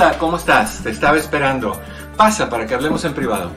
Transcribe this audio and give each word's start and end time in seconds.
Hola, 0.00 0.16
¿cómo 0.18 0.38
estás? 0.38 0.82
Te 0.82 0.88
estaba 0.88 1.18
esperando. 1.18 1.78
Pasa 2.16 2.48
para 2.48 2.66
que 2.66 2.72
hablemos 2.72 3.04
en 3.04 3.12
privado. 3.12 3.52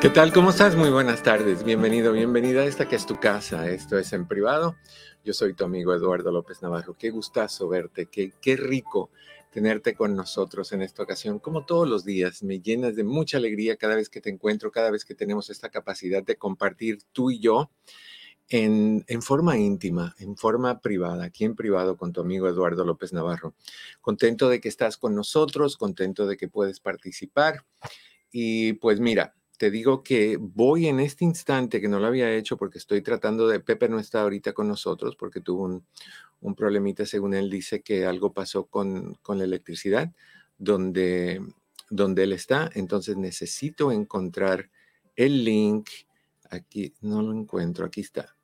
¿Qué 0.00 0.10
tal? 0.10 0.32
¿Cómo 0.32 0.50
estás? 0.50 0.74
Muy 0.74 0.90
buenas 0.90 1.22
tardes. 1.22 1.62
Bienvenido, 1.62 2.12
bienvenida 2.12 2.62
a 2.62 2.64
esta 2.64 2.88
que 2.88 2.96
es 2.96 3.06
tu 3.06 3.20
casa. 3.20 3.68
Esto 3.70 3.96
es 3.98 4.12
en 4.12 4.26
privado. 4.26 4.74
Yo 5.24 5.32
soy 5.32 5.54
tu 5.54 5.64
amigo 5.64 5.94
Eduardo 5.94 6.32
López 6.32 6.60
Navarro. 6.60 6.96
Qué 6.98 7.10
gustazo 7.10 7.68
verte, 7.68 8.06
qué, 8.06 8.32
qué 8.40 8.56
rico 8.56 9.10
tenerte 9.50 9.94
con 9.94 10.14
nosotros 10.14 10.72
en 10.72 10.82
esta 10.82 11.02
ocasión. 11.02 11.38
Como 11.38 11.64
todos 11.64 11.88
los 11.88 12.04
días, 12.04 12.42
me 12.42 12.60
llenas 12.60 12.96
de 12.96 13.04
mucha 13.04 13.38
alegría 13.38 13.76
cada 13.76 13.96
vez 13.96 14.08
que 14.08 14.20
te 14.20 14.30
encuentro, 14.30 14.70
cada 14.70 14.90
vez 14.90 15.04
que 15.04 15.14
tenemos 15.14 15.50
esta 15.50 15.70
capacidad 15.70 16.22
de 16.22 16.36
compartir 16.36 16.98
tú 17.12 17.30
y 17.30 17.40
yo 17.40 17.70
en, 18.48 19.04
forma 19.22 19.58
íntima, 19.58 20.14
en 20.18 20.36
forma 20.36 20.80
privada, 20.80 21.24
aquí 21.24 21.44
en 21.44 21.54
privado 21.54 21.96
con 21.96 22.12
tu 22.12 22.20
amigo 22.20 22.48
Eduardo 22.48 22.84
López 22.84 23.12
Navarro. 23.12 23.54
Contento 24.00 24.48
de 24.48 24.60
que 24.60 24.68
estás 24.68 24.96
con 24.96 25.14
nosotros, 25.14 25.76
contento 25.76 26.26
de 26.26 26.36
que 26.36 26.48
puedes 26.48 26.80
participar. 26.80 27.64
Y 28.30 28.74
pues 28.74 29.00
mira, 29.00 29.34
te 29.58 29.70
digo 29.70 30.02
que 30.02 30.38
voy 30.40 30.86
en 30.86 31.00
este 31.00 31.24
instante, 31.24 31.80
que 31.80 31.88
no 31.88 31.98
lo 31.98 32.06
había 32.06 32.32
hecho 32.32 32.56
porque 32.56 32.78
estoy 32.78 33.02
tratando 33.02 33.48
de, 33.48 33.60
Pepe 33.60 33.88
no 33.88 33.98
está 33.98 34.22
ahorita 34.22 34.52
con 34.52 34.68
nosotros 34.68 35.16
porque 35.16 35.40
tuvo 35.40 35.64
un, 35.64 35.84
un 36.40 36.54
problemita, 36.54 37.06
según 37.06 37.34
él 37.34 37.50
dice 37.50 37.82
que 37.82 38.06
algo 38.06 38.32
pasó 38.32 38.66
con, 38.66 39.14
con 39.22 39.38
la 39.38 39.44
electricidad 39.44 40.12
donde, 40.58 41.40
donde 41.90 42.24
él 42.24 42.32
está. 42.32 42.70
Entonces 42.74 43.16
necesito 43.16 43.90
encontrar 43.92 44.70
el 45.16 45.44
link. 45.44 45.88
Aquí 46.50 46.94
no 47.00 47.22
lo 47.22 47.32
encuentro, 47.32 47.86
aquí 47.86 48.00
está. 48.00 48.36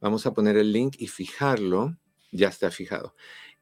Vamos 0.00 0.26
a 0.26 0.32
poner 0.32 0.56
el 0.56 0.72
link 0.72 0.96
y 0.98 1.08
fijarlo. 1.08 1.96
Ya 2.30 2.48
está 2.48 2.70
fijado. 2.70 3.14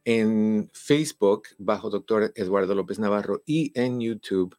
En 0.04 0.70
Facebook, 0.72 1.48
bajo 1.58 1.90
doctor 1.90 2.32
Eduardo 2.36 2.74
López 2.74 2.98
Navarro, 2.98 3.42
y 3.44 3.72
en 3.74 4.00
YouTube, 4.00 4.56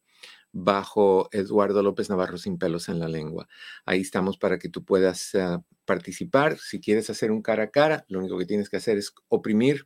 bajo 0.60 1.30
Eduardo 1.32 1.84
López 1.84 2.10
Navarro 2.10 2.40
sin 2.40 2.58
pelos 2.58 2.90
en 2.90 2.98
la 2.98 3.08
lengua. 3.08 3.48
Ahí 3.86 4.02
estamos 4.02 4.38
para 4.38 4.58
que 4.58 4.70
tú 4.70 4.84
puedas 4.84 5.36
uh, 5.36 5.64
participar. 5.86 6.58
Si 6.58 6.80
quieres 6.80 7.12
hacer 7.12 7.32
un 7.32 7.44
cara 7.44 7.64
a 7.66 7.70
cara, 7.70 8.06
lo 8.08 8.18
único 8.18 8.40
que 8.40 8.48
tienes 8.48 8.68
que 8.68 8.78
hacer 8.78 8.98
es 8.98 9.14
oprimir 9.28 9.86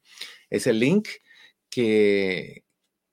ese 0.49 0.71
link 0.71 1.09
que, 1.69 2.63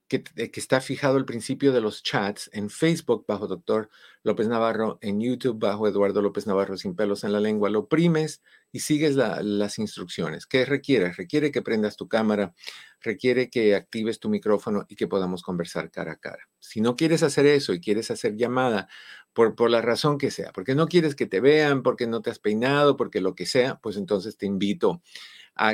que, 0.08 0.24
está 0.54 0.80
fijado 0.80 1.16
al 1.16 1.26
principio 1.26 1.72
de 1.72 1.80
los 1.80 2.02
chats 2.02 2.50
en 2.52 2.70
Facebook 2.70 3.24
bajo 3.28 3.46
Doctor 3.46 3.90
López 4.22 4.48
Navarro, 4.48 4.98
en 5.02 5.20
YouTube 5.20 5.58
bajo 5.58 5.86
Eduardo 5.86 6.22
López 6.22 6.46
Navarro 6.46 6.76
sin 6.76 6.96
pelos 6.96 7.24
en 7.24 7.32
la 7.32 7.40
lengua. 7.40 7.68
Lo 7.68 7.80
oprimes 7.80 8.42
y 8.72 8.80
sigues 8.80 9.14
la, 9.16 9.42
las 9.42 9.78
instrucciones. 9.78 10.46
¿Qué 10.46 10.64
requiere? 10.64 11.12
Requiere 11.12 11.52
que 11.52 11.62
prendas 11.62 11.96
tu 11.96 12.08
cámara, 12.08 12.54
requiere 13.00 13.50
que 13.50 13.74
actives 13.74 14.18
tu 14.18 14.30
micrófono 14.30 14.86
y 14.88 14.96
que 14.96 15.06
podamos 15.06 15.42
conversar 15.42 15.90
cara 15.90 16.12
a 16.12 16.16
cara. 16.16 16.48
Si 16.58 16.80
no 16.80 16.96
quieres 16.96 17.22
hacer 17.22 17.46
eso 17.46 17.74
y 17.74 17.80
quieres 17.80 18.10
hacer 18.10 18.34
llamada 18.36 18.88
por, 19.34 19.54
por 19.54 19.70
la 19.70 19.82
razón 19.82 20.18
que 20.18 20.30
sea, 20.30 20.52
porque 20.52 20.74
no 20.74 20.88
quieres 20.88 21.14
que 21.14 21.26
te 21.26 21.40
vean, 21.40 21.82
porque 21.82 22.06
no 22.06 22.22
te 22.22 22.30
has 22.30 22.38
peinado, 22.38 22.96
porque 22.96 23.20
lo 23.20 23.34
que 23.34 23.46
sea, 23.46 23.78
pues 23.82 23.96
entonces 23.96 24.36
te 24.36 24.46
invito 24.46 25.02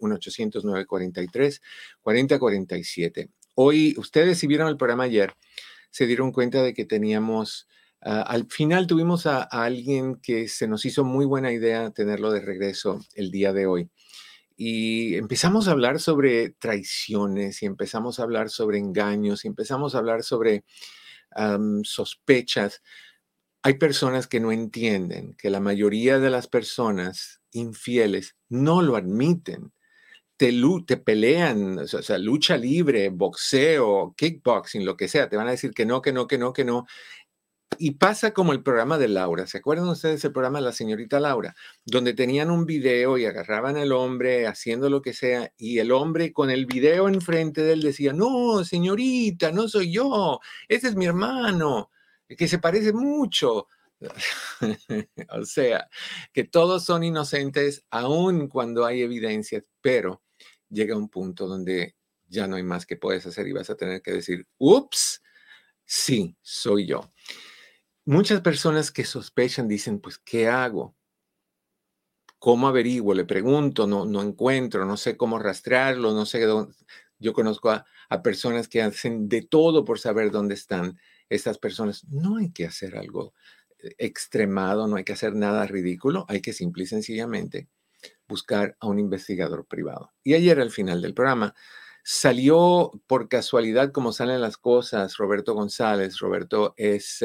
1-800-943-4047. 2.03 3.29
Hoy, 3.55 3.95
ustedes 3.97 4.39
si 4.39 4.47
vieron 4.47 4.67
el 4.67 4.77
programa 4.77 5.03
ayer, 5.03 5.33
se 5.89 6.07
dieron 6.07 6.31
cuenta 6.31 6.63
de 6.63 6.73
que 6.73 6.85
teníamos, 6.85 7.67
uh, 8.01 8.23
al 8.25 8.47
final 8.47 8.87
tuvimos 8.87 9.25
a, 9.25 9.43
a, 9.43 9.63
alguien 9.63 10.15
que 10.15 10.47
se 10.47 10.67
nos 10.67 10.85
hizo 10.85 11.03
muy 11.03 11.25
buena 11.25 11.51
idea 11.51 11.91
tenerlo 11.91 12.31
de 12.31 12.41
regreso 12.41 12.99
el 13.15 13.31
día 13.31 13.53
de 13.53 13.65
hoy. 13.65 13.89
Y 14.55 15.15
empezamos 15.15 15.67
a 15.67 15.71
hablar 15.71 15.99
sobre 15.99 16.51
traiciones 16.51 17.63
y 17.63 17.65
empezamos 17.65 18.19
a 18.19 18.23
hablar 18.23 18.49
sobre 18.49 18.77
engaños 18.77 19.45
y 19.45 19.47
empezamos 19.47 19.95
a 19.95 19.99
hablar 19.99 20.23
sobre 20.23 20.63
sospechas 21.83 22.83
hay 23.63 23.75
personas 23.75 24.27
que 24.27 24.41
no 24.41 24.51
entienden 24.51 25.35
que 25.37 25.49
la 25.49 25.61
mayoría 25.61 26.19
de 26.19 26.29
las 26.29 26.47
personas 26.47 27.39
infieles 27.51 28.35
no 28.49 28.81
lo 28.81 28.97
admiten. 28.97 29.71
Te, 30.35 30.53
te 30.85 30.97
pelean, 30.97 31.79
o 31.79 31.87
sea, 31.87 32.17
lucha 32.17 32.57
libre, 32.57 33.09
boxeo, 33.09 34.13
kickboxing, 34.17 34.83
lo 34.85 34.97
que 34.97 35.07
sea, 35.07 35.29
te 35.29 35.37
van 35.37 35.47
a 35.47 35.51
decir 35.51 35.71
que 35.71 35.85
no, 35.85 36.01
que 36.01 36.11
no, 36.11 36.27
que 36.27 36.37
no, 36.37 36.51
que 36.51 36.65
no. 36.65 36.85
Y 37.77 37.91
pasa 37.91 38.33
como 38.33 38.51
el 38.51 38.61
programa 38.63 38.97
de 38.97 39.07
Laura. 39.07 39.47
¿Se 39.47 39.59
acuerdan 39.59 39.87
ustedes 39.87 40.21
del 40.21 40.33
programa 40.33 40.59
de 40.59 40.65
la 40.65 40.71
señorita 40.73 41.19
Laura? 41.21 41.55
Donde 41.85 42.13
tenían 42.13 42.51
un 42.51 42.65
video 42.65 43.17
y 43.17 43.25
agarraban 43.25 43.77
al 43.77 43.93
hombre 43.93 44.45
haciendo 44.47 44.89
lo 44.89 45.01
que 45.01 45.13
sea 45.13 45.53
y 45.57 45.79
el 45.79 45.91
hombre 45.91 46.33
con 46.33 46.49
el 46.51 46.65
video 46.65 47.07
enfrente 47.07 47.61
de 47.63 47.73
él 47.73 47.81
decía, 47.81 48.11
no, 48.11 48.65
señorita, 48.65 49.51
no 49.51 49.69
soy 49.69 49.93
yo, 49.93 50.39
ese 50.67 50.89
es 50.89 50.95
mi 50.95 51.05
hermano 51.05 51.89
que 52.27 52.47
se 52.47 52.59
parece 52.59 52.93
mucho. 52.93 53.67
o 55.29 55.45
sea, 55.45 55.89
que 56.33 56.43
todos 56.43 56.83
son 56.83 57.03
inocentes 57.03 57.85
aun 57.89 58.47
cuando 58.47 58.85
hay 58.85 59.01
evidencias, 59.01 59.63
pero 59.81 60.23
llega 60.69 60.97
un 60.97 61.09
punto 61.09 61.47
donde 61.47 61.95
ya 62.27 62.47
no 62.47 62.55
hay 62.55 62.63
más 62.63 62.85
que 62.85 62.97
puedes 62.97 63.25
hacer 63.25 63.47
y 63.47 63.53
vas 63.53 63.69
a 63.69 63.75
tener 63.75 64.01
que 64.01 64.11
decir, 64.11 64.47
ups, 64.57 65.21
sí, 65.85 66.35
soy 66.41 66.87
yo. 66.87 67.11
Muchas 68.05 68.41
personas 68.41 68.91
que 68.91 69.05
sospechan 69.05 69.67
dicen, 69.67 69.99
pues, 69.99 70.17
¿qué 70.17 70.47
hago? 70.47 70.95
¿Cómo 72.39 72.67
averiguo? 72.67 73.13
Le 73.13 73.23
pregunto, 73.23 73.87
no, 73.87 74.05
no 74.05 74.21
encuentro, 74.21 74.85
no 74.85 74.97
sé 74.97 75.15
cómo 75.15 75.39
rastrearlo, 75.39 76.13
no 76.13 76.25
sé 76.25 76.41
dónde. 76.41 76.75
Yo 77.17 77.31
conozco 77.31 77.69
a, 77.69 77.85
a 78.09 78.21
personas 78.21 78.67
que 78.67 78.81
hacen 78.81 79.29
de 79.29 79.43
todo 79.43 79.85
por 79.85 79.99
saber 79.99 80.31
dónde 80.31 80.55
están 80.55 80.99
estas 81.29 81.57
personas. 81.57 82.05
No 82.09 82.37
hay 82.37 82.51
que 82.51 82.65
hacer 82.65 82.97
algo 82.97 83.33
eh, 83.79 83.95
extremado, 83.97 84.87
no 84.87 84.95
hay 84.95 85.03
que 85.03 85.13
hacer 85.13 85.35
nada 85.35 85.65
ridículo, 85.67 86.25
hay 86.27 86.41
que 86.41 86.53
simple 86.53 86.83
y 86.83 86.87
sencillamente 86.87 87.69
buscar 88.27 88.75
a 88.79 88.87
un 88.87 88.99
investigador 88.99 89.65
privado. 89.65 90.11
Y 90.23 90.33
ayer 90.33 90.59
al 90.59 90.71
final 90.71 91.01
del 91.01 91.13
programa 91.13 91.53
salió 92.03 92.91
por 93.07 93.29
casualidad 93.29 93.91
como 93.91 94.11
salen 94.11 94.41
las 94.41 94.57
cosas 94.57 95.17
Roberto 95.17 95.53
González. 95.53 96.19
Roberto 96.19 96.73
es 96.77 97.23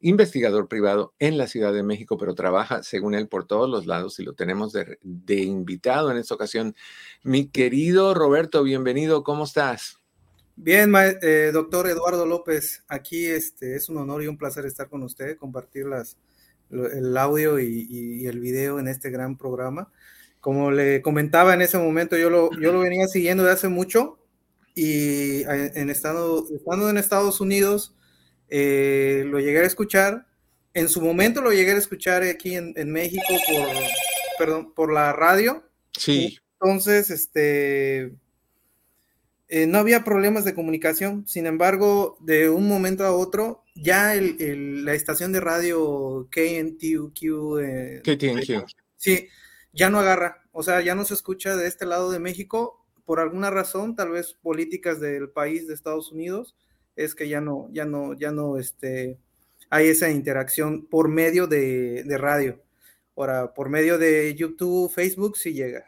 investigador 0.00 0.68
privado 0.68 1.14
en 1.18 1.36
la 1.38 1.46
Ciudad 1.46 1.72
de 1.72 1.82
México, 1.82 2.16
pero 2.16 2.34
trabaja, 2.34 2.82
según 2.82 3.14
él, 3.14 3.28
por 3.28 3.46
todos 3.46 3.68
los 3.68 3.86
lados 3.86 4.18
y 4.18 4.24
lo 4.24 4.34
tenemos 4.34 4.72
de 4.72 5.34
invitado 5.42 6.10
en 6.10 6.16
esta 6.16 6.34
ocasión. 6.34 6.74
Mi 7.22 7.48
querido 7.48 8.14
Roberto, 8.14 8.62
bienvenido, 8.62 9.24
¿cómo 9.24 9.44
estás? 9.44 9.98
Bien, 10.60 10.92
eh, 11.22 11.50
doctor 11.52 11.88
Eduardo 11.88 12.26
López, 12.26 12.82
aquí 12.88 13.26
este, 13.26 13.76
es 13.76 13.88
un 13.88 13.98
honor 13.98 14.24
y 14.24 14.26
un 14.26 14.36
placer 14.36 14.66
estar 14.66 14.88
con 14.88 15.04
usted, 15.04 15.36
compartir 15.36 15.86
las, 15.86 16.16
el 16.70 17.16
audio 17.16 17.60
y, 17.60 17.86
y, 17.88 18.26
el 18.26 18.40
video 18.40 18.80
en 18.80 18.88
este 18.88 19.08
gran 19.10 19.38
programa. 19.38 19.88
Como 20.40 20.72
le 20.72 21.00
comentaba 21.00 21.54
en 21.54 21.62
ese 21.62 21.78
momento, 21.78 22.18
yo 22.18 22.28
lo, 22.28 22.50
yo 22.60 22.72
lo 22.72 22.80
venía 22.80 23.06
siguiendo 23.06 23.44
de 23.44 23.52
hace 23.52 23.68
mucho 23.68 24.18
y 24.74 25.44
en 25.44 25.90
estando, 25.90 26.44
estando 26.52 26.90
en 26.90 26.98
Estados 26.98 27.40
Unidos 27.40 27.94
eh, 28.48 29.22
lo 29.26 29.38
llegué 29.38 29.60
a 29.60 29.66
escuchar. 29.66 30.26
En 30.74 30.88
su 30.88 31.00
momento 31.00 31.40
lo 31.40 31.52
llegué 31.52 31.70
a 31.70 31.78
escuchar 31.78 32.24
aquí 32.24 32.56
en, 32.56 32.74
en 32.76 32.90
México 32.90 33.22
por, 33.48 33.68
perdón, 34.38 34.72
por 34.74 34.92
la 34.92 35.12
radio. 35.12 35.62
Sí. 35.92 36.36
Entonces, 36.60 37.10
este, 37.10 38.12
eh, 39.48 39.66
no 39.66 39.78
había 39.78 40.04
problemas 40.04 40.44
de 40.44 40.54
comunicación, 40.54 41.26
sin 41.26 41.46
embargo, 41.46 42.18
de 42.20 42.50
un 42.50 42.68
momento 42.68 43.04
a 43.04 43.12
otro, 43.12 43.64
ya 43.74 44.14
el, 44.14 44.36
el, 44.40 44.84
la 44.84 44.92
estación 44.92 45.32
de 45.32 45.40
radio 45.40 46.28
KNTQ, 46.30 47.22
eh, 47.62 48.02
KTNQ. 48.04 48.66
sí, 48.96 49.28
ya 49.72 49.88
no 49.88 50.00
agarra, 50.00 50.44
o 50.52 50.62
sea, 50.62 50.82
ya 50.82 50.94
no 50.94 51.04
se 51.04 51.14
escucha 51.14 51.56
de 51.56 51.66
este 51.66 51.86
lado 51.86 52.10
de 52.10 52.18
México, 52.18 52.84
por 53.06 53.20
alguna 53.20 53.50
razón, 53.50 53.96
tal 53.96 54.10
vez 54.10 54.34
políticas 54.34 55.00
del 55.00 55.30
país 55.30 55.66
de 55.66 55.72
Estados 55.72 56.12
Unidos, 56.12 56.54
es 56.94 57.14
que 57.14 57.26
ya 57.26 57.40
no, 57.40 57.68
ya 57.72 57.86
no, 57.86 58.12
ya 58.12 58.32
no, 58.32 58.58
este, 58.58 59.18
hay 59.70 59.88
esa 59.88 60.10
interacción 60.10 60.86
por 60.86 61.08
medio 61.08 61.46
de, 61.46 62.02
de 62.04 62.18
radio. 62.18 62.62
Ahora, 63.16 63.54
por 63.54 63.70
medio 63.70 63.96
de 63.96 64.34
YouTube, 64.34 64.92
Facebook, 64.92 65.38
sí 65.38 65.54
llega. 65.54 65.86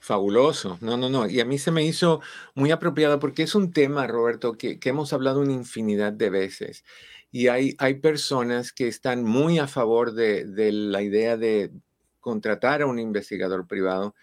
Fabuloso. 0.00 0.78
No, 0.80 0.96
no, 0.96 1.10
no. 1.10 1.28
Y 1.28 1.40
a 1.40 1.44
mí 1.44 1.58
se 1.58 1.70
me 1.70 1.84
hizo 1.84 2.20
muy 2.54 2.70
apropiado 2.70 3.18
porque 3.20 3.42
es 3.42 3.54
un 3.54 3.70
tema, 3.72 4.06
Roberto, 4.06 4.54
que, 4.56 4.78
hemos 4.84 5.12
hablado 5.12 5.40
una 5.40 5.52
infinidad 5.52 6.12
de 6.12 6.30
veces. 6.30 6.84
Y 7.30 7.48
hay, 7.48 7.76
hay 7.78 7.94
personas 7.94 8.72
que 8.72 8.88
están 8.88 9.24
muy 9.24 9.58
a 9.58 9.66
favor 9.68 10.14
de, 10.14 10.46
de 10.46 10.72
la 10.72 11.02
idea 11.02 11.36
de 11.36 11.70
contratar 12.20 12.80
a 12.80 12.86
un 12.86 12.98
investigador 12.98 13.66
privado. 13.66 14.14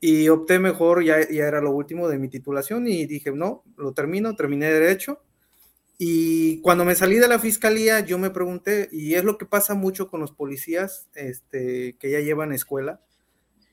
y 0.00 0.28
opté 0.28 0.58
mejor, 0.58 1.04
ya, 1.04 1.28
ya 1.28 1.46
era 1.46 1.60
lo 1.60 1.72
último 1.72 2.08
de 2.08 2.18
mi 2.18 2.28
titulación 2.28 2.86
y 2.88 3.06
dije, 3.06 3.32
no, 3.32 3.64
lo 3.76 3.92
termino, 3.92 4.34
terminé 4.36 4.72
derecho. 4.72 5.22
Y 5.98 6.62
cuando 6.62 6.86
me 6.86 6.94
salí 6.94 7.16
de 7.16 7.28
la 7.28 7.38
fiscalía, 7.38 8.00
yo 8.00 8.16
me 8.16 8.30
pregunté, 8.30 8.88
y 8.90 9.14
es 9.16 9.24
lo 9.24 9.36
que 9.36 9.44
pasa 9.44 9.74
mucho 9.74 10.08
con 10.08 10.20
los 10.20 10.32
policías 10.32 11.10
este, 11.14 11.98
que 11.98 12.10
ya 12.10 12.20
llevan 12.20 12.52
escuela, 12.52 13.02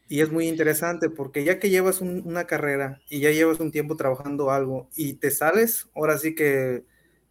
y 0.09 0.21
es 0.21 0.31
muy 0.31 0.47
interesante 0.47 1.09
porque 1.09 1.43
ya 1.43 1.59
que 1.59 1.69
llevas 1.69 2.01
una 2.01 2.45
carrera 2.45 3.01
y 3.09 3.19
ya 3.19 3.31
llevas 3.31 3.59
un 3.59 3.71
tiempo 3.71 3.97
trabajando 3.97 4.51
algo 4.51 4.89
y 4.95 5.15
te 5.15 5.31
sales, 5.31 5.87
ahora 5.95 6.17
sí 6.17 6.33
que 6.33 6.85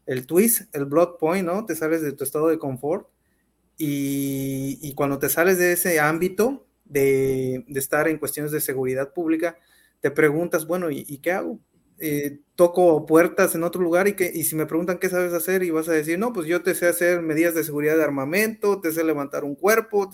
el 0.07 0.27
twist, 0.27 0.75
el 0.75 0.87
blood 0.87 1.19
point, 1.19 1.47
¿no? 1.47 1.67
Te 1.67 1.75
sales 1.75 2.03
de 2.03 2.13
tu 2.13 2.25
estado 2.25 2.49
de 2.49 2.59
confort 2.59 3.09
y, 3.79 4.95
cuando 4.95 5.19
te 5.19 5.29
sales 5.29 5.59
de 5.59 5.73
ese 5.73 6.01
ámbito 6.01 6.67
de, 6.85 7.65
estar 7.75 8.09
en 8.09 8.19
cuestiones 8.19 8.53
de 8.53 8.61
seguridad 8.61 9.13
pública, 9.13 9.59
te 10.01 10.11
preguntas, 10.11 10.67
bueno, 10.67 10.91
¿y, 10.91 11.19
qué 11.19 11.33
hago? 11.33 11.61
Eh, 11.99 12.41
toco 12.55 13.07
puertas 13.07 13.55
en 13.55 13.65
otro 13.65 13.83
lugar 13.83 14.07
y, 14.07 14.15
que, 14.15 14.31
y 14.33 14.45
si 14.45 14.55
me 14.55 14.67
preguntan 14.67 14.99
qué 14.99 15.09
sabes 15.09 15.33
hacer 15.33 15.63
y 15.63 15.71
vas 15.71 15.89
a 15.89 15.93
decir, 15.93 16.19
no, 16.19 16.33
pues 16.33 16.47
yo 16.47 16.63
te 16.63 16.75
sé 16.75 16.87
hacer 16.87 17.23
medidas 17.23 17.55
de 17.55 17.65
seguridad 17.65 17.97
de 17.97 18.05
armamento, 18.05 18.81
te 18.81 18.93
sé 18.93 19.03
levantar 19.05 19.45
un 19.45 19.55
cuerpo. 19.55 20.11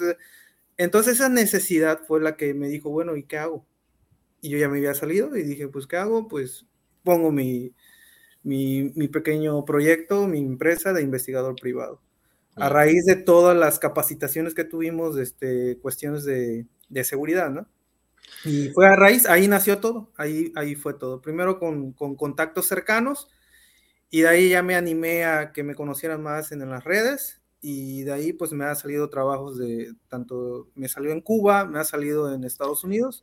Entonces 0.77 1.15
esa 1.15 1.29
necesidad 1.29 2.01
fue 2.07 2.21
la 2.21 2.37
que 2.37 2.55
me 2.55 2.69
dijo, 2.69 2.91
bueno, 2.91 3.17
¿y 3.17 3.25
qué 3.25 3.39
hago? 3.39 3.67
Y 4.41 4.51
yo 4.51 4.59
ya 4.59 4.69
me 4.69 4.79
había 4.79 4.95
salido 4.95 5.37
y 5.37 5.43
dije, 5.43 5.69
pues 5.69 5.87
¿qué 5.87 5.97
hago? 5.97 6.29
Pues 6.29 6.67
pongo 7.05 7.33
mi, 7.33 7.75
mi, 8.43 9.09
pequeño 9.09 9.65
proyecto, 9.65 10.27
mi 10.27 10.39
empresa 10.39 10.93
de 10.93 11.03
investigador 11.03 11.55
privado. 11.61 12.01
A 12.57 12.69
raíz 12.69 13.07
de 13.07 13.17
todas 13.17 13.57
las 13.57 13.79
capacitaciones 13.79 14.53
que 14.55 14.65
tuvimos, 14.65 15.17
este, 15.17 15.79
cuestiones 15.79 16.25
de, 16.25 16.67
seguridad, 17.05 17.51
¿no? 17.51 17.67
Y 18.45 18.69
fue 18.69 18.87
a 18.87 18.97
raíz, 18.97 19.27
ahí 19.27 19.49
nació 19.49 19.79
todo, 19.79 20.11
ahí, 20.17 20.53
ahí 20.55 20.75
fue 20.75 20.95
todo. 20.95 21.23
Primero 21.23 21.59
con, 21.59 21.93
contactos 21.93 22.67
cercanos 22.67 23.29
y 24.11 24.23
de 24.23 24.29
ahí 24.29 24.49
ya 24.51 24.63
me 24.63 24.75
animé 24.75 25.25
a 25.25 25.53
que 25.53 25.63
me 25.63 25.75
conocieran 25.75 26.23
más 26.23 26.53
en, 26.53 26.69
las 26.69 26.85
redes 26.85 27.41
y 27.61 28.03
de 28.03 28.13
ahí 28.13 28.33
pues 28.33 28.53
me 28.53 28.65
ha 28.65 28.75
salido 28.75 29.09
trabajos 29.09 29.59
de 29.59 29.95
tanto, 30.09 30.69
me 30.75 30.89
salió 30.89 31.13
en 31.13 31.21
Cuba, 31.21 31.65
me 31.65 31.79
ha 31.79 31.85
salido 31.85 32.33
en 32.35 32.45
Estados 32.45 32.85
Unidos 32.85 33.23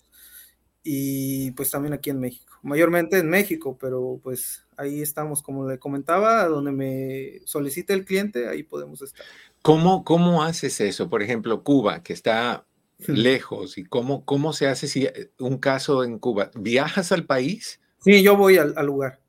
y 0.83 1.51
pues 1.51 1.69
también 1.69 1.93
aquí 1.93 2.09
en 2.09 2.19
México, 2.19 2.57
mayormente 2.63 3.19
en 3.19 3.29
México, 3.29 3.77
pero 3.79 4.19
pues 4.23 4.65
ahí 4.79 5.01
estamos, 5.01 5.43
como 5.43 5.69
le 5.69 5.77
comentaba, 5.77 6.45
donde 6.45 6.71
me 6.71 7.41
solicite 7.45 7.93
el 7.93 8.05
cliente, 8.05 8.47
ahí 8.47 8.63
podemos 8.63 9.01
estar. 9.01 9.25
¿Cómo, 9.61 10.05
cómo 10.05 10.41
haces 10.41 10.79
eso? 10.79 11.09
Por 11.09 11.21
ejemplo, 11.21 11.63
Cuba, 11.63 12.01
que 12.01 12.13
está 12.13 12.65
lejos, 13.07 13.77
¿y 13.77 13.83
cómo, 13.83 14.25
cómo 14.25 14.53
se 14.53 14.67
hace 14.67 14.87
si 14.87 15.05
eh, 15.05 15.31
un 15.37 15.57
caso 15.57 16.03
en 16.03 16.17
Cuba? 16.17 16.49
¿Viajas 16.55 17.11
al 17.11 17.25
país? 17.25 17.81
Sí, 17.99 18.23
yo 18.23 18.37
voy 18.37 18.57
al, 18.57 18.73
lugar. 18.85 19.19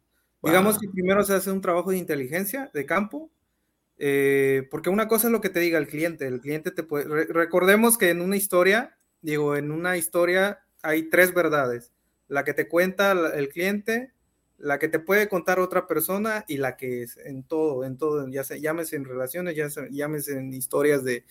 Digamos 0.43 0.79
que 0.79 0.89
primero 0.89 1.23
se 1.25 1.35
hace 1.35 1.51
un 1.51 1.61
trabajo 1.61 1.91
de 1.91 1.99
inteligencia 1.99 2.71
de 2.73 2.87
campo, 2.87 3.31
eh, 3.99 4.69
porque 4.71 4.89
una 4.89 5.09
cosa 5.09 5.27
es 5.27 5.33
lo 5.33 5.41
que 5.41 5.51
te 5.51 5.61
diga 5.61 5.79
el 5.79 5.89
cliente, 5.89 6.27
el 6.27 6.41
cliente 6.41 6.71
te 6.71 6.85
puede, 6.85 7.27
recordemos 7.27 7.99
que 7.99 8.11
en 8.11 8.23
una 8.23 8.37
historia, 8.37 8.97
digo, 9.21 9.57
en 9.57 9.73
una 9.73 9.97
historia 9.97 10.61
hay 10.83 11.11
tres 11.11 11.35
verdades, 11.35 11.93
la 12.29 12.45
que 12.45 12.55
te 12.55 12.69
cuenta 12.69 13.13
el 13.13 13.49
cliente, 13.51 14.15
la 14.61 14.79
que 14.79 14.89
te 14.89 14.99
puede 14.99 15.29
contar 15.29 15.59
otra 15.59 15.87
persona 15.87 16.45
y 16.47 16.59
la 16.59 16.77
que 16.77 17.03
es 17.03 17.17
en 17.17 17.43
todo, 17.43 17.85
en 17.85 17.97
todo, 17.97 18.29
ya 18.29 18.45
se 18.45 18.61
llámese 18.61 18.97
en 18.97 19.07
relaciones, 19.07 19.57
ya 19.57 19.71
se, 19.71 19.89
llámese 19.91 20.39
en 20.39 20.53
historias 20.53 21.03
de, 21.03 21.25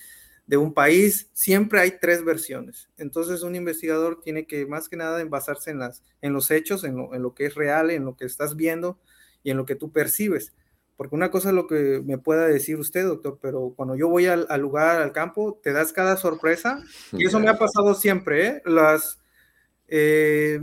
un 0.58 0.74
país, 0.74 1.30
siempre 1.34 1.80
hay 1.80 2.00
tres 2.02 2.26
versiones. 2.26 2.90
Entonces 2.98 3.44
un 3.44 3.56
investigador 3.56 4.20
tiene 4.24 4.48
que 4.48 4.66
más 4.66 4.90
que 4.90 4.98
nada 4.98 5.24
basarse 5.26 5.70
en, 5.70 5.78
las, 5.78 6.04
en 6.24 6.34
los 6.34 6.50
hechos, 6.50 6.84
en 6.84 6.98
lo, 6.98 7.14
en 7.14 7.22
lo 7.22 7.36
que 7.36 7.46
es 7.46 7.54
real, 7.54 7.92
en 7.92 8.04
lo 8.04 8.18
que 8.18 8.26
estás 8.26 8.56
viendo 8.56 8.98
y 9.44 9.52
en 9.52 9.58
lo 9.58 9.66
que 9.66 9.76
tú 9.76 9.92
percibes. 9.92 10.54
Porque 10.98 11.16
una 11.16 11.30
cosa 11.30 11.50
es 11.50 11.56
lo 11.56 11.68
que 11.68 12.02
me 12.04 12.18
pueda 12.18 12.48
decir 12.48 12.80
usted, 12.80 13.06
doctor, 13.06 13.38
pero 13.40 13.74
cuando 13.76 13.96
yo 13.96 14.10
voy 14.10 14.26
al, 14.26 14.48
lugar, 14.60 15.00
al 15.00 15.12
campo, 15.12 15.60
te 15.62 15.72
das 15.72 15.94
cada 15.94 16.18
sorpresa. 16.18 16.84
Y 17.12 17.28
eso 17.28 17.40
me 17.40 17.48
ha 17.48 17.58
pasado 17.60 17.94
siempre, 17.94 18.48
¿eh? 18.48 18.62
Las, 18.66 19.20
eh, 19.88 20.60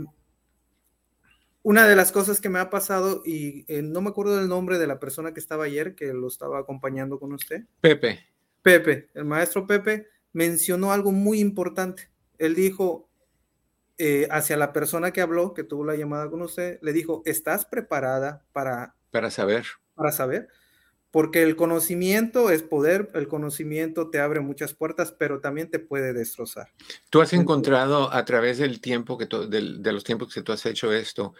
una 1.67 1.85
de 1.85 1.97
las 1.97 2.13
cosas 2.13 2.39
que 2.39 2.47
me 2.47 2.59
ha 2.59 2.69
pasado, 2.69 3.23
y 3.25 3.65
eh, 3.67 3.81
no 3.81 3.99
me 3.99 4.11
acuerdo 4.11 4.37
del 4.37 4.47
nombre 4.47 4.79
de 4.79 4.87
la 4.87 5.01
persona 5.01 5.33
que 5.33 5.41
estaba 5.41 5.65
ayer, 5.65 5.95
que 5.95 6.13
lo 6.13 6.29
estaba 6.29 6.59
acompañando 6.59 7.19
con 7.19 7.33
usted. 7.33 7.65
Pepe. 7.81 8.25
Pepe, 8.61 9.09
el 9.13 9.25
maestro 9.25 9.67
Pepe 9.67 10.07
mencionó 10.31 10.93
algo 10.93 11.11
muy 11.11 11.41
importante. 11.41 12.09
Él 12.37 12.55
dijo 12.55 13.09
eh, 13.97 14.29
hacia 14.31 14.55
la 14.55 14.71
persona 14.71 15.11
que 15.11 15.19
habló, 15.19 15.53
que 15.53 15.65
tuvo 15.65 15.83
la 15.83 15.97
llamada 15.97 16.29
con 16.29 16.41
usted, 16.41 16.79
le 16.81 16.93
dijo, 16.93 17.21
¿estás 17.25 17.65
preparada 17.65 18.45
para... 18.53 18.95
Para 19.11 19.29
saber. 19.29 19.65
Para 19.93 20.13
saber. 20.13 20.47
Porque 21.11 21.43
el 21.43 21.55
conocimiento 21.55 22.49
es 22.49 22.63
poder, 22.63 23.09
el 23.13 23.27
conocimiento 23.27 24.09
te 24.09 24.19
abre 24.19 24.41
muchas 24.41 24.73
puertas, 24.73 25.11
pero 25.11 25.39
también 25.39 25.69
te 25.69 25.79
puede 25.79 26.13
destrozar. 26.13 26.71
Tú 27.09 27.21
has 27.21 27.33
encontrado 27.33 28.13
a 28.13 28.25
través 28.25 28.57
del 28.57 28.81
tiempo 28.81 29.17
que 29.17 29.25
de, 29.25 29.91
los 29.91 30.03
tiempos 30.03 30.33
que 30.33 30.41
tú 30.41 30.51
has 30.51 30.65
hecho 30.65 30.91
esto, 30.91 31.33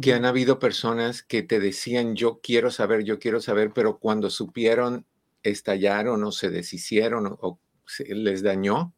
que 0.00 0.14
han 0.14 0.24
habido 0.24 0.58
personas 0.58 1.22
que 1.22 1.42
te 1.42 1.60
decían 1.60 2.16
yo 2.16 2.40
quiero 2.42 2.70
saber, 2.70 3.04
yo 3.04 3.18
quiero 3.18 3.40
saber, 3.40 3.72
pero 3.74 3.98
cuando 3.98 4.30
supieron 4.30 5.06
estallaron 5.42 6.22
o 6.24 6.32
se 6.32 6.50
deshicieron 6.50 7.36
o, 7.40 7.58
se 7.86 8.04
les 8.14 8.42
dañó. 8.42 8.92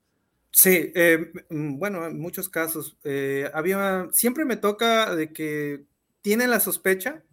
Sí, 0.50 0.92
eh, 0.94 1.32
mm, 1.50 1.78
bueno, 1.78 2.06
en 2.06 2.20
muchos 2.20 2.48
casos. 2.48 2.96
Eh, 3.02 3.50
había, 3.52 4.08
siempre 4.12 4.44
me 4.44 4.56
toca 4.56 5.14
de 5.16 5.32
que 5.32 5.84
tienen 6.22 6.50
la 6.50 6.60
sospecha, 6.60 7.24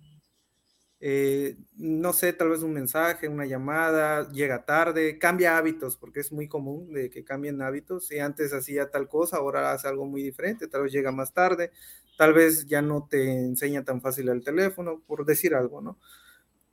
eh, 1.04 1.58
no 1.78 2.14
sé, 2.14 2.32
tal 2.32 2.50
vez 2.50 2.62
un 2.62 2.74
mensaje, 2.74 3.28
una 3.28 3.48
llamada, 3.48 4.30
llega 4.32 4.66
tarde, 4.66 5.18
cambia 5.18 5.58
hábitos, 5.58 5.98
porque 5.98 6.20
es 6.20 6.32
muy 6.32 6.48
común 6.48 6.94
que 7.12 7.24
cambien 7.24 7.60
hábitos. 7.64 8.06
Si 8.06 8.20
antes 8.20 8.54
hacía 8.54 8.92
tal 8.92 9.10
cosa, 9.10 9.38
ahora 9.38 9.72
hace 9.74 9.88
algo 9.88 10.06
muy 10.06 10.22
diferente, 10.22 10.68
tal 10.68 10.84
vez 10.84 10.92
llega 10.92 11.12
más 11.12 11.34
tarde, 11.34 11.72
tal 12.20 12.34
vez 12.34 12.68
ya 12.68 12.84
no 12.84 13.08
te 13.10 13.32
enseña 13.32 13.84
tan 13.84 14.00
fácil 14.00 14.30
el 14.30 14.44
teléfono, 14.44 15.02
por 15.08 15.26
decir 15.26 15.56
algo, 15.56 15.82
¿no? 15.82 15.98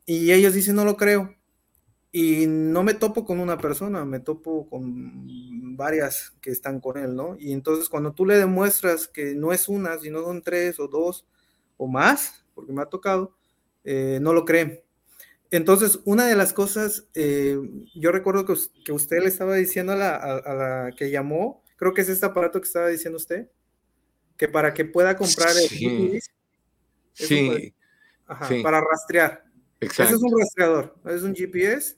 Y 0.04 0.30
ellos 0.32 0.52
dicen, 0.52 0.76
no 0.76 0.84
lo 0.84 0.98
creo. 0.98 1.34
Y 2.12 2.46
no 2.46 2.82
me 2.82 2.94
topo 2.94 3.24
con 3.24 3.40
una 3.40 3.56
persona, 3.56 4.04
me 4.04 4.20
topo 4.20 4.68
con 4.68 5.26
varias 5.76 6.36
que 6.42 6.50
están 6.50 6.80
con 6.80 6.98
él, 6.98 7.14
¿no? 7.14 7.36
Y 7.38 7.52
entonces 7.52 7.88
cuando 7.88 8.12
tú 8.12 8.26
le 8.26 8.36
demuestras 8.36 9.08
que 9.08 9.34
no 9.34 9.52
es 9.52 9.68
una, 9.68 9.98
sino 9.98 10.22
son 10.22 10.42
tres 10.42 10.78
o 10.80 10.88
dos 10.88 11.26
o 11.78 11.86
más, 11.86 12.44
porque 12.54 12.72
me 12.72 12.82
ha 12.82 12.86
tocado, 12.86 13.37
eh, 13.84 14.18
no 14.20 14.32
lo 14.32 14.44
creen. 14.44 14.82
Entonces, 15.50 16.00
una 16.04 16.26
de 16.26 16.36
las 16.36 16.52
cosas, 16.52 17.08
eh, 17.14 17.58
yo 17.94 18.12
recuerdo 18.12 18.44
que, 18.44 18.92
usted 18.92 19.20
le 19.20 19.28
estaba 19.28 19.54
diciendo 19.54 19.92
a 19.92 19.96
la, 19.96 20.92
que 20.96 21.10
llamó, 21.10 21.64
creo 21.76 21.94
que 21.94 22.02
es 22.02 22.08
este 22.08 22.26
aparato 22.26 22.60
que 22.60 22.66
estaba 22.66 22.88
diciendo 22.88 23.16
usted, 23.16 23.48
que 24.36 24.48
para 24.48 24.74
que 24.74 24.84
pueda 24.84 25.16
comprar 25.16 25.56
el 25.56 25.68
GPS, 25.68 26.30
sí. 27.14 27.74
para 28.62 28.80
rastrear. 28.80 29.44
Exacto. 29.80 30.14
Ese 30.14 30.14
es 30.14 30.22
un 30.22 30.38
rastreador, 30.38 30.96
es 31.06 31.22
un 31.22 31.34
GPS, 31.34 31.96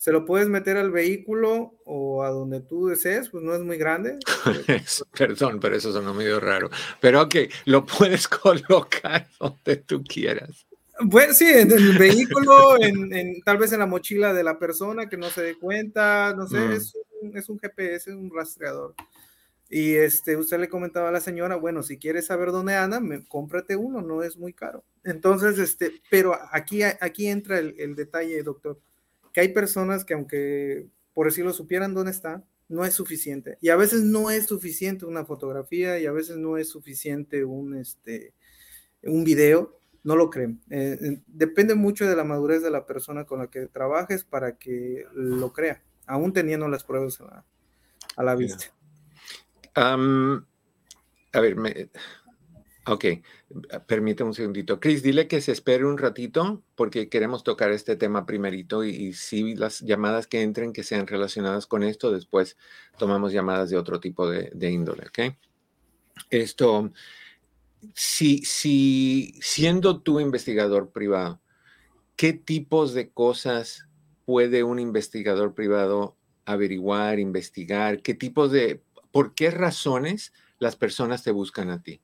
se 0.00 0.12
lo 0.12 0.24
puedes 0.24 0.48
meter 0.48 0.78
al 0.78 0.90
vehículo 0.90 1.74
o 1.84 2.22
a 2.22 2.30
donde 2.30 2.60
tú 2.60 2.86
desees, 2.86 3.28
pues 3.28 3.44
no 3.44 3.54
es 3.54 3.60
muy 3.60 3.76
grande. 3.76 4.18
Perdón, 5.18 5.60
pero 5.60 5.76
eso 5.76 5.92
suena 5.92 6.14
medio 6.14 6.40
raro. 6.40 6.70
Pero 7.00 7.20
ok, 7.20 7.34
lo 7.66 7.84
puedes 7.84 8.26
colocar 8.28 9.28
donde 9.38 9.76
tú 9.76 10.02
quieras. 10.02 10.66
Pues 11.08 11.38
sí, 11.38 11.46
en 11.46 11.70
el 11.70 11.96
vehículo, 11.96 12.76
en, 12.82 13.40
tal 13.42 13.58
vez 13.58 13.72
en 13.72 13.78
la 13.78 13.86
mochila 13.86 14.34
de 14.34 14.44
la 14.44 14.58
persona 14.58 15.08
que 15.08 15.16
no 15.16 15.30
se 15.30 15.42
dé 15.42 15.54
cuenta, 15.58 16.34
no 16.36 16.46
sé, 16.46 16.58
mm. 16.58 16.72
es, 16.72 16.94
un, 17.22 17.36
es, 17.36 17.48
un, 17.48 17.58
GPS, 17.58 18.10
es 18.10 18.16
un 18.16 18.30
rastreador. 18.34 18.94
Y 19.70 19.94
este, 19.94 20.36
usted 20.36 20.58
le 20.58 20.68
comentaba 20.68 21.08
a 21.08 21.12
la 21.12 21.20
señora, 21.20 21.56
bueno, 21.56 21.82
si 21.82 21.96
quieres 21.96 22.26
saber 22.26 22.50
dónde 22.50 22.74
anda, 22.74 23.00
me, 23.00 23.24
cómprate 23.24 23.76
uno, 23.76 24.02
no 24.02 24.22
es 24.22 24.36
muy 24.36 24.52
caro. 24.52 24.84
Entonces, 25.04 25.58
este, 25.58 25.92
pero 26.10 26.36
aquí, 26.52 26.82
aquí 26.82 27.28
entra 27.28 27.58
el, 27.58 27.74
el 27.78 27.94
detalle, 27.94 28.42
doctor, 28.42 28.78
que 29.32 29.40
hay 29.40 29.48
personas 29.48 30.04
que 30.04 30.14
aunque, 30.14 30.88
por 31.14 31.26
decirlo, 31.26 31.52
supieran 31.52 31.94
dónde 31.94 32.10
está, 32.10 32.44
no 32.68 32.84
es 32.84 32.94
suficiente. 32.94 33.56
Y 33.60 33.70
a 33.70 33.76
veces 33.76 34.02
no 34.02 34.30
es 34.30 34.46
suficiente 34.46 35.06
una 35.06 35.24
fotografía 35.24 35.98
y 35.98 36.06
a 36.06 36.12
veces 36.12 36.36
no 36.36 36.58
es 36.58 36.68
suficiente 36.68 37.44
un, 37.44 37.76
este, 37.76 38.34
un 39.02 39.24
video 39.24 39.79
no 40.02 40.16
lo 40.16 40.30
creen. 40.30 40.60
Eh, 40.70 41.20
depende 41.26 41.74
mucho 41.74 42.06
de 42.08 42.16
la 42.16 42.24
madurez 42.24 42.62
de 42.62 42.70
la 42.70 42.86
persona 42.86 43.24
con 43.24 43.40
la 43.40 43.48
que 43.48 43.66
trabajes 43.66 44.24
para 44.24 44.56
que 44.56 45.06
lo 45.14 45.52
crea, 45.52 45.82
aún 46.06 46.32
teniendo 46.32 46.68
las 46.68 46.84
pruebas 46.84 47.20
a 48.16 48.22
la, 48.22 48.34
vista. 48.34 48.72
a 49.74 49.96
ver, 51.40 51.56
me, 51.56 51.90
ok, 52.86 53.04
permíteme 53.86 54.28
un 54.28 54.34
segundito. 54.34 54.80
Chris, 54.80 55.02
dile 55.02 55.28
que 55.28 55.40
se 55.40 55.52
espere 55.52 55.84
un 55.84 55.98
ratito 55.98 56.62
porque 56.74 57.08
queremos 57.08 57.44
tocar 57.44 57.70
este 57.72 57.96
tema 57.96 58.26
primerito 58.26 58.84
y, 58.84 59.12
si 59.12 59.54
las 59.54 59.80
llamadas 59.80 60.26
que 60.26 60.42
entren 60.42 60.72
que 60.72 60.82
sean 60.82 61.06
relacionadas 61.06 61.66
con 61.66 61.82
esto, 61.82 62.10
después 62.10 62.56
tomamos 62.98 63.32
llamadas 63.32 63.70
de 63.70 63.76
otro 63.76 64.00
tipo 64.00 64.28
de, 64.28 64.50
de 64.54 64.70
índole, 64.70 65.04
¿ok? 65.06 65.36
Esto, 66.30 66.92
si, 67.94 68.38
si 68.38 69.34
siendo 69.40 70.00
tú 70.00 70.20
investigador 70.20 70.90
privado, 70.90 71.40
¿qué 72.16 72.32
tipos 72.32 72.94
de 72.94 73.10
cosas 73.10 73.86
puede 74.24 74.62
un 74.62 74.78
investigador 74.78 75.54
privado 75.54 76.16
averiguar, 76.44 77.18
investigar? 77.18 78.02
¿Qué 78.02 78.14
tipos 78.14 78.52
de, 78.52 78.82
por 79.12 79.34
qué 79.34 79.50
razones 79.50 80.32
las 80.58 80.76
personas 80.76 81.22
te 81.22 81.30
buscan 81.30 81.70
a 81.70 81.82
ti? 81.82 82.00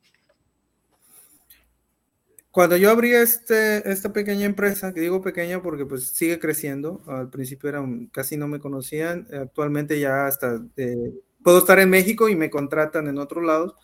Cuando 2.56 2.78
yo 2.78 2.90
abrí 2.90 3.12
este, 3.12 3.86
esta 3.92 4.14
pequeña 4.14 4.46
empresa, 4.46 4.94
que 4.94 5.02
digo 5.02 5.20
pequeña 5.20 5.60
porque 5.60 5.84
pues 5.84 6.08
sigue 6.08 6.38
creciendo, 6.38 7.02
al 7.06 7.28
principio 7.28 7.68
eran, 7.68 8.06
casi 8.06 8.38
no 8.38 8.48
me 8.48 8.60
conocían, 8.60 9.28
actualmente 9.30 10.00
ya 10.00 10.26
hasta 10.26 10.64
eh, 10.78 11.12
puedo 11.44 11.58
estar 11.58 11.78
en 11.80 11.90
México 11.90 12.30
y 12.30 12.34
me 12.34 12.48
contratan 12.48 13.08
en 13.08 13.18
otros 13.18 13.44
lados, 13.44 13.74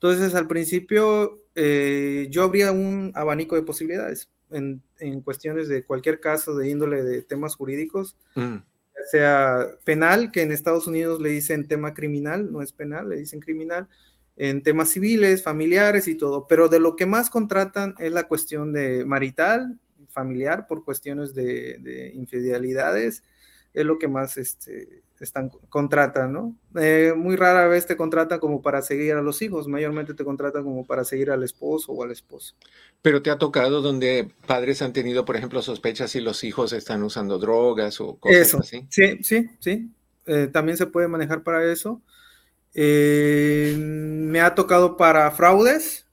entonces, 0.00 0.36
al 0.36 0.46
principio 0.46 1.42
eh, 1.56 2.28
yo 2.30 2.44
abría 2.44 2.70
un 2.70 3.10
abanico 3.16 3.56
de 3.56 3.62
posibilidades 3.62 4.30
en, 4.48 4.80
cuestiones 5.24 5.66
de 5.66 5.84
cualquier 5.84 6.20
caso 6.20 6.54
de 6.56 6.70
índole 6.70 7.02
de 7.02 7.22
temas 7.22 7.56
jurídicos, 7.56 8.16
mm. 8.36 8.58
sea 9.10 9.66
penal, 9.82 10.30
que 10.30 10.42
en 10.42 10.52
Estados 10.52 10.86
Unidos 10.86 11.20
le 11.20 11.30
dicen 11.30 11.66
tema 11.66 11.94
criminal, 11.94 12.52
no 12.52 12.62
es 12.62 12.70
penal, 12.70 13.08
le 13.08 13.16
dicen 13.16 13.40
criminal, 13.40 13.88
en 14.36 14.62
temas 14.62 14.90
civiles, 14.90 15.42
familiares 15.42 16.06
y 16.06 16.14
todo, 16.14 16.46
pero 16.46 16.68
de 16.68 16.78
lo 16.78 16.94
que 16.94 17.06
más 17.06 17.28
contratan 17.28 17.96
es 17.98 18.12
la 18.12 18.28
cuestión 18.28 18.72
de 18.72 19.04
marital, 19.04 19.80
familiar, 20.10 20.68
por 20.68 20.84
cuestiones 20.84 21.34
de, 21.34 21.78
de 21.80 22.12
infidelidades, 22.14 23.24
es 23.74 23.84
lo 23.84 23.98
que 23.98 24.06
más 24.06 24.36
este, 24.36 25.02
están, 25.20 25.50
contratan, 25.68 26.32
¿no? 26.32 26.56
Eh, 26.80 27.12
muy 27.16 27.36
rara 27.36 27.66
vez 27.66 27.86
te 27.86 27.96
contratan 27.96 28.38
como 28.38 28.62
para 28.62 28.82
seguir 28.82 29.14
a 29.14 29.22
los 29.22 29.42
hijos, 29.42 29.68
mayormente 29.68 30.14
te 30.14 30.24
contratan 30.24 30.64
como 30.64 30.86
para 30.86 31.04
seguir 31.04 31.30
al 31.30 31.42
esposo 31.42 31.92
o 31.92 32.02
al 32.02 32.10
esposo. 32.10 32.54
Pero 33.02 33.22
te 33.22 33.30
ha 33.30 33.38
tocado 33.38 33.80
donde 33.80 34.30
padres 34.46 34.82
han 34.82 34.92
tenido, 34.92 35.24
por 35.24 35.36
ejemplo, 35.36 35.62
sospechas 35.62 36.10
si 36.10 36.20
los 36.20 36.44
hijos 36.44 36.72
están 36.72 37.02
usando 37.02 37.38
drogas 37.38 38.00
o 38.00 38.16
cosas 38.16 38.54
así. 38.54 38.86
Sí, 38.90 39.22
sí, 39.22 39.50
sí. 39.60 39.90
Eh, 40.26 40.48
también 40.52 40.76
se 40.76 40.86
puede 40.86 41.08
manejar 41.08 41.42
para 41.42 41.64
eso. 41.70 42.02
Eh, 42.74 43.74
me 43.78 44.40
ha 44.40 44.54
tocado 44.54 44.96
para 44.96 45.30
fraudes. 45.30 46.06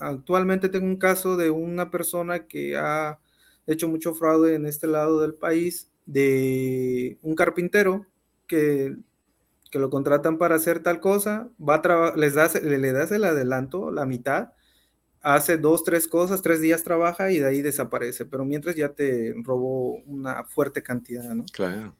actualmente 0.00 0.70
tengo 0.70 0.86
un 0.86 0.96
caso 0.96 1.36
de 1.36 1.50
una 1.50 1.90
persona 1.90 2.46
que 2.46 2.76
ha 2.76 3.18
hecho 3.66 3.86
mucho 3.88 4.14
fraude 4.14 4.54
en 4.54 4.66
este 4.66 4.86
lado 4.86 5.20
del 5.20 5.34
país 5.34 5.89
de 6.06 7.18
un 7.22 7.34
carpintero 7.34 8.06
que, 8.46 8.96
que 9.70 9.78
lo 9.78 9.90
contratan 9.90 10.38
para 10.38 10.56
hacer 10.56 10.82
tal 10.82 11.00
cosa, 11.00 11.48
va 11.60 11.76
a 11.76 12.16
les 12.16 12.34
das, 12.34 12.60
le, 12.62 12.78
le 12.78 12.92
das 12.92 13.12
el 13.12 13.24
adelanto, 13.24 13.90
la 13.90 14.06
mitad, 14.06 14.52
hace 15.22 15.58
dos, 15.58 15.84
tres 15.84 16.08
cosas, 16.08 16.42
tres 16.42 16.60
días 16.60 16.82
trabaja 16.82 17.30
y 17.30 17.38
de 17.38 17.46
ahí 17.46 17.62
desaparece, 17.62 18.24
pero 18.24 18.44
mientras 18.44 18.74
ya 18.74 18.90
te 18.90 19.34
robó 19.42 19.96
una 20.06 20.44
fuerte 20.44 20.82
cantidad, 20.82 21.34
¿no? 21.34 21.44
Claro. 21.52 21.94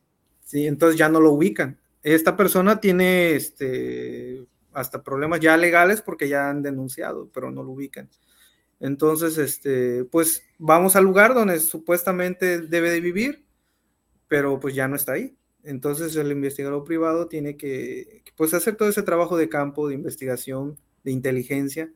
Sí, 0.44 0.66
entonces 0.66 0.98
ya 0.98 1.08
no 1.08 1.20
lo 1.20 1.32
ubican. 1.32 1.78
Esta 2.02 2.36
persona 2.36 2.80
tiene 2.80 3.34
este, 3.34 4.44
hasta 4.72 5.02
problemas 5.02 5.40
ya 5.40 5.56
legales 5.56 6.02
porque 6.02 6.28
ya 6.28 6.48
han 6.48 6.62
denunciado, 6.62 7.28
pero 7.32 7.50
no 7.50 7.62
lo 7.62 7.72
ubican. 7.72 8.08
Entonces, 8.80 9.36
este, 9.36 10.04
pues 10.04 10.42
vamos 10.58 10.96
al 10.96 11.04
lugar 11.04 11.34
donde 11.34 11.60
supuestamente 11.60 12.62
debe 12.62 12.90
de 12.90 13.00
vivir, 13.00 13.44
pero 14.30 14.60
pues 14.60 14.76
ya 14.76 14.86
no 14.86 14.94
está 14.94 15.14
ahí. 15.14 15.36
Entonces 15.64 16.14
el 16.14 16.30
investigador 16.30 16.84
privado 16.84 17.26
tiene 17.26 17.56
que 17.56 18.22
pues 18.36 18.54
hacer 18.54 18.76
todo 18.76 18.88
ese 18.88 19.02
trabajo 19.02 19.36
de 19.36 19.48
campo, 19.48 19.88
de 19.88 19.94
investigación, 19.94 20.78
de 21.02 21.10
inteligencia, 21.10 21.92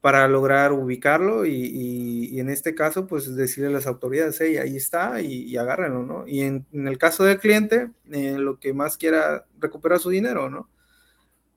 para 0.00 0.28
lograr 0.28 0.72
ubicarlo 0.72 1.44
y, 1.44 2.38
en 2.38 2.50
este 2.50 2.76
caso 2.76 3.08
pues 3.08 3.34
decirle 3.34 3.70
a 3.70 3.72
las 3.72 3.88
autoridades, 3.88 4.40
hey, 4.40 4.58
ahí 4.58 4.76
está 4.76 5.20
y, 5.20 5.56
agárrenlo, 5.56 6.04
¿no? 6.04 6.28
Y 6.28 6.42
en, 6.42 6.66
el 6.72 6.98
caso 6.98 7.24
del 7.24 7.40
cliente, 7.40 7.90
eh, 8.12 8.38
lo 8.38 8.60
que 8.60 8.72
más 8.72 8.96
quiera 8.96 9.44
recuperar 9.58 9.98
su 9.98 10.10
dinero, 10.10 10.48
¿no? 10.48 10.70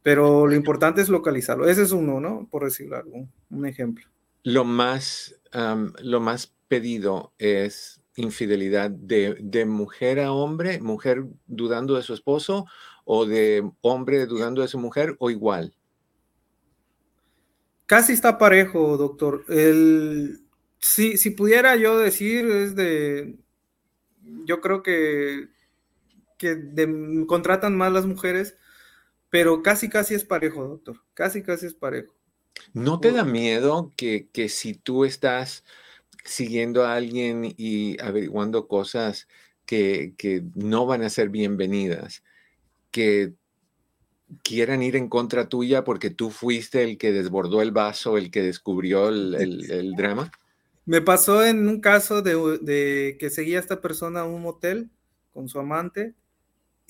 Pero 0.01 0.47
lo 0.47 0.55
importante 0.55 1.01
es 1.01 1.09
localizarlo. 1.09 1.67
Ese 1.67 1.83
es 1.83 1.91
uno, 1.91 2.19
¿no? 2.19 2.47
Por 2.49 2.63
decirlo 2.63 3.03
un 3.51 3.65
ejemplo. 3.67 4.05
Lo 4.41 4.65
más, 4.65 5.35
lo 6.01 6.19
más 6.19 6.55
pedido 6.67 7.33
es 7.37 7.98
infidelidad 8.21 8.91
de, 8.91 9.65
mujer 9.65 10.19
a 10.19 10.31
hombre, 10.31 10.79
mujer 10.81 11.23
dudando 11.47 11.95
de 11.95 12.03
su 12.03 12.13
esposo, 12.13 12.65
o 13.05 13.25
de 13.25 13.69
hombre 13.81 14.25
dudando 14.25 14.61
de 14.61 14.67
su 14.67 14.77
mujer, 14.77 15.15
o 15.19 15.29
igual? 15.29 15.73
Casi 17.85 18.13
está 18.13 18.37
parejo, 18.37 18.97
doctor. 18.97 19.45
El, 19.49 20.41
si, 20.77 21.17
si 21.17 21.31
pudiera 21.31 21.75
yo 21.75 21.97
decir, 21.97 22.45
es 22.45 22.75
de 22.75 23.35
yo 24.45 24.61
creo 24.61 24.83
que, 24.83 25.47
que 26.37 26.57
contratan 27.27 27.75
más 27.75 27.91
las 27.91 28.05
mujeres, 28.05 28.57
pero 29.29 29.61
casi, 29.63 29.89
casi 29.89 30.15
es 30.15 30.25
parejo, 30.25 30.67
doctor. 30.67 31.01
Casi, 31.13 31.41
casi 31.43 31.65
es 31.65 31.73
parejo. 31.73 32.13
¿No 32.73 32.99
te 32.99 33.11
da 33.11 33.23
miedo 33.23 33.91
que, 33.95 34.29
que 34.31 34.49
si 34.49 34.73
tú 34.73 35.05
estás 35.05 35.63
siguiendo 36.23 36.85
a 36.85 36.95
alguien 36.95 37.53
y 37.57 37.99
averiguando 38.01 38.67
cosas 38.67 39.27
que, 39.65 40.13
que 40.17 40.43
no 40.55 40.85
van 40.85 41.03
a 41.03 41.09
ser 41.09 41.29
bienvenidas, 41.29 42.23
que 42.91 43.33
quieran 44.43 44.83
ir 44.83 44.95
en 44.95 45.09
contra 45.09 45.49
tuya 45.49 45.83
porque 45.83 46.09
tú 46.09 46.29
fuiste 46.29 46.83
el 46.83 46.97
que 46.97 47.11
desbordó 47.11 47.61
el 47.61 47.71
vaso, 47.71 48.17
el 48.17 48.31
que 48.31 48.43
descubrió 48.43 49.09
el, 49.09 49.35
el, 49.71 49.93
drama? 49.93 50.31
Me 50.85 51.01
pasó 51.01 51.45
en 51.45 51.67
un 51.67 51.81
caso 51.81 52.21
de, 52.21 52.59
de, 52.61 53.17
que 53.19 53.29
seguía 53.29 53.57
a 53.57 53.61
esta 53.61 53.81
persona 53.81 54.21
a 54.21 54.25
un 54.25 54.41
motel 54.41 54.89
con 55.31 55.47
su 55.49 55.59
amante 55.59 56.15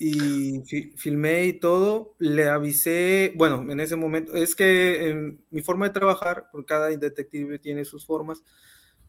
y 0.02 0.62
filmé 0.96 1.44
y 1.44 1.52
todo, 1.52 2.14
le 2.18 2.48
avisé, 2.48 3.34
bueno, 3.36 3.70
en 3.70 3.80
ese 3.80 3.96
momento, 3.96 4.34
es 4.34 4.56
que 4.56 5.10
en 5.10 5.44
mi 5.50 5.60
forma 5.60 5.86
de 5.86 5.92
trabajar, 5.92 6.48
porque 6.50 6.64
cada 6.66 6.88
detective 6.88 7.58
tiene 7.58 7.84
sus 7.84 8.06
formas, 8.06 8.42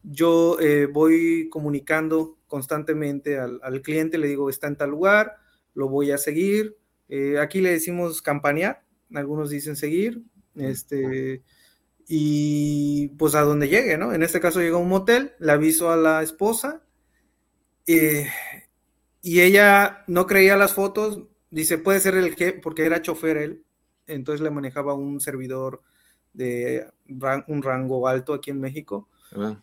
yo 0.02 0.58
eh, 0.60 0.86
voy 0.86 1.48
comunicando 1.48 2.38
constantemente 2.46 3.38
al, 3.38 3.60
al, 3.62 3.82
cliente, 3.82 4.18
le 4.18 4.28
digo, 4.28 4.50
está 4.50 4.66
en 4.66 4.76
tal 4.76 4.90
lugar, 4.90 5.36
lo 5.74 5.88
voy 5.88 6.10
a 6.10 6.18
seguir, 6.18 6.76
eh, 7.08 7.38
aquí 7.38 7.60
le 7.60 7.70
decimos 7.70 8.22
campanear, 8.22 8.84
algunos 9.14 9.50
dicen 9.50 9.76
seguir, 9.76 10.22
este, 10.54 11.42
y 12.08 13.08
pues 13.18 13.34
a 13.34 13.42
donde 13.42 13.68
llegue, 13.68 13.96
¿no? 13.96 14.12
En 14.12 14.22
este 14.22 14.40
caso 14.40 14.60
llega 14.60 14.76
a 14.76 14.80
un 14.80 14.88
motel, 14.88 15.32
le 15.38 15.52
aviso 15.52 15.90
a 15.90 15.96
la 15.96 16.22
esposa, 16.22 16.82
eh, 17.86 18.28
y 19.22 19.40
ella 19.40 20.04
no 20.08 20.26
creía 20.26 20.56
las 20.56 20.74
fotos, 20.74 21.22
dice, 21.50 21.78
puede 21.78 22.00
ser 22.00 22.16
el 22.16 22.34
que, 22.34 22.52
porque 22.52 22.86
era 22.86 23.02
chofer 23.02 23.36
él, 23.36 23.64
entonces 24.06 24.40
le 24.40 24.50
manejaba 24.50 24.94
un 24.94 25.20
servidor 25.20 25.82
de 26.32 26.86
un 27.46 27.62
rango 27.62 28.08
alto 28.08 28.34
aquí 28.34 28.50
en 28.50 28.60
México. 28.60 29.08
Ah. 29.36 29.62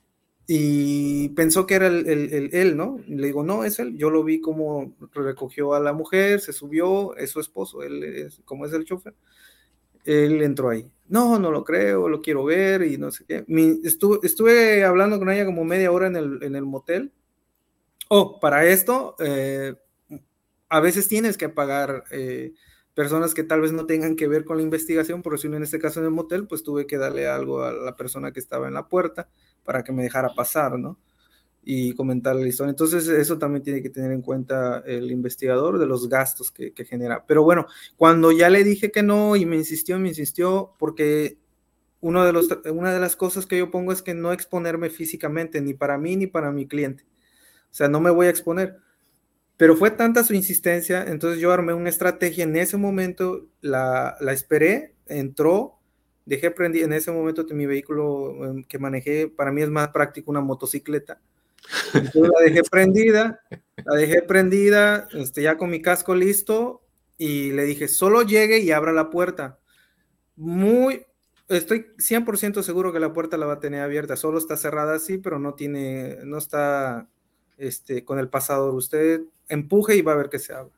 Y 0.52 1.30
pensó 1.30 1.68
que 1.68 1.76
era 1.76 1.86
el, 1.86 2.50
él, 2.52 2.76
¿no? 2.76 2.98
le 3.08 3.28
digo, 3.28 3.44
no, 3.44 3.64
es 3.66 3.78
él. 3.78 3.96
Yo 3.98 4.10
lo 4.10 4.24
vi 4.24 4.42
como 4.42 4.96
recogió 5.14 5.76
a 5.76 5.80
la 5.80 5.94
mujer, 5.94 6.42
se 6.42 6.54
subió, 6.54 7.16
es 7.18 7.30
su 7.30 7.40
esposo, 7.40 7.84
él 7.84 8.04
es, 8.04 8.42
como 8.46 8.66
es 8.66 8.74
el 8.74 8.84
chofer. 8.84 9.14
Él 10.06 10.42
entró 10.42 10.70
ahí. 10.70 10.90
No, 11.08 11.38
no 11.38 11.52
lo 11.52 11.64
creo, 11.64 12.10
lo 12.10 12.20
quiero 12.20 12.46
ver 12.46 12.82
y 12.82 12.98
no 12.98 13.12
sé 13.12 13.26
qué. 13.26 13.46
estuve, 13.84 14.20
estuve 14.24 14.84
hablando 14.84 15.20
con 15.20 15.30
ella 15.30 15.46
como 15.46 15.64
media 15.64 15.92
hora 15.92 16.08
en 16.08 16.16
el, 16.16 16.42
en 16.42 16.56
el 16.56 16.66
motel 16.66 17.12
Oh, 18.12 18.40
para 18.40 18.66
esto, 18.66 19.16
eh, 19.20 19.76
a 20.68 20.80
veces 20.80 21.08
tienes 21.08 21.38
que 21.38 21.48
pagar 21.48 22.06
eh, 22.10 22.54
personas 22.94 23.34
que 23.34 23.44
tal 23.44 23.62
vez 23.62 23.72
no 23.72 23.86
tengan 23.86 24.16
que 24.16 24.28
ver 24.28 24.46
con 24.46 24.58
la 24.58 24.64
investigación, 24.64 25.22
por 25.22 25.34
decirlo 25.34 25.58
en 25.58 25.64
este 25.64 25.80
caso 25.80 26.00
en 26.00 26.06
el 26.06 26.12
motel, 26.12 26.48
pues 26.48 26.64
tuve 26.64 26.88
que 26.88 26.98
darle 26.98 27.28
algo 27.28 27.64
a 27.64 27.72
la 27.72 27.96
persona 27.96 28.32
que 28.32 28.40
estaba 28.40 28.68
en 28.68 28.74
la 28.74 28.88
puerta 28.88 29.30
para 29.64 29.84
que 29.84 29.92
me 29.92 30.04
dejara 30.04 30.34
pasar, 30.36 30.78
¿no? 30.78 31.00
Y 31.64 31.94
comentarle 31.94 32.42
la 32.42 32.48
historia. 32.48 32.72
Entonces, 32.72 33.08
eso 33.08 33.38
también 33.38 33.64
tiene 33.64 33.82
que 33.82 33.90
tener 33.90 34.12
en 34.12 34.22
cuenta 34.22 34.80
el 34.86 35.12
investigador 35.12 35.78
de 35.78 35.86
los 35.86 36.10
gastos 36.10 36.52
que, 36.52 36.74
que 36.74 36.86
genera. 36.86 37.26
Pero 37.28 37.44
bueno, 37.44 37.68
cuando 37.98 38.32
ya 38.32 38.50
le 38.50 38.64
dije 38.64 38.92
que 38.92 39.04
no 39.04 39.36
y 39.36 39.46
me 39.46 39.58
insistió, 39.58 40.00
me 40.00 40.10
insistió, 40.10 40.74
porque 40.80 41.38
uno 42.02 42.26
de 42.26 42.32
los, 42.32 42.48
una 42.72 42.94
de 42.94 43.00
las 43.00 43.16
cosas 43.16 43.46
que 43.46 43.58
yo 43.58 43.72
pongo 43.72 43.92
es 43.92 44.02
que 44.02 44.14
no 44.14 44.32
exponerme 44.32 44.90
físicamente, 44.90 45.62
ni 45.62 45.74
para 45.74 45.98
mí 45.98 46.16
ni 46.16 46.28
para 46.28 46.52
mi 46.52 46.68
cliente. 46.68 47.06
O 47.72 47.74
sea, 47.74 47.88
no 47.88 48.00
me 48.00 48.10
voy 48.10 48.28
a 48.28 48.30
exponer. 48.30 48.78
Pero 49.60 49.76
fue 49.76 49.92
tanta 49.92 50.24
su 50.24 50.34
insistencia, 50.34 51.04
entonces 51.06 51.42
yo 51.42 51.52
armé 51.52 51.74
una 51.74 51.90
estrategia 51.90 52.46
en 52.46 52.56
ese 52.56 52.78
momento, 52.78 53.46
la, 53.60 54.16
la 54.22 54.32
esperé, 54.32 54.96
entró, 55.06 55.80
dejé 56.26 56.50
prendida, 56.50 56.86
en 56.86 56.94
ese 56.94 57.12
momento 57.12 57.46
mi 57.52 57.66
vehículo 57.66 58.46
em, 58.46 58.64
que 58.64 58.80
manejé, 58.80 59.28
para 59.28 59.52
mí 59.52 59.62
es 59.62 59.70
más 59.70 59.90
práctico 59.90 60.32
una 60.32 60.40
motocicleta. 60.40 61.20
Entonces 61.94 62.32
la 62.34 62.42
dejé 62.42 62.62
prendida, 62.72 63.42
la 63.84 63.96
dejé 63.98 64.22
prendida, 64.22 65.10
este, 65.12 65.42
ya 65.42 65.58
con 65.58 65.70
mi 65.70 65.82
casco 65.82 66.16
listo, 66.16 66.82
y 67.18 67.52
le 67.52 67.66
dije, 67.66 67.90
solo 67.90 68.22
llegue 68.22 68.60
y 68.60 68.72
abra 68.72 68.94
la 68.94 69.10
puerta. 69.10 69.60
Muy, 70.38 71.06
estoy 71.50 71.88
100% 71.98 72.64
seguro 72.64 72.94
que 72.94 73.02
la 73.02 73.12
puerta 73.12 73.36
la 73.36 73.46
va 73.46 73.56
a 73.56 73.60
tener 73.60 73.82
abierta, 73.82 74.16
solo 74.16 74.38
está 74.38 74.56
cerrada 74.56 74.96
así, 74.96 75.18
pero 75.18 75.38
no 75.38 75.56
tiene, 75.56 76.20
no 76.24 76.38
está 76.38 77.10
este, 77.58 78.06
con 78.06 78.20
el 78.20 78.30
pasador. 78.30 78.74
Usted 78.74 79.24
empuje 79.50 79.96
y 79.96 80.02
va 80.02 80.14
a 80.14 80.18
ver 80.18 80.30
que 80.30 80.40
se 80.40 80.54
abre. 80.54 80.72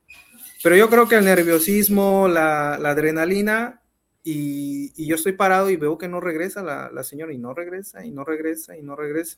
Pero 0.63 0.75
yo 0.75 0.89
creo 0.89 1.07
que 1.07 1.15
el 1.15 1.25
nerviosismo, 1.25 2.27
la, 2.27 2.75
adrenalina, 2.75 3.81
y, 4.23 5.05
yo 5.05 5.15
estoy 5.15 5.33
parado 5.33 5.69
y 5.69 5.75
veo 5.75 5.97
que 5.97 6.07
no 6.07 6.19
regresa 6.19 6.63
la, 6.63 7.03
señora, 7.03 7.33
y 7.33 7.37
no 7.37 7.53
regresa, 7.53 8.05
y 8.05 8.11
no 8.11 8.23
regresa, 8.23 8.77
y 8.77 8.81
no 8.81 8.95
regresa. 8.95 9.37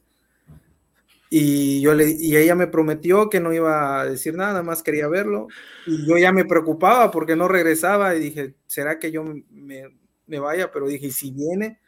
Y, 1.29 1.81
yo 1.81 1.95
le, 1.95 2.09
y 2.09 2.35
ella 2.35 2.55
me 2.55 2.67
prometió 2.67 3.29
que 3.29 3.39
no 3.39 3.53
iba 3.53 4.01
a 4.01 4.05
decir 4.05 4.35
nada, 4.35 4.61
más 4.61 4.83
quería 4.83 5.07
verlo. 5.07 5.47
Y 5.87 6.05
yo 6.05 6.17
ya 6.17 6.31
me 6.31 6.45
preocupaba 6.45 7.09
porque 7.09 7.35
no 7.35 7.47
regresaba 7.47 8.15
y 8.15 8.19
dije, 8.19 8.55
¿será 8.67 8.99
que 8.99 9.11
yo 9.11 9.23
me, 9.23 9.97
me 10.27 10.39
vaya? 10.39 10.71
Pero 10.71 10.87
dije, 10.87 11.07
¿y 11.07 11.11
si 11.11 11.31
viene? 11.31 11.79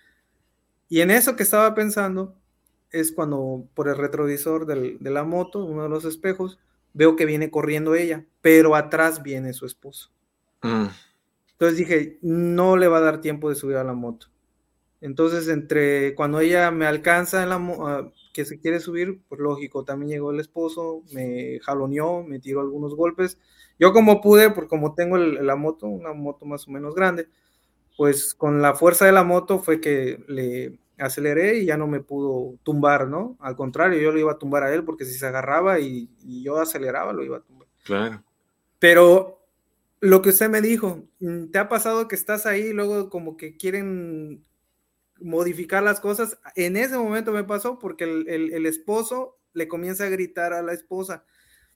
Y 0.89 1.01
en 1.01 1.11
eso 1.11 1.35
que 1.35 1.43
estaba 1.43 1.75
pensando, 1.75 2.35
es 2.91 3.11
cuando 3.11 3.67
por 3.73 3.89
el 3.89 3.97
retrovisor 3.97 4.65
de 4.65 5.11
la 5.11 5.23
moto, 5.23 5.65
uno 5.65 5.83
de 5.83 5.89
los 5.89 6.05
espejos, 6.05 6.59
veo 6.95 7.15
que 7.15 7.25
viene 7.25 7.51
corriendo 7.51 7.93
ella, 7.93 8.25
pero 8.41 8.73
atrás 8.73 9.21
viene 9.21 9.53
su 9.53 9.65
esposo. 9.65 10.09
Mm. 10.63 10.87
Entonces 11.51 11.77
dije, 11.77 12.17
no 12.21 12.77
le 12.77 12.87
va 12.87 12.97
a 12.97 13.01
dar 13.01 13.21
tiempo 13.21 13.49
de 13.49 13.55
subir 13.55 13.75
a 13.75 13.83
la 13.83 13.93
moto. 13.93 14.27
Entonces, 15.01 15.49
entre 15.49 16.15
cuando 16.15 16.39
ella 16.39 16.71
me 16.71 16.87
alcanza 16.87 17.43
en 17.43 17.49
la 17.49 17.57
uh, 17.57 18.11
que 18.33 18.45
se 18.45 18.59
quiere 18.59 18.79
subir, 18.79 19.21
pues 19.27 19.39
lógico, 19.39 19.83
también 19.83 20.09
llegó 20.09 20.31
el 20.31 20.39
esposo, 20.39 21.03
me 21.13 21.59
jaloneó, 21.59 22.23
me 22.23 22.39
tiró 22.39 22.61
algunos 22.61 22.95
golpes. 22.95 23.37
Yo 23.77 23.91
como 23.91 24.21
pude, 24.21 24.49
porque 24.51 24.69
como 24.69 24.95
tengo 24.95 25.17
la 25.17 25.55
moto, 25.57 25.87
una 25.87 26.13
moto 26.13 26.45
más 26.45 26.67
o 26.67 26.71
menos 26.71 26.95
grande, 26.95 27.27
pues 27.97 28.33
con 28.33 28.61
la 28.61 28.73
fuerza 28.73 29.05
de 29.05 29.11
la 29.11 29.23
moto 29.23 29.59
fue 29.59 29.81
que 29.81 30.23
le, 30.27 30.79
aceleré 30.97 31.59
y 31.59 31.65
ya 31.65 31.77
no 31.77 31.87
me 31.87 31.99
pudo 31.99 32.57
tumbar, 32.63 33.07
¿no? 33.07 33.37
Al 33.39 33.55
contrario, 33.55 33.99
yo 33.99 34.11
lo 34.11 34.19
iba 34.19 34.31
a 34.33 34.37
tumbar 34.37 34.63
a 34.63 34.73
él 34.73 34.83
porque 34.83 35.05
si 35.05 35.13
se 35.13 35.27
agarraba 35.27 35.79
y, 35.79 36.09
yo 36.43 36.57
aceleraba, 36.57 37.13
lo 37.13 37.23
iba 37.23 37.37
a 37.37 37.41
tumbar. 37.41 37.67
Claro. 37.83 38.23
Pero 38.79 39.45
lo 39.99 40.21
que 40.21 40.29
usted 40.29 40.49
me 40.49 40.61
dijo, 40.61 41.07
mm, 41.19 41.47
¿te 41.47 41.59
ha 41.59 41.69
pasado 41.69 42.07
que 42.07 42.15
estás 42.15 42.45
ahí 42.45 42.67
y 42.67 42.73
luego 42.73 43.09
como 43.09 43.37
que 43.37 43.57
quieren 43.57 44.43
modificar 45.19 45.83
las 45.83 45.99
cosas? 45.99 46.37
En 46.55 46.77
ese 46.77 46.97
momento 46.97 47.31
me 47.31 47.43
pasó 47.43 47.79
porque 47.79 48.03
el, 48.03 48.65
esposo 48.65 49.37
le 49.53 49.67
comienza 49.67 50.05
a 50.05 50.09
gritar 50.09 50.53
a 50.53 50.61
la 50.61 50.73
esposa, 50.73 51.25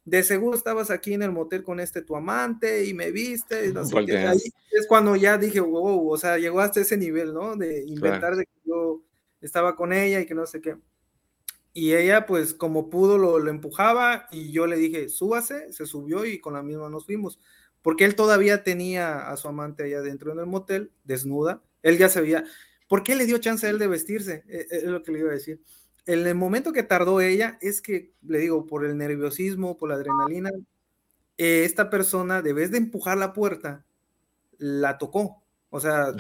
de 0.06 0.24
seguro 0.24 0.58
estabas 0.58 0.90
aquí 0.90 1.14
en 1.14 1.22
el 1.22 1.32
motel 1.32 1.64
con 1.64 1.80
este 1.80 2.02
tu 2.02 2.16
amante 2.16 2.86
y 2.86 2.94
me 2.94 3.12
viste. 3.12 3.68
Y 3.68 3.74
no 3.74 3.86
sé 3.86 3.98
Ahí 3.98 4.40
es 4.72 4.88
cuando 4.88 5.16
ya 5.16 5.38
dije, 5.38 5.60
wow, 5.60 6.10
o 6.10 6.18
sea, 6.18 6.38
llegó 6.38 6.62
hasta 6.62 6.80
ese 6.80 6.98
nivel, 6.98 7.34
¿no? 7.34 7.56
De 7.56 7.84
inventar 7.86 8.36
de 8.36 8.46
que 8.46 8.52
yo 8.66 9.04
estaba 9.42 9.76
con 9.76 9.94
ella 9.94 10.20
y 10.20 10.26
que 10.26 10.36
no 10.36 10.46
sé 10.46 10.62
qué. 10.62 10.78
Y 11.74 11.94
ella, 11.94 12.26
pues 12.26 12.54
como 12.54 12.90
pudo, 12.90 13.18
lo, 13.18 13.48
empujaba 13.48 14.28
y 14.32 14.52
yo 14.52 14.68
le 14.68 14.76
dije, 14.76 15.10
súbase, 15.10 15.72
se 15.72 15.86
subió 15.86 16.26
y 16.26 16.40
con 16.40 16.54
la 16.54 16.64
misma 16.64 16.90
nos 16.90 17.06
fuimos. 17.06 17.40
Porque 17.82 18.06
él 18.06 18.16
todavía 18.16 18.64
tenía 18.64 19.30
a 19.30 19.38
su 19.38 19.48
amante 19.48 19.84
allá 19.84 20.02
dentro 20.02 20.32
en 20.34 20.40
el 20.40 20.46
motel, 20.46 20.92
desnuda. 21.04 21.64
Él 21.82 21.98
ya 21.98 22.10
sabía. 22.10 22.44
¿Por 22.88 23.04
qué 23.04 23.16
le 23.16 23.26
dio 23.26 23.38
chance 23.38 23.66
a 23.66 23.70
él 23.70 23.80
de 23.80 23.88
vestirse? 23.88 24.44
E, 24.48 24.68
e, 24.70 24.78
es 24.78 24.84
lo 24.84 25.04
que 25.04 25.12
le 25.12 25.20
iba 25.20 25.30
a 25.30 25.34
decir. 25.34 25.62
En 26.06 26.26
el 26.26 26.36
momento 26.36 26.74
que 26.74 26.84
tardó 26.84 27.22
ella, 27.22 27.58
es 27.62 27.82
que, 27.82 28.14
le 28.24 28.40
digo, 28.40 28.66
por 28.66 28.84
el 28.84 28.98
nerviosismo, 28.98 29.78
por 29.78 29.90
la 29.90 29.96
adrenalina, 29.96 30.50
eh, 31.38 31.64
esta 31.64 31.90
persona, 31.90 32.42
de 32.42 32.52
vez 32.52 32.72
de 32.72 32.80
empujar 32.80 33.18
la 33.18 33.32
puerta, 33.32 33.86
la 34.58 34.98
tocó. 34.98 35.39
O 35.70 35.80
sea, 35.80 36.14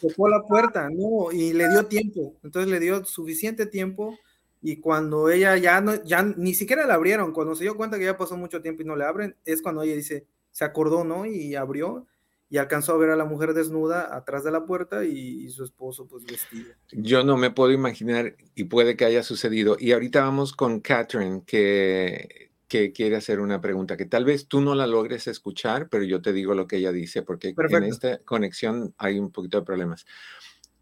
tocó 0.00 0.28
la 0.28 0.42
puerta, 0.42 0.88
no, 0.90 1.30
y 1.30 1.52
le 1.52 1.68
dio 1.68 1.86
tiempo. 1.86 2.34
Entonces 2.42 2.70
le 2.70 2.80
dio 2.80 3.04
suficiente 3.04 3.66
tiempo 3.66 4.18
y 4.62 4.76
cuando 4.76 5.28
ella 5.28 5.56
ya 5.56 5.80
no, 5.80 6.02
ya 6.02 6.22
ni 6.22 6.54
siquiera 6.54 6.86
la 6.86 6.94
abrieron, 6.94 7.32
cuando 7.32 7.54
se 7.54 7.64
dio 7.64 7.76
cuenta 7.76 7.98
que 7.98 8.06
ya 8.06 8.16
pasó 8.16 8.36
mucho 8.36 8.62
tiempo 8.62 8.82
y 8.82 8.86
no 8.86 8.96
le 8.96 9.04
abren, 9.04 9.36
es 9.44 9.60
cuando 9.60 9.82
ella 9.82 9.94
dice, 9.94 10.26
se 10.50 10.64
acordó, 10.64 11.04
¿no? 11.04 11.26
Y 11.26 11.54
abrió 11.54 12.06
y 12.48 12.58
alcanzó 12.58 12.94
a 12.94 12.96
ver 12.96 13.10
a 13.10 13.16
la 13.16 13.24
mujer 13.24 13.54
desnuda 13.54 14.16
atrás 14.16 14.44
de 14.44 14.52
la 14.52 14.64
puerta 14.64 15.04
y, 15.04 15.44
y, 15.44 15.50
su 15.50 15.64
esposo 15.64 16.06
pues 16.06 16.24
vestido. 16.24 16.72
Yo 16.92 17.24
no 17.24 17.36
me 17.36 17.50
puedo 17.50 17.72
imaginar 17.72 18.36
y 18.54 18.64
puede 18.64 18.96
que 18.96 19.04
haya 19.04 19.22
sucedido. 19.22 19.76
Y 19.78 19.92
ahorita 19.92 20.22
vamos 20.22 20.52
con 20.52 20.80
Catherine, 20.80 21.42
que 21.44 22.46
que 22.68 22.92
quiere 22.92 23.16
hacer 23.16 23.40
una 23.40 23.60
pregunta 23.60 23.96
que 23.96 24.06
tal 24.06 24.24
vez 24.24 24.48
tú 24.48 24.60
no 24.60 24.74
la 24.74 24.86
logres 24.86 25.26
escuchar, 25.28 25.88
pero 25.88 26.04
yo 26.04 26.20
te 26.20 26.32
digo 26.32 26.54
lo 26.54 26.66
que 26.66 26.76
ella 26.76 26.92
dice, 26.92 27.22
porque 27.22 27.54
en 27.56 27.84
esta 27.84 28.18
conexión 28.18 28.94
hay 28.98 29.18
un 29.18 29.30
poquito 29.30 29.58
de 29.58 29.66
problemas. 29.66 30.06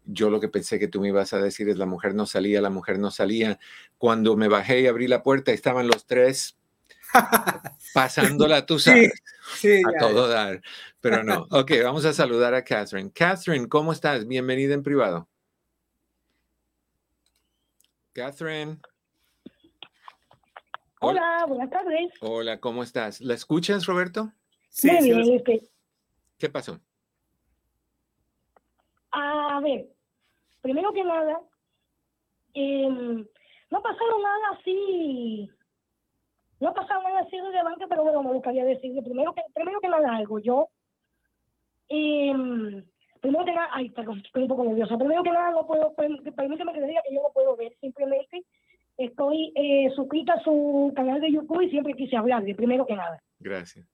Yo 0.05 0.29
lo 0.29 0.39
que 0.39 0.49
pensé 0.49 0.79
que 0.79 0.87
tú 0.87 1.01
me 1.01 1.09
ibas 1.09 1.33
a 1.33 1.39
decir 1.39 1.69
es 1.69 1.77
la 1.77 1.85
mujer 1.85 2.15
no 2.15 2.25
salía, 2.25 2.61
la 2.61 2.69
mujer 2.69 2.99
no 2.99 3.11
salía. 3.11 3.59
Cuando 3.97 4.35
me 4.35 4.47
bajé 4.47 4.81
y 4.81 4.87
abrí 4.87 5.07
la 5.07 5.23
puerta, 5.23 5.51
estaban 5.51 5.87
los 5.87 6.05
tres 6.05 6.57
pasándola, 7.93 8.65
tú 8.65 8.79
sabes, 8.79 9.13
a 9.63 9.99
todo 9.99 10.27
dar. 10.27 10.61
Pero 11.01 11.23
no. 11.23 11.47
Ok, 11.51 11.71
vamos 11.83 12.05
a 12.05 12.13
saludar 12.13 12.53
a 12.53 12.63
Catherine. 12.63 13.11
Catherine, 13.13 13.67
¿cómo 13.67 13.93
estás? 13.93 14.27
Bienvenida 14.27 14.73
en 14.73 14.83
privado. 14.83 15.27
Catherine. 18.13 18.79
Hola, 21.07 21.45
buenas 21.47 21.69
tardes. 21.69 22.13
Hola, 22.19 22.59
¿cómo 22.59 22.81
estás? 22.81 23.21
¿La 23.21 23.35
escuchas, 23.35 23.85
Roberto? 23.85 24.31
Sí, 24.69 24.89
bien, 25.03 25.43
¿Qué 26.39 26.49
pasó? 26.49 26.79
A 29.11 29.59
ver, 29.61 29.85
primero 30.61 30.91
que 30.93 31.03
nada, 31.03 31.39
em, 32.55 33.25
no 33.69 33.77
ha 33.77 33.81
pasado 33.83 34.19
nada 34.19 34.59
así, 34.59 35.47
no 36.59 36.69
ha 36.69 36.73
pasado 36.73 37.03
nada 37.03 37.19
así 37.19 37.39
relevante, 37.39 37.85
pero 37.87 38.03
bueno, 38.03 38.23
me 38.23 38.33
gustaría 38.33 38.65
decirle 38.65 39.03
primero 39.03 39.31
que, 39.33 39.43
primero 39.53 39.79
que 39.79 39.87
nada 39.87 40.15
algo. 40.15 40.39
Yo, 40.39 40.69
eh, 41.87 42.33
primero 43.21 43.45
que 43.45 43.53
nada, 43.53 43.69
ay, 43.73 43.91
perdón, 43.91 44.23
estoy 44.25 44.41
un 44.41 44.49
poco 44.49 44.63
nerviosa. 44.63 44.97
Primero 44.97 45.21
que 45.21 45.31
nada, 45.31 45.51
no 45.51 45.67
puedo, 45.67 45.93
permíteme 45.93 46.73
que 46.73 46.81
le 46.81 46.87
diga 46.87 47.03
que 47.07 47.13
yo 47.13 47.21
no 47.21 47.29
puedo 47.31 47.55
ver, 47.55 47.77
simplemente 47.79 48.43
estoy 48.97 49.51
eh, 49.55 49.89
suscrita 49.95 50.33
a 50.33 50.43
su 50.43 50.91
canal 50.95 51.21
de 51.21 51.31
YouTube 51.31 51.61
y 51.61 51.69
siempre 51.69 51.93
quise 51.93 52.15
hablarle, 52.15 52.55
primero 52.55 52.85
que 52.85 52.95
nada. 52.95 53.21
Gracias. 53.39 53.87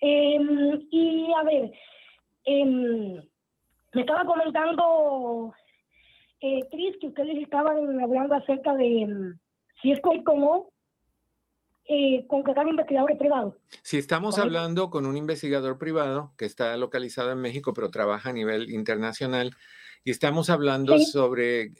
Em, 0.00 0.86
y 0.90 1.32
a 1.32 1.42
ver, 1.42 1.72
eh, 2.44 2.64
me 2.64 4.00
estaba 4.00 4.24
comentando 4.24 5.54
eh, 6.40 6.60
Cris 6.70 6.96
que 7.00 7.08
ustedes 7.08 7.38
estaban 7.42 8.00
hablando 8.00 8.34
acerca 8.34 8.74
de 8.74 9.06
mm, 9.06 9.38
si 9.80 9.92
es 9.92 10.00
con 10.00 10.22
o 10.42 10.70
eh, 11.88 12.26
contratar 12.26 12.66
investigadores 12.66 13.16
privados. 13.16 13.54
Si 13.82 13.96
estamos 13.96 14.38
hablando 14.38 14.90
con 14.90 15.06
un 15.06 15.16
investigador 15.16 15.78
privado 15.78 16.32
que 16.36 16.44
está 16.44 16.76
localizado 16.76 17.30
en 17.30 17.38
México, 17.38 17.72
pero 17.72 17.90
trabaja 17.90 18.30
a 18.30 18.32
nivel 18.32 18.70
internacional, 18.70 19.54
y 20.02 20.10
estamos 20.10 20.50
hablando 20.50 20.98
sobre 20.98 21.70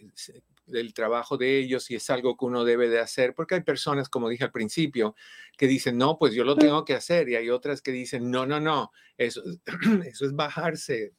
el 0.72 0.94
trabajo 0.94 1.36
de 1.36 1.58
ellos 1.58 1.90
y 1.90 1.96
es 1.96 2.10
algo 2.10 2.36
que 2.36 2.44
uno 2.44 2.64
debe 2.64 2.88
de 2.88 2.98
hacer, 2.98 3.34
porque 3.34 3.56
hay 3.56 3.62
personas, 3.62 4.08
como 4.08 4.28
dije 4.28 4.44
al 4.44 4.52
principio, 4.52 5.14
que 5.56 5.66
dicen, 5.66 5.98
no, 5.98 6.18
pues 6.18 6.34
yo 6.34 6.44
lo 6.44 6.56
tengo 6.56 6.84
que 6.84 6.94
hacer, 6.94 7.28
y 7.28 7.36
hay 7.36 7.50
otras 7.50 7.82
que 7.82 7.92
dicen, 7.92 8.30
no, 8.30 8.46
no, 8.46 8.60
no, 8.60 8.90
eso, 9.16 9.42
eso 10.04 10.26
es 10.26 10.34
bajarse 10.34 11.12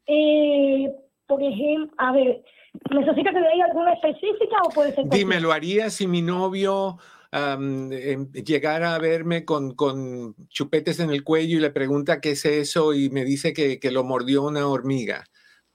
Eh, 0.07 0.90
por 1.27 1.42
ejemplo, 1.42 1.94
a 1.98 2.12
ver, 2.12 2.42
¿necesita 2.90 3.33
que 3.33 3.40
le 3.40 3.50
diga 3.53 3.66
alguna 3.66 3.92
específica 3.92 4.57
o 4.66 4.70
puede 4.70 4.94
ser? 4.94 5.05
Dime, 5.11 5.40
¿lo 5.40 5.53
haría 5.53 5.90
si 5.90 6.07
mi 6.07 6.22
novio 6.22 6.96
em, 7.33 7.90
llegara 8.33 8.94
a 8.94 8.98
verme 8.98 9.44
con, 9.44 9.74
con, 9.74 10.35
chupetes 10.48 11.00
en 11.00 11.11
el 11.11 11.22
cuello 11.22 11.59
y 11.59 11.61
le 11.61 11.70
pregunta 11.70 12.22
qué 12.22 12.31
es 12.31 12.46
eso 12.46 12.94
y 12.94 13.11
me 13.11 13.24
dice 13.24 13.53
que, 13.53 13.79
que 13.79 13.90
lo 13.90 14.05
mordió 14.05 14.44
una 14.44 14.66
hormiga? 14.66 15.24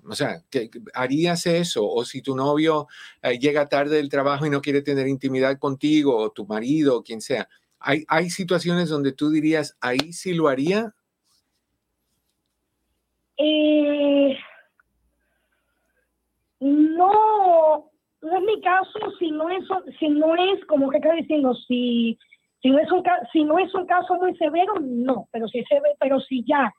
O 0.10 0.16
sea, 0.16 0.42
¿harías 0.96 1.46
eso? 1.46 1.88
O 1.88 2.04
si 2.04 2.22
tu 2.22 2.36
novio 2.36 2.88
eh, 3.22 3.38
llega 3.38 3.70
tarde 3.70 3.98
del 3.98 4.10
trabajo 4.10 4.46
y 4.46 4.50
no 4.50 4.62
quiere 4.62 4.82
tener 4.82 5.08
intimidad 5.08 5.60
contigo, 5.60 6.18
o 6.18 6.32
tu 6.32 6.48
marido, 6.48 6.98
o 6.98 7.04
quien 7.04 7.22
sea. 7.22 7.48
¿Hay, 7.80 8.30
situaciones 8.30 8.90
donde 8.90 9.14
tú 9.14 9.30
dirías, 9.30 9.78
ahí 9.80 10.12
sí 10.12 10.34
lo 10.34 10.50
haría? 10.50 10.94
Eh, 13.38 14.38
no, 16.60 17.90
no 18.22 18.38
es 18.38 18.44
mi 18.44 18.62
caso, 18.62 19.00
si 19.18 19.32
no 19.32 19.50
es, 19.50 19.64
si 19.98 20.10
no 20.10 20.36
es 20.36 20.66
como 20.66 20.90
que 20.90 20.98
está 20.98 21.14
diciendo, 21.14 21.54
si, 21.68 22.18
si, 22.62 22.70
no 22.70 22.80
es 22.80 22.92
un, 22.92 23.02
si 23.32 23.46
no 23.46 23.60
es 23.60 23.74
un 23.74 23.86
caso 23.86 24.16
muy 24.16 24.36
severo, 24.36 24.74
no, 24.82 25.30
pero 25.32 25.48
si, 25.48 25.64
se 25.64 25.76
ve, 25.76 25.96
pero 26.00 26.20
si 26.20 26.44
ya 26.46 26.74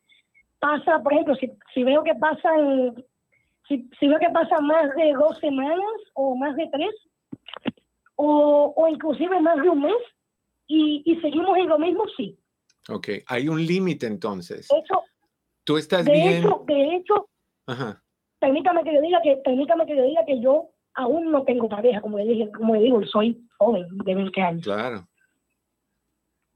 pasa, 0.59 1.03
por 1.03 1.15
ejemplo, 1.15 1.35
si, 1.37 1.51
si 1.73 1.83
veo 1.83 2.05
que 2.05 2.15
pasan 2.15 2.95
si, 3.79 4.09
veo 4.09 4.19
que 4.19 4.31
pasa 4.31 4.61
más 4.61 4.95
de 4.97 5.13
dos 5.13 5.39
semanas 5.39 5.79
o 6.15 6.35
más 6.35 6.57
de 6.57 6.69
tres, 6.73 6.95
o, 8.17 8.75
o 8.77 8.89
inclusive 8.89 9.41
más 9.41 9.63
de 9.63 9.69
un 9.69 9.83
mes, 9.83 10.03
y, 10.67 11.03
y, 11.05 11.21
seguimos 11.21 11.57
en 11.57 11.69
lo 11.69 11.79
mismo, 11.79 12.05
sí. 12.17 12.39
Ok, 12.89 13.09
hay 13.27 13.49
un 13.49 13.65
límite 13.65 14.07
entonces. 14.07 14.69
Eso, 14.71 15.05
Tú 15.65 15.77
estás 15.77 16.05
de 16.05 16.13
bien. 16.13 16.45
Hecho, 16.45 16.65
de 16.67 16.97
hecho, 16.97 17.29
permítame 18.39 18.83
que 18.83 18.93
le 18.93 19.01
diga 19.03 19.21
que, 19.23 19.37
permítame 19.37 19.87
que 19.87 19.95
le 19.95 20.03
diga 20.03 20.25
que 20.25 20.41
yo 20.41 20.71
aún 20.95 21.31
no 21.31 21.45
tengo 21.45 21.69
pareja, 21.69 22.01
como 22.01 22.19
le 22.19 22.25
dije, 22.25 22.51
como 22.51 22.75
le 22.75 22.83
digo, 22.83 23.05
soy 23.07 23.41
joven 23.59 23.87
de 24.05 24.15
20 24.15 24.43
años. 24.43 24.65
Claro. 24.65 25.07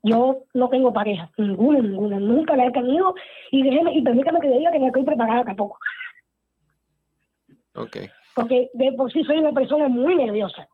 Yo 0.02 0.42
no 0.52 0.68
tengo 0.68 0.92
pareja, 0.92 1.30
ninguna, 1.38 1.80
ninguna, 1.80 2.18
nunca 2.18 2.56
la 2.56 2.66
he 2.66 2.72
tenido, 2.72 3.14
y 3.50 3.62
déjeme, 3.62 3.94
y 3.94 4.02
permítame 4.02 4.40
que 4.40 4.48
le 4.48 4.58
diga 4.58 4.72
que 4.72 4.78
no 4.78 4.86
estoy 4.88 5.04
preparada 5.04 5.44
tampoco. 5.44 5.78
Ok. 7.74 7.96
Porque 8.34 8.70
de 8.74 8.92
por 8.92 9.12
sí 9.12 9.22
soy 9.24 9.38
una 9.38 9.52
persona 9.52 9.88
muy 9.88 10.16
nerviosa. 10.16 10.68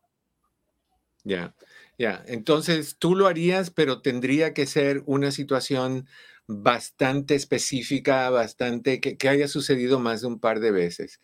Ya, 1.23 1.53
ya. 1.97 2.23
Entonces, 2.27 2.97
tú 2.97 3.15
lo 3.15 3.27
harías, 3.27 3.69
pero 3.69 4.01
tendría 4.01 4.53
que 4.53 4.65
ser 4.65 5.03
una 5.05 5.31
situación 5.31 6.07
bastante 6.47 7.35
específica, 7.35 8.29
bastante, 8.29 8.99
que, 8.99 9.17
que 9.17 9.29
haya 9.29 9.47
sucedido 9.47 9.99
más 9.99 10.21
de 10.21 10.27
un 10.27 10.39
par 10.39 10.59
de 10.59 10.71
veces. 10.71 11.21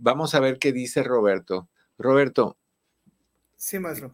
vamos 0.00 0.34
a 0.34 0.40
ver 0.40 0.58
qué 0.58 0.72
dice 0.72 1.02
Roberto. 1.02 1.68
Roberto. 1.96 2.58
Sí, 3.56 3.78
maestro. 3.78 4.12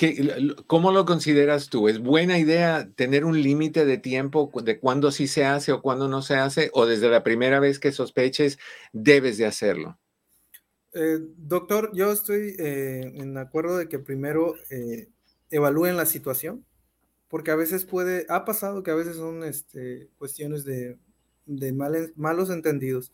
¿qué, 0.00 0.54
¿Cómo 0.66 0.92
lo 0.92 1.04
consideras 1.04 1.68
tú? 1.68 1.86
¿Es 1.86 2.00
buena 2.00 2.38
idea 2.38 2.88
tener 2.96 3.26
un 3.26 3.42
límite 3.42 3.84
de 3.84 3.98
tiempo 3.98 4.50
de 4.64 4.80
cuándo 4.80 5.10
sí 5.10 5.26
se 5.26 5.44
hace 5.44 5.72
o 5.72 5.82
cuándo 5.82 6.08
no 6.08 6.22
se 6.22 6.36
hace? 6.36 6.70
¿O 6.72 6.86
desde 6.86 7.10
la 7.10 7.22
primera 7.22 7.60
vez 7.60 7.78
que 7.78 7.92
sospeches 7.92 8.58
debes 8.94 9.36
de 9.36 9.44
hacerlo? 9.44 9.98
Eh, 10.92 11.18
doctor, 11.36 11.90
yo 11.94 12.10
estoy 12.10 12.56
eh, 12.58 13.12
en 13.14 13.36
acuerdo 13.38 13.76
de 13.76 13.88
que 13.88 13.98
primero 13.98 14.54
eh, 14.70 15.08
evalúen 15.50 15.96
la 15.96 16.06
situación, 16.06 16.64
porque 17.28 17.50
a 17.50 17.56
veces 17.56 17.84
puede, 17.84 18.26
ha 18.28 18.44
pasado 18.44 18.82
que 18.82 18.90
a 18.90 18.96
veces 18.96 19.16
son 19.16 19.44
este, 19.44 20.08
cuestiones 20.18 20.64
de 20.64 20.98
de 21.46 21.72
malos 22.14 22.50
entendidos. 22.50 23.12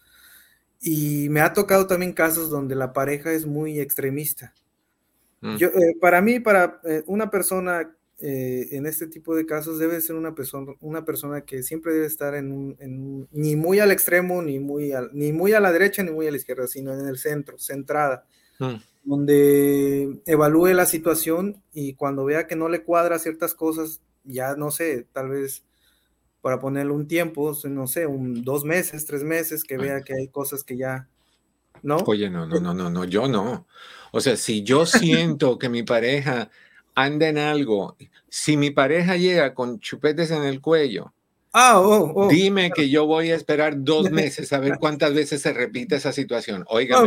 Y 0.81 1.29
me 1.31 1.41
ha 1.41 1.55
tocado 1.55 1.87
también 1.87 2.13
casos 2.13 2.51
donde 2.51 2.75
la 2.75 2.93
pareja 2.93 3.33
es 3.33 3.47
muy 3.47 3.81
extremista. 3.81 4.53
Mm. 5.41 5.57
Yo, 5.57 5.69
para 6.03 6.21
mí, 6.21 6.39
para 6.39 6.81
una 7.07 7.31
persona 7.31 7.96
eh, 8.19 8.69
en 8.71 8.87
este 8.87 9.07
tipo 9.07 9.37
de 9.37 9.45
casos 9.45 9.79
debe 9.79 10.01
ser 10.01 10.17
una 10.17 10.35
persona, 10.35 10.73
una 10.81 11.05
persona 11.05 11.43
que 11.43 11.63
siempre 11.63 11.93
debe 11.93 12.07
estar 12.07 12.35
en, 12.35 13.29
ni 13.31 13.57
muy 13.57 13.79
al 13.79 13.93
extremo, 13.93 14.41
ni 14.41 14.59
muy, 14.59 14.93
ni 15.13 15.33
muy 15.33 15.53
a 15.53 15.61
la 15.61 15.71
derecha, 15.71 16.03
ni 16.03 16.11
muy 16.11 16.27
a 16.27 16.31
la 16.31 16.39
izquierda, 16.39 16.67
sino 16.67 16.95
en 16.95 17.07
el 17.07 17.19
centro, 17.19 17.59
centrada, 17.59 18.25
mm. 18.59 18.75
donde 19.05 20.19
evalúe 20.25 20.69
la 20.69 20.87
situación 20.87 21.63
y 21.75 21.93
cuando 21.93 22.25
vea 22.25 22.47
que 22.47 22.57
no 22.57 22.71
le 22.71 22.85
cuadra 22.85 23.19
ciertas 23.19 23.55
cosas, 23.55 24.01
ya 24.25 24.57
no 24.57 24.71
sé, 24.71 25.07
tal 25.13 25.29
vez 25.29 25.65
para 26.41 26.59
ponerle 26.59 26.93
un 26.93 27.09
tiempo, 27.09 27.55
no 27.65 27.87
sé, 27.87 28.07
un 28.07 28.45
dos 28.45 28.65
meses, 28.65 29.05
tres 29.05 29.25
meses, 29.25 29.63
que 29.63 29.77
vea 29.77 30.03
que 30.03 30.15
hay 30.15 30.29
cosas 30.29 30.65
que 30.65 30.77
ya, 30.79 31.09
¿no? 31.83 31.97
Oye, 32.07 32.31
no, 32.31 32.47
no, 32.47 32.61
no, 32.61 32.73
no, 32.73 32.89
no, 32.89 33.05
yo 33.05 33.29
no. 33.29 33.67
O 34.13 34.21
sea, 34.21 34.37
si 34.37 34.63
yo 34.63 34.87
siento 34.87 35.59
que 35.59 35.69
mi 35.69 35.83
pareja 35.83 36.51
anda 36.97 37.29
en 37.29 37.39
algo, 37.39 37.97
si 38.29 38.57
mi 38.57 38.71
pareja 38.71 39.17
llega 39.17 39.55
con 39.55 39.81
chupetes 39.81 40.31
en 40.33 40.45
el 40.45 40.61
cuello, 40.61 41.15
Ah, 41.59 41.81
oh, 41.81 42.13
oh, 42.15 42.29
Dime 42.29 42.71
que 42.71 42.91
yo 42.91 43.07
voy 43.07 43.31
a 43.31 43.35
esperar 43.35 43.83
dos 43.83 44.11
meses 44.13 44.53
a 44.53 44.59
ver 44.59 44.77
cuántas 44.79 45.15
veces 45.15 45.41
se 45.41 45.55
repite 45.55 45.97
esa 45.97 46.13
situación. 46.13 46.67
Oiga. 46.69 47.03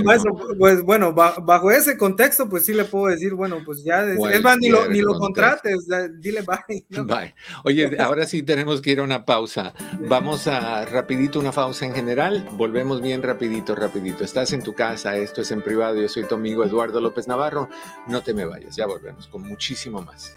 Pues 0.58 0.82
bueno, 0.82 1.14
bajo 1.14 1.70
ese 1.70 1.98
contexto, 2.00 2.50
pues 2.50 2.66
sí 2.66 2.74
le 2.74 2.86
puedo 2.86 3.14
decir, 3.14 3.36
bueno, 3.36 3.62
pues 3.64 3.84
ya, 3.84 4.04
es 4.04 4.42
más, 4.42 4.58
ni 4.58 4.70
lo, 4.70 4.88
ni 4.90 5.02
lo 5.02 5.20
contrates, 5.20 5.88
dile 6.20 6.42
bye. 6.42 6.86
Bye. 7.04 7.36
Oye, 7.64 7.96
ahora 8.00 8.26
sí 8.26 8.42
tenemos 8.42 8.82
que 8.82 8.90
ir 8.92 9.00
a 9.02 9.04
una 9.04 9.24
pausa. 9.24 9.76
Vamos 10.08 10.48
a 10.48 10.84
rapidito 10.86 11.40
una 11.40 11.52
pausa 11.52 11.86
en 11.86 11.94
general. 11.94 12.50
Volvemos 12.54 13.04
bien 13.04 13.22
rapidito, 13.22 13.76
rapidito. 13.76 14.24
Estás 14.24 14.52
en 14.54 14.64
tu 14.64 14.74
casa, 14.74 15.16
esto 15.16 15.42
es 15.42 15.52
en 15.52 15.62
privado. 15.62 16.02
Yo 16.02 16.10
soy 16.10 16.24
tu 16.24 16.34
amigo 16.34 16.64
Eduardo 16.64 17.00
López 17.00 17.28
Navarro. 17.28 17.70
No 18.08 18.24
te 18.24 18.34
me 18.34 18.46
vayas, 18.46 18.76
ya 18.76 18.88
volvemos 18.88 19.28
con 19.28 19.44
muchísimo 19.44 20.02
más. 20.02 20.36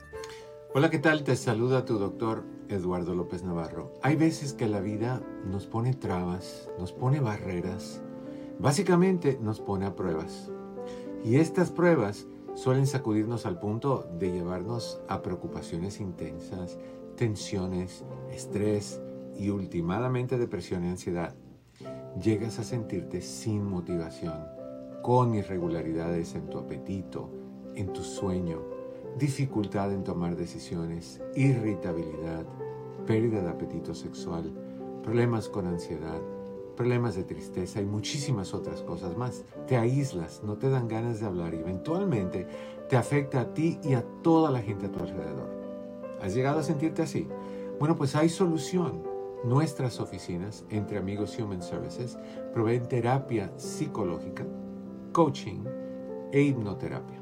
Hola, 0.74 0.88
¿qué 0.88 0.98
tal? 0.98 1.22
Te 1.22 1.36
saluda 1.36 1.84
tu 1.84 1.98
doctor 1.98 2.44
Eduardo 2.70 3.14
López 3.14 3.44
Navarro. 3.44 3.92
Hay 4.00 4.16
veces 4.16 4.54
que 4.54 4.66
la 4.66 4.80
vida 4.80 5.20
nos 5.44 5.66
pone 5.66 5.92
trabas, 5.92 6.70
nos 6.78 6.92
pone 6.92 7.20
barreras, 7.20 8.00
básicamente 8.58 9.38
nos 9.38 9.60
pone 9.60 9.84
a 9.84 9.94
pruebas. 9.94 10.50
Y 11.22 11.36
estas 11.36 11.70
pruebas 11.70 12.26
suelen 12.54 12.86
sacudirnos 12.86 13.44
al 13.44 13.58
punto 13.58 14.08
de 14.18 14.32
llevarnos 14.32 15.02
a 15.08 15.20
preocupaciones 15.20 16.00
intensas, 16.00 16.78
tensiones, 17.16 18.02
estrés 18.30 18.98
y 19.38 19.50
últimamente 19.50 20.38
depresión 20.38 20.86
y 20.86 20.88
ansiedad. 20.88 21.34
Llegas 22.18 22.58
a 22.58 22.64
sentirte 22.64 23.20
sin 23.20 23.62
motivación, 23.62 24.42
con 25.02 25.34
irregularidades 25.34 26.34
en 26.34 26.48
tu 26.48 26.56
apetito, 26.56 27.28
en 27.74 27.92
tu 27.92 28.02
sueño, 28.02 28.71
dificultad 29.18 29.92
en 29.92 30.04
tomar 30.04 30.36
decisiones, 30.36 31.20
irritabilidad, 31.34 32.46
pérdida 33.06 33.42
de 33.42 33.50
apetito 33.50 33.94
sexual, 33.94 34.52
problemas 35.02 35.48
con 35.48 35.66
ansiedad, 35.66 36.20
problemas 36.76 37.14
de 37.14 37.24
tristeza 37.24 37.80
y 37.80 37.84
muchísimas 37.84 38.54
otras 38.54 38.82
cosas 38.82 39.16
más. 39.16 39.44
Te 39.66 39.76
aíslas, 39.76 40.42
no 40.42 40.56
te 40.56 40.70
dan 40.70 40.88
ganas 40.88 41.20
de 41.20 41.26
hablar 41.26 41.54
y 41.54 41.58
eventualmente 41.58 42.46
te 42.88 42.96
afecta 42.96 43.40
a 43.40 43.54
ti 43.54 43.78
y 43.82 43.94
a 43.94 44.02
toda 44.22 44.50
la 44.50 44.62
gente 44.62 44.86
a 44.86 44.92
tu 44.92 45.00
alrededor. 45.00 45.50
¿Has 46.20 46.34
llegado 46.34 46.60
a 46.60 46.62
sentirte 46.62 47.02
así? 47.02 47.28
Bueno, 47.78 47.96
pues 47.96 48.14
hay 48.16 48.28
solución. 48.28 49.02
Nuestras 49.44 49.98
oficinas, 49.98 50.64
entre 50.70 50.98
amigos 50.98 51.36
Human 51.36 51.62
Services, 51.62 52.16
proveen 52.54 52.86
terapia 52.86 53.52
psicológica, 53.56 54.46
coaching 55.12 55.64
e 56.30 56.42
hipnoterapia. 56.42 57.21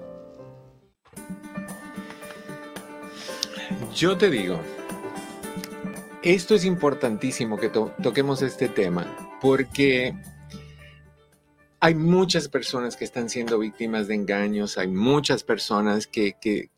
Yo 3.95 4.17
te 4.17 4.29
digo, 4.29 4.59
esto 6.23 6.55
es 6.55 6.63
importantísimo 6.63 7.59
que 7.59 7.69
toquemos 7.69 8.41
este 8.41 8.69
tema 8.69 9.05
porque 9.41 10.15
hay 11.81 11.95
muchas 11.95 12.47
personas 12.47 12.95
que 12.95 13.03
están 13.03 13.29
siendo 13.29 13.59
víctimas 13.59 14.07
de 14.07 14.15
engaños, 14.15 14.77
hay 14.77 14.87
muchas 14.87 15.43
personas 15.43 16.07
que, 16.07 16.37
que, 16.39 16.69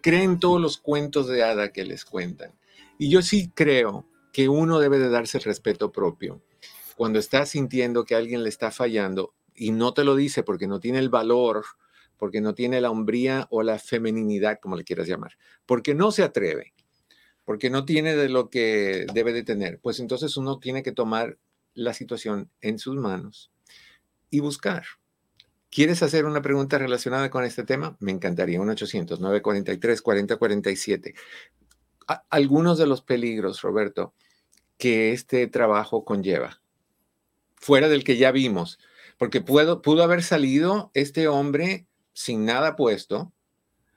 creen 0.00 0.38
todos 0.38 0.60
los 0.60 0.76
cuentos 0.76 1.26
de 1.26 1.42
hada 1.42 1.72
que 1.72 1.84
les 1.84 2.04
cuentan. 2.04 2.52
Y 2.98 3.08
yo 3.08 3.22
sí 3.22 3.50
creo 3.54 4.04
que 4.32 4.48
uno 4.48 4.78
debe 4.78 4.98
de 4.98 5.08
darse 5.08 5.38
el 5.38 5.44
respeto 5.44 5.90
propio. 5.90 6.42
Cuando 6.96 7.18
está 7.18 7.46
sintiendo 7.46 8.04
que 8.04 8.14
alguien 8.14 8.42
le 8.42 8.50
está 8.50 8.70
fallando 8.70 9.32
y 9.54 9.70
no 9.70 9.94
te 9.94 10.04
lo 10.04 10.16
dice 10.16 10.42
porque 10.42 10.66
no 10.66 10.80
tiene 10.80 10.98
el 10.98 11.08
valor 11.08 11.64
porque 12.22 12.40
no 12.40 12.54
tiene 12.54 12.80
la 12.80 12.92
hombría 12.92 13.48
o 13.50 13.64
la 13.64 13.80
femeninidad, 13.80 14.60
como 14.62 14.76
le 14.76 14.84
quieras 14.84 15.08
llamar, 15.08 15.32
porque 15.66 15.92
no 15.92 16.12
se 16.12 16.22
atreve, 16.22 16.72
porque 17.44 17.68
no 17.68 17.84
tiene 17.84 18.14
de 18.14 18.28
lo 18.28 18.48
que 18.48 19.06
debe 19.12 19.32
de 19.32 19.42
tener, 19.42 19.80
pues 19.80 19.98
entonces 19.98 20.36
uno 20.36 20.60
tiene 20.60 20.84
que 20.84 20.92
tomar 20.92 21.36
la 21.74 21.94
situación 21.94 22.48
en 22.60 22.78
sus 22.78 22.94
manos 22.94 23.50
y 24.30 24.38
buscar. 24.38 24.84
¿Quieres 25.68 26.00
hacer 26.04 26.24
una 26.24 26.42
pregunta 26.42 26.78
relacionada 26.78 27.28
con 27.28 27.42
este 27.42 27.64
tema? 27.64 27.96
Me 27.98 28.12
encantaría. 28.12 28.60
1-800-943-4047. 28.60 31.14
Algunos 32.30 32.78
de 32.78 32.86
los 32.86 33.02
peligros, 33.02 33.62
Roberto, 33.62 34.14
que 34.78 35.10
este 35.10 35.48
trabajo 35.48 36.04
conlleva, 36.04 36.62
fuera 37.56 37.88
del 37.88 38.04
que 38.04 38.16
ya 38.16 38.30
vimos, 38.30 38.78
porque 39.18 39.40
pudo, 39.40 39.82
pudo 39.82 40.04
haber 40.04 40.22
salido 40.22 40.92
este 40.94 41.26
hombre 41.26 41.88
sin 42.12 42.44
nada 42.44 42.76
puesto, 42.76 43.32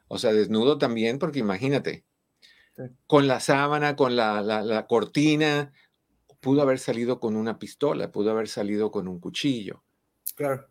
o 0.07 0.17
sea, 0.17 0.33
desnudo 0.33 0.77
también, 0.77 1.19
porque 1.19 1.39
imagínate, 1.39 2.03
con 3.07 3.27
la 3.27 3.39
sábana, 3.39 3.95
con 3.95 4.15
la, 4.15 4.85
cortina, 4.87 5.73
pudo 6.39 6.61
haber 6.61 6.79
salido 6.79 7.19
con 7.19 7.35
una 7.35 7.57
pistola, 7.57 8.11
pudo 8.11 8.31
haber 8.31 8.47
salido 8.47 8.91
con 8.91 9.07
un 9.07 9.19
cuchillo. 9.19 9.83
Claro. 10.35 10.67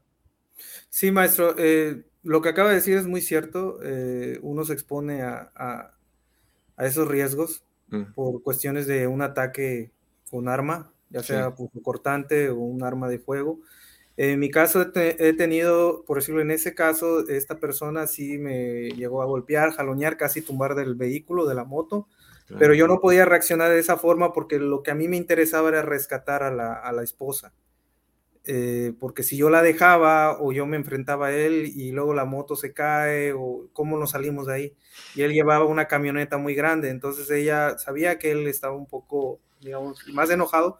Sí, 0.88 1.11
maestro, 1.11 1.54
eh, 1.59 2.04
lo 2.22 2.40
que 2.42 2.48
acaba 2.48 2.68
de 2.70 2.76
decir 2.76 2.96
es 2.96 3.07
muy 3.07 3.20
cierto. 3.20 3.80
Eh, 3.83 4.38
uno 4.42 4.64
se 4.64 4.72
expone 4.72 5.22
a, 5.22 5.90
esos 6.78 7.09
riesgos 7.09 7.64
mm. 7.88 8.14
por 8.14 8.42
cuestiones 8.42 8.87
de 8.87 9.07
un 9.07 9.22
ataque 9.22 9.92
con 10.30 10.48
arma, 10.48 10.92
ya 11.11 11.22
sea 11.22 11.54
cortante 11.83 12.50
o 12.50 12.57
un 12.57 12.83
arma 12.83 13.09
de 13.09 13.18
fuego. 13.18 13.61
En 14.16 14.38
mi 14.38 14.50
caso 14.50 14.92
he, 14.94 15.33
tenido, 15.33 16.05
por 16.07 16.18
decirlo, 16.18 16.40
en 16.40 16.53
ese 16.53 16.74
caso, 16.74 17.29
esta 17.29 17.59
persona 17.59 18.07
sí 18.07 18.38
me 18.38 18.90
llegó 18.90 19.22
a 19.22 19.27
golpear, 19.27 19.72
jalonear, 19.72 20.16
casi 20.16 20.40
tumbar 20.40 20.77
del 20.77 20.94
vehículo, 20.94 21.46
de 21.46 21.55
la 21.57 21.64
moto, 21.64 22.07
pero 22.59 22.74
yo 22.74 22.87
no 22.87 23.00
podía 23.00 23.24
reaccionar 23.24 23.70
de 23.70 23.81
esa 23.81 23.96
forma 23.96 24.33
porque 24.33 24.59
lo 24.59 24.83
que 24.83 24.92
a 24.92 24.94
mí 24.94 25.09
me 25.09 25.16
interesaba 25.16 25.70
era 25.70 25.83
rescatar 25.83 26.44
a 26.44 26.53
la, 26.53 27.03
esposa. 27.03 27.53
Eh, 28.46 28.92
porque 29.00 29.22
si 29.22 29.38
yo 29.38 29.48
la 29.48 29.62
dejaba 29.62 30.38
o 30.38 30.53
yo 30.53 30.66
me 30.66 30.77
enfrentaba 30.77 31.29
a 31.29 31.33
él 31.33 31.72
y 31.74 31.92
luego 31.92 32.12
la 32.12 32.27
moto 32.27 32.57
se 32.57 32.74
cae 32.74 33.33
o 33.33 33.68
cómo 33.72 33.98
nos 33.98 34.11
salimos 34.11 34.46
de 34.46 34.55
ahí. 34.55 34.77
Y 35.16 35.22
él 35.22 35.33
llevaba 35.33 35.64
una 35.64 35.88
camioneta 35.88 36.37
muy 36.37 36.55
grande, 36.55 36.90
entonces 36.90 37.29
ella 37.31 37.79
sabía 37.79 38.18
que 38.18 38.31
él 38.31 38.46
estaba 38.46 38.77
un 38.77 38.87
poco, 38.87 39.40
digamos, 39.61 40.07
más 40.12 40.31
enojado, 40.31 40.79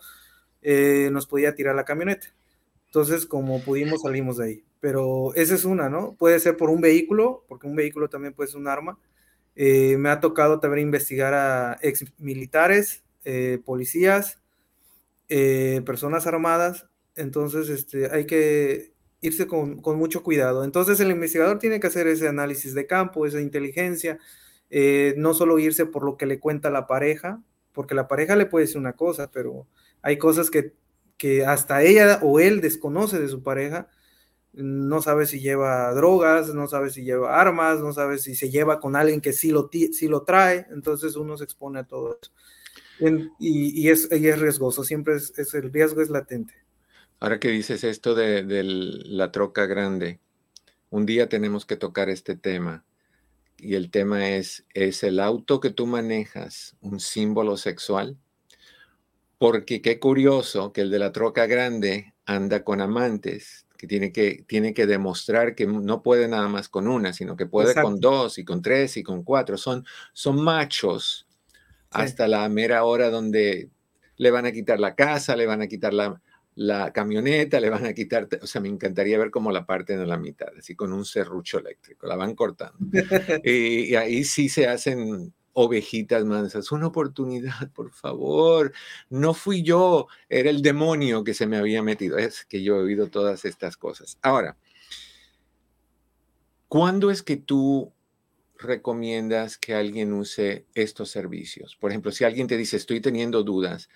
eh, 0.63 1.09
nos 1.11 1.27
podía 1.27 1.55
tirar 1.55 1.75
la 1.75 1.85
camioneta. 1.85 2.29
Entonces, 2.95 3.27
como 3.27 3.61
pudimos, 3.61 4.03
salimos 4.03 4.37
de 4.37 4.45
ahí. 4.45 4.65
Pero 4.79 5.35
esa 5.35 5.57
es 5.57 5.65
una, 5.65 5.89
¿no? 5.89 6.15
Puede 6.15 6.39
ser 6.39 6.57
por 6.57 6.71
un 6.71 6.81
vehículo, 6.81 7.45
porque 7.49 7.67
un 7.67 7.75
vehículo 7.75 8.09
también 8.09 8.35
puede 8.35 8.49
ser 8.49 8.61
un 8.61 8.69
arma. 8.69 9.01
Eh, 9.57 9.97
me 9.99 10.11
ha 10.11 10.21
tocado 10.21 10.61
también 10.61 10.87
investigar 10.87 11.35
a 11.35 11.77
ex 11.83 12.05
militares, 12.19 13.03
eh, 13.25 13.59
policías, 13.65 14.41
eh, 15.29 15.83
personas 15.85 16.29
armadas. 16.29 16.87
Entonces, 17.17 17.69
este, 17.69 18.15
hay 18.15 18.27
que 18.27 18.93
irse 19.21 19.49
con, 19.49 19.83
con, 19.83 19.99
mucho 19.99 20.23
cuidado. 20.23 20.63
Entonces, 20.63 21.01
el 21.01 21.11
investigador 21.11 21.59
tiene 21.59 21.81
que 21.81 21.89
hacer 21.89 22.07
ese 22.07 22.29
análisis 22.29 22.75
de 22.75 22.87
campo, 22.87 23.27
esa 23.27 23.41
inteligencia, 23.41 24.21
no 25.17 25.35
solo 25.35 25.59
irse 25.59 25.85
por 25.85 26.05
lo 26.05 26.17
que 26.17 26.27
le 26.27 26.39
cuenta 26.39 26.71
la 26.71 26.87
pareja, 26.87 27.43
porque 27.73 27.97
la 27.97 28.07
pareja 28.07 28.37
le 28.37 28.47
puede 28.47 28.67
decir 28.67 28.79
una 28.79 28.93
cosa, 28.93 29.33
pero 29.33 29.67
hay 30.01 30.17
cosas 30.17 30.49
que 30.49 30.75
que 31.17 31.47
hasta 31.47 31.83
ella 31.83 32.21
o 32.23 32.41
él 32.41 32.61
desconoce 32.61 33.19
de 33.21 33.29
su 33.29 33.43
pareja, 33.43 33.89
no 34.53 35.03
sabe 35.03 35.27
si 35.27 35.41
lleva 35.41 35.93
drogas, 35.95 36.55
no 36.55 36.69
sabe 36.69 36.91
si 36.91 37.03
lleva 37.03 37.41
armas, 37.41 37.81
no 37.81 37.93
sabe 37.93 38.19
si 38.19 38.35
se 38.35 38.51
lleva 38.51 38.81
con 38.81 38.95
alguien 38.95 39.21
que 39.21 39.33
sí 39.33 39.51
lo, 39.51 39.69
sí 39.71 40.09
lo 40.09 40.23
trae, 40.23 40.67
entonces 40.71 41.17
uno 41.17 41.37
se 41.37 41.45
expone 41.45 41.81
a 41.81 41.85
todo 41.85 42.19
eso. 42.21 42.33
y, 43.39 43.89
es, 43.89 44.09
es 44.11 44.39
riesgoso, 44.39 44.85
siempre 44.85 45.17
es, 45.17 45.55
el 45.55 45.73
riesgo 45.73 46.03
es 46.03 46.11
latente. 46.11 46.55
Ahora 47.21 47.41
que 47.41 47.49
dices 47.49 47.85
esto 47.85 48.15
de, 48.15 48.45
de 48.45 48.63
la 48.63 49.33
troca 49.33 49.67
grande, 49.67 50.21
un 50.91 51.07
día 51.07 51.29
tenemos 51.29 51.67
que 51.67 51.77
tocar 51.77 52.09
este 52.09 52.37
tema 52.37 52.85
y 53.57 53.75
el 53.75 53.91
tema 53.91 54.31
es, 54.31 54.67
¿es 54.75 55.03
el 55.03 55.21
auto 55.21 55.59
que 55.59 55.71
tú 55.71 55.87
manejas 55.87 56.77
un 56.81 57.01
símbolo 57.01 57.57
sexual? 57.57 58.19
Porque 59.45 59.83
qué 59.83 59.99
curioso 59.99 60.73
que 60.73 60.81
el 60.81 60.91
de 60.91 60.99
la 60.99 61.13
troca 61.13 61.45
grande 61.45 62.15
anda 62.25 62.65
con 62.65 62.81
amantes, 62.81 63.67
que 63.77 63.87
tiene 63.87 64.11
que, 64.11 64.43
tiene 64.47 64.73
que 64.73 64.87
demostrar 64.87 65.55
que 65.55 65.67
no 65.67 66.03
puede 66.03 66.29
nada 66.29 66.49
más 66.49 66.71
con 66.71 66.89
una, 66.89 67.13
sino 67.13 67.37
que 67.37 67.45
puede 67.45 67.75
con 67.75 68.01
dos 68.01 68.39
y 68.39 68.45
con 68.47 68.63
tres 68.63 68.97
y 68.97 69.03
con 69.03 69.23
cuatro. 69.23 69.59
Son, 69.59 69.85
son 70.15 70.43
machos 70.43 71.27
hasta 71.91 72.27
la 72.27 72.49
mera 72.49 72.85
hora 72.85 73.11
donde 73.11 73.69
le 74.17 74.31
van 74.31 74.47
a 74.47 74.53
quitar 74.53 74.81
la 74.81 74.95
casa, 74.95 75.37
le 75.37 75.45
van 75.45 75.61
a 75.61 75.67
quitar 75.67 75.93
la, 75.93 76.23
la 76.55 76.91
camioneta, 76.95 77.61
le 77.61 77.69
van 77.69 77.85
a 77.85 77.93
quitar, 77.93 78.27
o 78.41 78.47
sea, 78.47 78.63
me 78.63 78.69
encantaría 78.69 79.19
ver 79.19 79.31
cómo 79.31 79.53
la 79.53 79.67
parten 79.67 80.01
a 80.01 80.07
la 80.07 80.17
mitad, 80.17 80.49
así 80.59 80.75
con 80.75 80.91
un 80.91 81.05
serrucho 81.05 81.59
eléctrico, 81.59 82.07
la 82.07 82.17
van 82.17 82.35
cortando. 82.35 82.79
y, 83.45 83.95
ahí 83.95 84.25
sí 84.25 84.49
se 84.49 84.69
hacen 84.69 85.35
ovejitas 85.55 86.25
mansas. 86.25 86.71
Una 86.73 86.89
oportunidad, 86.89 87.71
por 87.73 87.91
favor. 87.93 88.73
No 89.09 89.33
fui 89.33 89.63
yo, 89.63 90.09
era 90.29 90.51
el 90.51 90.61
demonio 90.61 91.25
que 91.25 91.35
se 91.35 91.47
me 91.47 91.57
había 91.57 91.83
metido. 91.83 92.19
Es 92.19 92.45
que 92.45 92.63
yo 92.63 92.77
he 92.77 92.83
oído 92.83 93.09
todas 93.09 93.45
estas 93.45 93.77
cosas. 93.77 94.19
Ahora, 94.21 94.59
¿cuándo 96.69 97.11
es 97.11 97.23
que 97.23 97.37
tú 97.37 97.93
recomiendas 98.59 99.59
que 99.59 99.75
alguien 99.75 100.13
use 100.13 100.67
estos 100.75 101.11
servicios? 101.11 101.77
Por 101.77 101.91
ejemplo, 101.91 102.13
si 102.13 102.25
alguien 102.25 102.47
te 102.47 102.57
dice, 102.57 102.77
estoy 102.77 103.01
teniendo 103.01 103.43
dudas, 103.43 103.89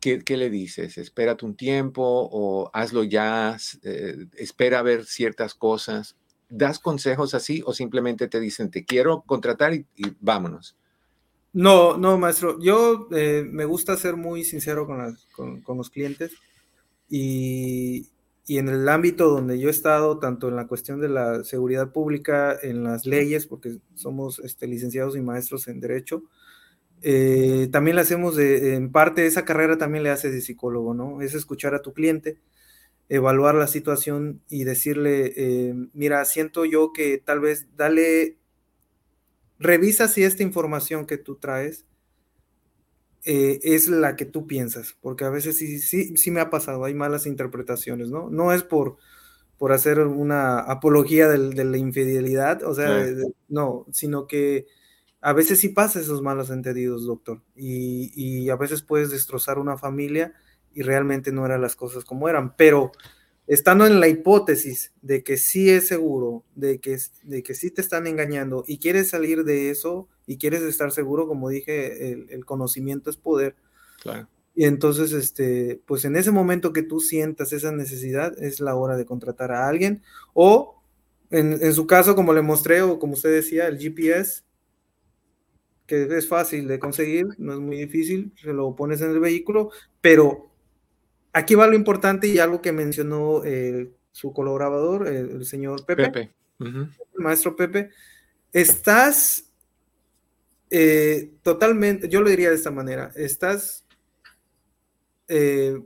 ¿qué, 0.00 0.36
le 0.36 0.50
dices? 0.50 0.98
Espérate 0.98 1.44
un 1.44 1.56
tiempo 1.56 2.02
o 2.04 2.70
hazlo 2.72 3.04
ya, 3.04 3.56
eh, 3.82 4.26
espera 4.36 4.80
a 4.80 4.82
ver 4.82 5.04
ciertas 5.04 5.54
cosas. 5.54 6.16
¿Das 6.48 6.78
consejos 6.78 7.34
así 7.34 7.62
o 7.66 7.72
simplemente 7.72 8.28
te 8.28 8.38
dicen, 8.38 8.70
te 8.70 8.84
quiero 8.84 9.22
contratar 9.22 9.74
y, 9.74 9.86
vámonos? 10.20 10.76
No, 11.56 11.96
no, 11.96 12.18
maestro. 12.18 12.60
Yo 12.60 13.08
eh, 13.12 13.42
me 13.50 13.64
gusta 13.64 13.96
ser 13.96 14.14
muy 14.14 14.44
sincero 14.44 14.86
con, 14.86 15.78
los 15.78 15.88
clientes 15.88 16.32
y, 17.08 18.10
en 18.46 18.68
el 18.68 18.86
ámbito 18.90 19.30
donde 19.30 19.58
yo 19.58 19.68
he 19.68 19.70
estado, 19.70 20.18
tanto 20.18 20.48
en 20.48 20.56
la 20.56 20.66
cuestión 20.66 21.00
de 21.00 21.08
la 21.08 21.44
seguridad 21.44 21.92
pública, 21.92 22.54
en 22.62 22.84
las 22.84 23.06
leyes, 23.06 23.46
porque 23.46 23.78
somos 23.94 24.38
este, 24.40 24.66
licenciados 24.66 25.16
y 25.16 25.22
maestros 25.22 25.66
en 25.68 25.80
derecho, 25.80 26.24
eh, 27.00 27.70
también 27.72 27.96
le 27.96 28.02
hacemos 28.02 28.38
en 28.38 28.92
parte, 28.92 29.24
esa 29.24 29.46
carrera 29.46 29.78
también 29.78 30.04
le 30.04 30.10
hace 30.10 30.30
de 30.30 30.42
psicólogo, 30.42 30.92
¿no? 30.92 31.22
Es 31.22 31.32
escuchar 31.32 31.74
a 31.74 31.80
tu 31.80 31.94
cliente, 31.94 32.38
evaluar 33.08 33.54
la 33.54 33.66
situación 33.66 34.42
y 34.50 34.64
decirle, 34.64 35.32
eh, 35.38 35.74
mira, 35.94 36.22
siento 36.26 36.66
yo 36.66 36.92
que 36.92 37.16
tal 37.16 37.40
vez 37.40 37.66
dale, 37.78 38.36
revisa 39.58 40.08
si 40.08 40.22
esta 40.22 40.42
información 40.42 41.06
que 41.06 41.18
tú 41.18 41.36
traes 41.36 41.84
eh, 43.24 43.58
es 43.62 43.88
la 43.88 44.14
que 44.14 44.24
tú 44.24 44.46
piensas, 44.46 44.96
porque 45.00 45.24
a 45.24 45.30
veces 45.30 45.56
sí, 45.56 45.80
sí, 45.80 46.16
sí 46.16 46.30
me 46.30 46.40
ha 46.40 46.48
pasado, 46.48 46.84
hay 46.84 46.94
malas 46.94 47.26
interpretaciones, 47.26 48.08
¿no? 48.08 48.30
No 48.30 48.52
es 48.52 48.62
por, 48.62 48.98
por 49.58 49.72
hacer 49.72 49.98
una 49.98 50.60
apología 50.60 51.28
de, 51.28 51.64
la 51.64 51.76
infidelidad, 51.76 52.62
o 52.62 52.72
sea, 52.72 53.04
no, 53.48 53.86
sino 53.90 54.26
que 54.26 54.66
a 55.20 55.32
veces 55.32 55.58
sí 55.58 55.70
pasa 55.70 55.98
esos 55.98 56.22
malos 56.22 56.50
entendidos, 56.50 57.04
doctor, 57.04 57.42
y, 57.56 58.48
a 58.48 58.54
veces 58.54 58.82
puedes 58.82 59.10
destrozar 59.10 59.58
una 59.58 59.76
familia 59.76 60.34
y 60.72 60.82
realmente 60.82 61.32
no 61.32 61.44
eran 61.44 61.62
las 61.62 61.74
cosas 61.74 62.04
como 62.04 62.28
eran, 62.28 62.54
pero 62.56 62.92
estando 63.46 63.86
en 63.86 64.00
la 64.00 64.08
hipótesis 64.08 64.92
de 65.02 65.22
que 65.22 65.36
sí 65.36 65.70
es 65.70 65.86
seguro, 65.86 66.44
de 66.54 66.80
que, 66.80 66.98
de 67.22 67.42
que 67.42 67.54
sí 67.54 67.70
te 67.70 67.80
están 67.80 68.06
engañando 68.06 68.64
y 68.66 68.78
quieres 68.78 69.08
salir 69.08 69.44
de 69.44 69.70
eso 69.70 70.08
y 70.26 70.38
quieres 70.38 70.62
estar 70.62 70.90
seguro, 70.90 71.28
como 71.28 71.48
dije, 71.48 72.12
el, 72.12 72.44
conocimiento 72.44 73.10
es 73.10 73.16
poder. 73.16 73.54
Claro. 74.02 74.28
Y 74.54 74.64
entonces, 74.64 75.12
este, 75.12 75.80
pues 75.86 76.04
en 76.04 76.16
ese 76.16 76.32
momento 76.32 76.72
que 76.72 76.82
tú 76.82 76.98
sientas 77.00 77.52
esa 77.52 77.70
necesidad, 77.72 78.42
es 78.42 78.58
la 78.58 78.74
hora 78.74 78.96
de 78.96 79.04
contratar 79.04 79.52
a 79.52 79.68
alguien. 79.68 80.02
O 80.32 80.82
en, 81.30 81.52
en 81.62 81.74
su 81.74 81.86
caso, 81.86 82.16
como 82.16 82.32
le 82.32 82.42
mostré, 82.42 82.82
o 82.82 82.98
como 82.98 83.12
usted 83.12 83.32
decía, 83.32 83.68
el 83.68 83.78
GPS, 83.78 84.42
que 85.86 86.08
es 86.16 86.26
fácil 86.26 86.66
de 86.66 86.78
conseguir, 86.78 87.26
no 87.38 87.52
es 87.52 87.60
muy 87.60 87.76
difícil, 87.76 88.32
se 88.42 88.52
lo 88.52 88.74
pones 88.74 89.00
en 89.00 89.10
el 89.10 89.20
vehículo, 89.20 89.70
pero 90.00 90.50
aquí 91.36 91.54
va 91.54 91.66
lo 91.66 91.76
importante 91.76 92.28
y 92.28 92.38
algo 92.38 92.62
que 92.62 92.72
mencionó 92.72 93.44
eh, 93.44 93.92
su 94.10 94.32
colaborador, 94.32 95.06
el, 95.06 95.44
señor 95.44 95.84
Pepe, 95.84 96.32
el 96.58 96.88
maestro 97.18 97.54
Pepe, 97.54 97.90
estás 98.54 99.52
eh, 100.70 101.34
totalmente, 101.42 102.08
yo 102.08 102.22
lo 102.22 102.30
diría 102.30 102.48
de 102.48 102.54
esta 102.56 102.70
manera, 102.70 103.12
estás 103.16 103.84
eh, 105.28 105.78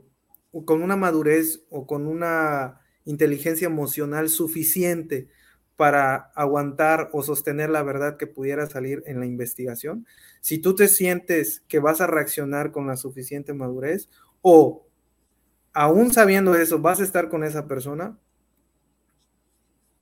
con 0.63 0.81
una 0.81 0.95
madurez 0.95 1.65
o 1.69 1.85
con 1.85 2.07
una 2.07 2.79
inteligencia 3.03 3.65
emocional 3.65 4.29
suficiente 4.29 5.27
para 5.75 6.31
aguantar 6.33 7.09
o 7.11 7.23
sostener 7.23 7.69
la 7.69 7.83
verdad 7.83 8.15
que 8.15 8.27
pudiera 8.27 8.67
salir 8.67 9.03
en 9.05 9.19
la 9.19 9.25
investigación. 9.25 10.07
Si 10.39 10.59
tú 10.59 10.75
te 10.75 10.87
sientes 10.87 11.61
que 11.67 11.79
vas 11.79 11.99
a 11.99 12.07
reaccionar 12.07 12.71
con 12.71 12.87
la 12.87 12.95
suficiente 12.95 13.53
madurez 13.53 14.07
o 14.41 14.87
aún 15.73 16.13
sabiendo 16.13 16.55
eso 16.55 16.79
vas 16.79 16.99
a 16.99 17.03
estar 17.03 17.29
con 17.29 17.43
esa 17.43 17.67
persona, 17.67 18.17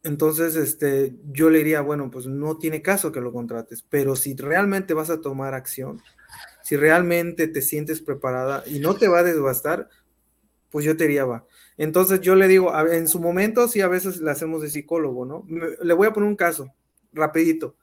entonces 0.04 0.56
este, 0.56 1.16
yo 1.32 1.50
le 1.50 1.60
diría, 1.60 1.82
bueno, 1.82 2.10
pues 2.10 2.26
no 2.26 2.58
tiene 2.58 2.82
caso 2.82 3.12
que 3.12 3.22
lo 3.22 3.34
contrates, 3.34 3.84
pero 3.84 4.16
si 4.16 4.36
realmente 4.36 4.94
vas 4.94 5.10
a 5.10 5.22
tomar 5.22 5.54
acción, 5.54 6.02
si 6.64 6.78
realmente 6.78 7.48
te 7.48 7.62
sientes 7.62 8.02
preparada 8.02 8.64
y 8.66 8.80
no 8.80 8.96
te 8.96 9.08
va 9.08 9.20
a 9.20 9.24
desbastar, 9.24 9.90
pues 10.70 10.86
yo 10.86 10.96
te 10.96 11.06
diría, 11.06 11.26
va. 11.26 11.46
Entonces 11.78 12.22
yo 12.22 12.36
le 12.36 12.48
digo, 12.48 12.72
en 12.88 13.08
su 13.08 13.20
momento 13.20 13.68
sí 13.68 13.82
a 13.82 13.88
veces 13.88 14.22
le 14.22 14.32
hacemos 14.32 14.62
de 14.62 14.70
psicólogo, 14.70 15.26
¿no? 15.26 15.46
le 15.50 15.94
voy 15.94 16.08
a 16.08 16.14
poner 16.14 16.30
un 16.30 16.36
caso, 16.36 16.74
rapidito. 17.12 17.76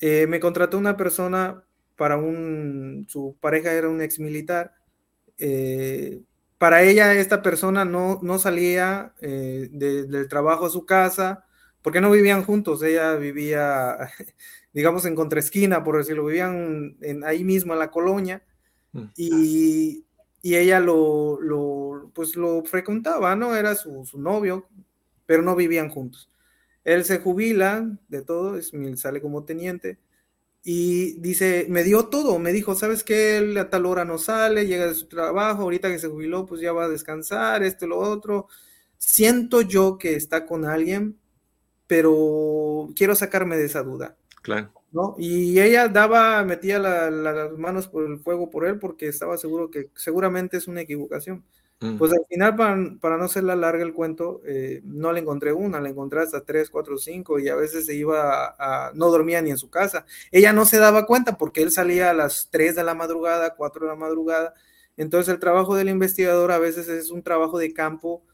Eh, 0.00 0.26
me 0.28 0.40
contrató 0.40 0.78
una 0.78 0.96
persona 0.96 1.64
para 1.96 2.16
un, 2.16 3.06
su 3.08 3.36
pareja 3.40 3.72
era 3.72 3.88
un 3.88 4.00
ex 4.00 4.20
militar. 4.20 4.74
Eh, 5.36 6.22
para 6.58 6.82
ella 6.82 7.14
esta 7.14 7.42
persona 7.42 7.84
no, 7.84 8.18
no 8.22 8.38
salía 8.38 9.14
eh, 9.20 9.68
del 9.70 10.28
trabajo 10.28 10.66
a 10.66 10.70
su 10.70 10.84
casa 10.84 11.44
porque 11.82 12.00
no 12.00 12.10
vivían 12.10 12.44
juntos, 12.44 12.82
ella 12.82 13.14
vivía, 13.14 13.96
digamos, 14.72 15.04
en 15.06 15.14
contraesquina, 15.14 15.84
por 15.84 15.96
decirlo, 15.96 16.26
vivían 16.26 16.96
en, 17.00 17.24
ahí 17.24 17.44
mismo 17.44 17.72
en 17.72 17.78
la 17.78 17.90
colonia 17.90 18.42
mm. 18.92 19.04
y 19.16 20.04
y 20.42 20.56
ella 20.56 20.80
lo, 20.80 21.40
lo, 21.40 22.10
pues 22.14 22.36
lo 22.36 22.64
frecuentaba, 22.64 23.34
¿no? 23.34 23.56
Era 23.56 23.74
su, 23.74 24.06
novio, 24.14 24.68
pero 25.26 25.42
no 25.42 25.56
vivían 25.56 25.90
juntos. 25.90 26.30
Él 26.84 27.04
se 27.04 27.18
jubila 27.18 27.86
de 28.08 28.22
todo, 28.22 28.56
es, 28.56 28.72
sale 28.96 29.20
como 29.20 29.44
teniente, 29.44 29.98
y 30.70 31.14
dice, 31.20 31.64
me 31.70 31.82
dio 31.82 32.08
todo, 32.08 32.38
me 32.38 32.52
dijo, 32.52 32.74
¿sabes 32.74 33.02
qué? 33.02 33.38
Él 33.38 33.56
a 33.56 33.70
tal 33.70 33.86
hora 33.86 34.04
no 34.04 34.18
sale, 34.18 34.66
llega 34.66 34.86
de 34.86 34.94
su 34.94 35.08
trabajo, 35.08 35.62
ahorita 35.62 35.88
que 35.88 35.98
se 35.98 36.08
jubiló, 36.08 36.44
pues 36.44 36.60
ya 36.60 36.74
va 36.74 36.84
a 36.84 36.88
descansar, 36.90 37.62
esto 37.62 37.86
lo 37.86 37.96
otro. 37.96 38.48
Siento 38.98 39.62
yo 39.62 39.96
que 39.96 40.14
está 40.14 40.44
con 40.44 40.66
alguien, 40.66 41.18
pero 41.86 42.90
quiero 42.94 43.14
sacarme 43.14 43.56
de 43.56 43.64
esa 43.64 43.82
duda. 43.82 44.18
Claro. 44.42 44.70
¿no? 44.92 45.14
Y 45.16 45.58
ella 45.58 45.88
daba, 45.88 46.44
metía 46.44 46.78
las 46.78 47.56
manos 47.56 47.88
por 47.88 48.04
el 48.04 48.18
fuego 48.18 48.50
por 48.50 48.66
él 48.66 48.78
porque 48.78 49.08
estaba 49.08 49.38
seguro 49.38 49.70
que 49.70 49.88
seguramente 49.94 50.58
es 50.58 50.68
una 50.68 50.82
equivocación. 50.82 51.46
Mm. 51.80 51.96
Pues 51.96 52.12
al 52.12 52.24
final, 52.28 52.56
para, 53.00 53.16
no 53.16 53.28
ser 53.28 53.44
la 53.44 53.54
larga 53.54 53.84
el 53.84 53.92
cuento, 53.92 54.40
eh, 54.44 54.80
no 54.84 55.12
le 55.12 55.20
encontré 55.20 55.52
una, 55.52 55.80
le 55.80 55.90
encontré 55.90 56.20
hasta 56.20 56.44
tres, 56.44 56.70
cuatro, 56.70 56.98
cinco 56.98 57.38
y 57.38 57.48
a 57.48 57.54
veces 57.54 57.86
se 57.86 57.94
iba 57.94 58.56
no 58.94 59.10
dormía 59.10 59.40
ni 59.42 59.50
en 59.50 59.58
su 59.58 59.70
casa. 59.70 60.04
Ella 60.32 60.52
no 60.52 60.64
se 60.64 60.78
daba 60.78 61.06
cuenta 61.06 61.38
porque 61.38 61.62
él 61.62 61.70
salía 61.70 62.10
a 62.10 62.14
las 62.14 62.48
tres 62.50 62.74
de 62.74 62.84
la 62.84 62.94
madrugada, 62.94 63.54
cuatro 63.54 63.86
de 63.86 63.92
la 63.92 63.96
madrugada. 63.96 64.54
Entonces 64.96 65.32
el 65.32 65.40
trabajo 65.40 65.76
del 65.76 65.88
investigador 65.88 66.50
a 66.50 66.58
veces 66.58 66.88
es 66.88 67.10
un 67.10 67.22
trabajo 67.22 67.58
de 67.58 67.72
campo 67.72 68.24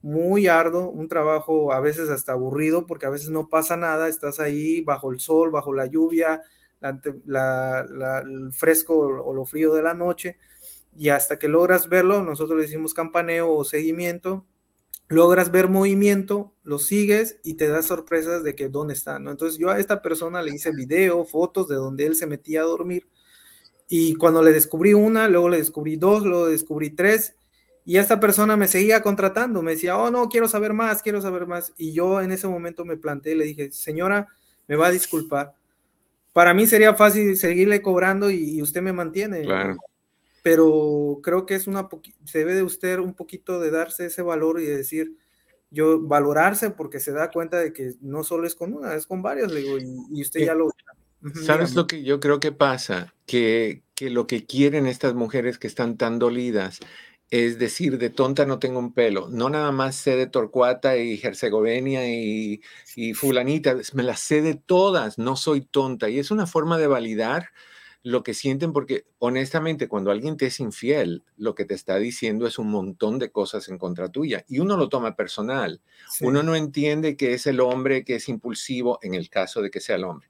muy 0.00 0.48
arduo, 0.48 0.88
un 0.90 1.08
trabajo 1.08 1.72
a 1.72 1.80
veces 1.80 2.10
hasta 2.10 2.32
aburrido, 2.32 2.86
porque 2.86 3.06
a 3.06 3.10
veces 3.10 3.30
no 3.30 3.48
pasa 3.48 3.76
nada, 3.76 4.08
estás 4.08 4.40
ahí 4.40 4.82
bajo 4.82 5.10
el 5.12 5.20
sol, 5.20 5.50
bajo 5.50 5.72
la 5.74 5.86
lluvia, 5.86 6.42
el 6.82 8.52
fresco 8.52 8.98
o 8.98 9.34
lo 9.34 9.44
frío 9.44 9.74
de 9.74 9.82
la 9.82 9.94
noche, 9.94 10.38
y 10.96 11.08
hasta 11.08 11.38
que 11.38 11.48
logras 11.48 11.88
verlo, 11.88 12.22
nosotros 12.22 12.56
le 12.56 12.64
decimos 12.64 12.94
campaneo 12.94 13.52
o 13.52 13.64
seguimiento, 13.64 14.46
logras 15.08 15.50
ver 15.50 15.68
movimiento, 15.68 16.52
lo 16.62 16.78
sigues 16.78 17.38
y 17.44 17.54
te 17.54 17.68
das 17.68 17.86
sorpresas 17.86 18.42
de 18.42 18.54
que 18.54 18.68
dónde 18.68 18.94
está, 18.94 19.18
¿no? 19.18 19.30
Entonces 19.30 19.58
yo 19.58 19.70
a 19.70 19.78
esta 19.78 20.02
persona 20.02 20.42
le 20.42 20.54
hice 20.54 20.70
video, 20.72 21.24
fotos 21.24 21.68
de 21.68 21.76
donde 21.76 22.06
él 22.06 22.14
se 22.14 22.26
metía 22.26 22.62
a 22.62 22.64
dormir 22.64 23.06
y 23.88 24.14
cuando 24.14 24.42
le 24.42 24.52
descubrí 24.52 24.94
una, 24.94 25.28
luego 25.28 25.48
le 25.48 25.58
descubrí 25.58 25.96
dos, 25.96 26.24
luego 26.24 26.46
descubrí 26.46 26.90
tres 26.90 27.36
y 27.84 27.98
esta 27.98 28.18
persona 28.18 28.56
me 28.56 28.66
seguía 28.66 29.02
contratando, 29.02 29.62
me 29.62 29.72
decía, 29.72 29.98
oh 29.98 30.10
no, 30.10 30.28
quiero 30.28 30.48
saber 30.48 30.72
más, 30.72 31.02
quiero 31.02 31.20
saber 31.20 31.46
más. 31.46 31.74
Y 31.76 31.92
yo 31.92 32.22
en 32.22 32.32
ese 32.32 32.48
momento 32.48 32.84
me 32.84 32.96
planteé, 32.96 33.34
le 33.34 33.44
dije, 33.44 33.70
señora, 33.72 34.28
me 34.66 34.76
va 34.76 34.86
a 34.86 34.90
disculpar. 34.90 35.52
Para 36.32 36.54
mí 36.54 36.66
sería 36.66 36.94
fácil 36.94 37.36
seguirle 37.36 37.82
cobrando 37.82 38.30
y, 38.30 38.60
usted 38.62 38.80
me 38.80 38.92
mantiene. 38.92 39.42
Claro. 39.42 39.76
Pero 40.44 41.20
creo 41.22 41.46
que 41.46 41.54
es 41.54 41.66
una, 41.66 41.88
se 42.24 42.40
debe 42.40 42.54
de 42.54 42.62
usted 42.62 42.98
un 42.98 43.14
poquito 43.14 43.60
de 43.60 43.70
darse 43.70 44.04
ese 44.04 44.20
valor 44.20 44.60
y 44.60 44.66
de 44.66 44.76
decir, 44.76 45.16
yo 45.70 46.02
valorarse 46.02 46.68
porque 46.68 47.00
se 47.00 47.12
da 47.12 47.30
cuenta 47.30 47.58
de 47.58 47.72
que 47.72 47.94
no 48.02 48.24
solo 48.24 48.46
es 48.46 48.54
con 48.54 48.74
una, 48.74 48.94
es 48.94 49.06
con 49.06 49.22
varios, 49.22 49.50
le 49.50 49.60
digo, 49.60 49.78
y, 49.78 50.20
usted 50.20 50.44
ya 50.44 50.54
lo... 50.54 50.70
¿Sabes 51.46 51.74
lo 51.74 51.86
que 51.86 52.02
yo 52.02 52.20
creo 52.20 52.40
que 52.40 52.52
pasa? 52.52 53.14
Que, 53.24 53.82
que 53.94 54.10
lo 54.10 54.26
que 54.26 54.44
quieren 54.44 54.86
estas 54.86 55.14
mujeres 55.14 55.58
que 55.58 55.66
están 55.66 55.96
tan 55.96 56.18
dolidas 56.18 56.80
es 57.30 57.58
decir, 57.58 57.98
de 57.98 58.10
tonta 58.10 58.46
no 58.46 58.58
tengo 58.58 58.78
un 58.78 58.92
pelo. 58.92 59.28
No 59.28 59.48
nada 59.48 59.72
más 59.72 59.96
sé 59.96 60.16
de 60.16 60.26
Torcuata 60.26 60.96
y 60.98 61.18
Herzegovina 61.20 62.06
y, 62.06 62.60
y 62.94 63.14
fulanita, 63.14 63.74
me 63.94 64.02
las 64.04 64.20
sé 64.20 64.42
de 64.42 64.54
todas, 64.54 65.18
no 65.18 65.34
soy 65.34 65.62
tonta. 65.62 66.08
Y 66.08 66.18
es 66.20 66.30
una 66.30 66.46
forma 66.46 66.78
de 66.78 66.86
validar 66.86 67.48
lo 68.04 68.22
que 68.22 68.34
sienten 68.34 68.74
porque 68.74 69.06
honestamente 69.18 69.88
cuando 69.88 70.10
alguien 70.10 70.36
te 70.36 70.46
es 70.46 70.60
infiel, 70.60 71.24
lo 71.38 71.54
que 71.54 71.64
te 71.64 71.72
está 71.72 71.96
diciendo 71.96 72.46
es 72.46 72.58
un 72.58 72.70
montón 72.70 73.18
de 73.18 73.30
cosas 73.30 73.70
en 73.70 73.78
contra 73.78 74.10
tuya 74.10 74.44
y 74.46 74.58
uno 74.58 74.76
lo 74.76 74.90
toma 74.90 75.16
personal. 75.16 75.80
Uno 76.20 76.42
no 76.42 76.54
entiende 76.54 77.16
que 77.16 77.32
es 77.32 77.46
el 77.46 77.60
hombre 77.60 78.04
que 78.04 78.16
es 78.16 78.28
impulsivo 78.28 78.98
en 79.00 79.14
el 79.14 79.30
caso 79.30 79.62
de 79.62 79.70
que 79.70 79.80
sea 79.80 79.96
el 79.96 80.04
hombre 80.04 80.28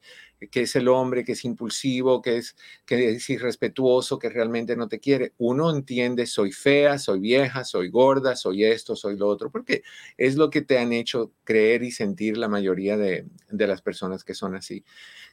que 0.48 0.62
es 0.62 0.76
el 0.76 0.88
hombre 0.88 1.24
que 1.24 1.32
es 1.32 1.44
impulsivo, 1.44 2.22
que 2.22 2.38
es, 2.38 2.56
que 2.86 3.10
es 3.10 3.28
irrespetuoso, 3.30 4.18
que 4.18 4.28
realmente 4.28 4.76
no 4.76 4.88
te 4.88 5.00
quiere. 5.00 5.32
Uno 5.38 5.74
entiende, 5.74 6.26
soy 6.26 6.52
fea, 6.52 6.98
soy 6.98 7.20
vieja, 7.20 7.64
soy 7.64 7.88
gorda, 7.88 8.36
soy 8.36 8.64
esto, 8.64 8.94
soy 8.94 9.16
lo 9.16 9.28
otro, 9.28 9.50
porque 9.50 9.82
es 10.16 10.36
lo 10.36 10.50
que 10.50 10.62
te 10.62 10.78
han 10.78 10.92
hecho 10.92 11.32
creer 11.44 11.82
y 11.82 11.90
sentir 11.90 12.36
la 12.36 12.48
mayoría 12.48 12.96
de, 12.96 13.26
de 13.50 13.66
las 13.66 13.82
personas 13.82 14.24
que 14.24 14.34
son 14.34 14.54
así. 14.54 14.84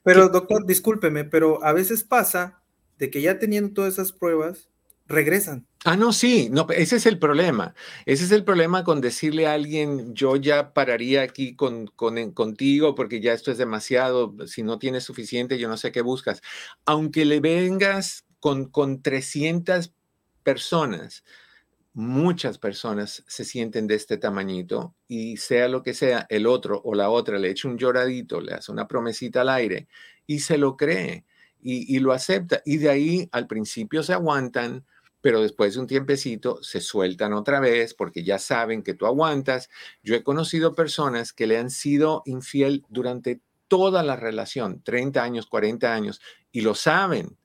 Pero 0.03 0.29
doctor, 0.29 0.65
discúlpeme, 0.65 1.25
pero 1.25 1.63
a 1.63 1.73
veces 1.73 2.03
pasa 2.03 2.61
de 2.97 3.09
que 3.09 3.21
ya 3.21 3.37
teniendo 3.37 3.73
todas 3.73 3.93
esas 3.93 4.11
pruebas, 4.11 4.70
regresan. 5.11 5.67
Ah, 5.83 5.97
no, 5.97 6.13
sí, 6.13 6.49
no, 6.51 6.67
ese 6.69 6.97
es 6.97 7.05
el 7.07 7.17
problema. 7.17 7.73
Ese 8.05 8.25
es 8.25 8.31
el 8.31 8.43
problema 8.43 8.83
con 8.83 9.01
decirle 9.01 9.47
a 9.47 9.53
alguien, 9.53 10.13
yo 10.13 10.35
ya 10.35 10.73
pararía 10.73 11.23
aquí 11.23 11.55
con, 11.55 11.87
con, 11.87 12.31
contigo 12.33 12.93
porque 12.93 13.19
ya 13.19 13.33
esto 13.33 13.51
es 13.51 13.57
demasiado, 13.57 14.35
si 14.45 14.61
no 14.63 14.77
tienes 14.79 15.03
suficiente, 15.03 15.57
yo 15.57 15.67
no 15.67 15.77
sé 15.77 15.91
qué 15.91 16.01
buscas. 16.01 16.41
Aunque 16.85 17.25
le 17.25 17.39
vengas 17.39 18.25
con, 18.39 18.65
con 18.69 19.01
300 19.01 19.93
personas, 20.43 21.23
muchas 21.93 22.57
personas 22.57 23.23
se 23.27 23.43
sienten 23.43 23.87
de 23.87 23.95
este 23.95 24.17
tamañito 24.17 24.95
y 25.07 25.37
sea 25.37 25.67
lo 25.67 25.83
que 25.83 25.93
sea, 25.93 26.25
el 26.29 26.47
otro 26.47 26.81
o 26.83 26.95
la 26.95 27.09
otra 27.09 27.37
le 27.39 27.49
echa 27.49 27.67
un 27.67 27.77
lloradito, 27.77 28.39
le 28.39 28.53
hace 28.53 28.71
una 28.71 28.87
promesita 28.87 29.41
al 29.41 29.49
aire 29.49 29.87
y 30.25 30.39
se 30.39 30.57
lo 30.57 30.77
cree 30.77 31.25
y, 31.61 31.95
y 31.95 31.99
lo 31.99 32.13
acepta. 32.13 32.61
Y 32.65 32.77
de 32.77 32.89
ahí 32.89 33.29
al 33.31 33.47
principio 33.47 34.03
se 34.03 34.13
aguantan, 34.13 34.85
pero 35.21 35.41
después 35.41 35.75
de 35.75 35.79
un 35.79 35.87
tiempecito 35.87 36.61
se 36.63 36.81
sueltan 36.81 37.33
otra 37.33 37.59
vez 37.59 37.93
porque 37.93 38.23
ya 38.23 38.39
saben 38.39 38.81
que 38.81 38.95
tú 38.95 39.05
aguantas. 39.05 39.69
Yo 40.03 40.15
he 40.15 40.23
conocido 40.23 40.75
personas 40.75 41.31
que 41.31 41.47
le 41.47 41.57
han 41.57 41.69
sido 41.69 42.23
infiel 42.25 42.83
durante 42.89 43.41
toda 43.67 44.03
la 44.03 44.15
relación, 44.15 44.81
30 44.83 45.23
años, 45.23 45.47
40 45.47 45.93
años, 45.93 46.21
y 46.51 46.61
lo 46.61 46.75
saben 46.75 47.37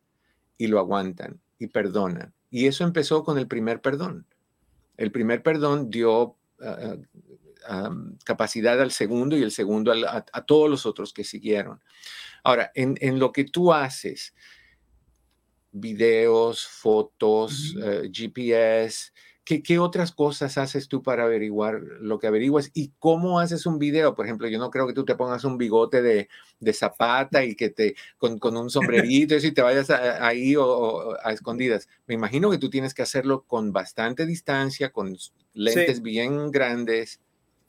y 0.59 0.66
lo 0.66 0.79
aguantan 0.79 1.41
y 1.59 1.68
perdonan. 1.68 2.35
Y 2.51 2.66
eso 2.66 2.85
empezó 2.85 3.22
con 3.22 3.39
el 3.39 3.47
primer 3.47 3.81
perdón. 3.81 4.27
El 4.97 5.12
primer 5.12 5.43
perdón 5.43 5.91
dio 5.91 6.37
ah, 6.62 6.97
ah, 7.68 7.91
capacidad 8.24 8.81
al 8.81 8.91
segundo 8.91 9.37
y 9.37 9.43
el 9.43 9.53
segundo 9.53 9.93
a, 9.93 10.47
todos 10.47 10.70
los 10.70 10.87
otros 10.87 11.12
que 11.12 11.22
siguieron. 11.22 11.81
Ahora, 12.43 12.72
en, 12.74 12.97
en 13.01 13.18
lo 13.18 13.33
que 13.33 13.45
tú 13.45 13.72
haces, 13.72 14.35
videos, 15.73 16.67
fotos, 16.67 17.75
eh, 17.83 18.11
GPS. 18.12 19.12
¿Qué, 19.47 19.79
otras 19.79 20.11
cosas 20.11 20.59
haces 20.59 20.89
tú 20.89 21.05
para 21.05 21.23
averiguar 21.23 21.81
lo 22.01 22.19
que 22.19 22.27
averiguas? 22.27 22.73
¿Y 22.75 22.91
cómo 22.99 23.39
haces 23.39 23.64
un 23.64 23.79
video? 23.79 24.17
Por 24.17 24.27
ejemplo, 24.27 24.49
yo 24.49 24.59
no 24.59 24.73
creo 24.73 24.89
que 24.89 24.93
tú 24.93 25.05
te 25.05 25.14
pongas 25.14 25.45
un 25.45 25.57
bigote 25.57 26.03
de, 26.03 26.29
zapata 26.73 27.45
y 27.45 27.55
que 27.55 27.71
te, 27.71 27.95
con, 28.19 28.41
un 28.57 28.71
sombrerito 29.11 29.37
y 29.37 29.53
te 29.53 29.62
vayas 29.62 29.89
ahí 29.91 30.57
o, 30.57 31.17
a 31.23 31.33
escondidas. 31.33 31.89
Me 32.09 32.14
imagino 32.14 32.51
que 32.51 32.59
tú 32.59 32.71
tienes 32.71 32.93
que 32.93 33.03
hacerlo 33.03 33.45
con 33.47 33.73
bastante 33.73 34.27
distancia, 34.27 34.91
con 34.91 35.17
lentes 35.55 36.03
bien 36.03 36.51
grandes. 36.51 37.21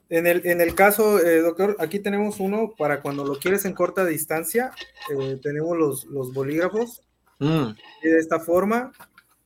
En 0.09 0.25
el, 0.25 0.47
en 0.47 0.61
el 0.61 0.73
caso, 0.73 1.19
eh, 1.19 1.41
doctor, 1.41 1.75
aquí 1.77 1.99
tenemos 1.99 2.39
uno 2.39 2.73
para 2.75 3.01
cuando 3.03 3.23
lo 3.23 3.37
quieres 3.37 3.65
en 3.65 3.73
corta 3.73 4.03
distancia. 4.03 4.71
Eh, 5.11 5.37
tenemos 5.43 5.77
los, 5.77 6.05
los 6.05 6.33
bolígrafos 6.33 7.03
Mm. 7.39 7.71
de 8.03 8.17
esta 8.17 8.39
forma, 8.39 8.91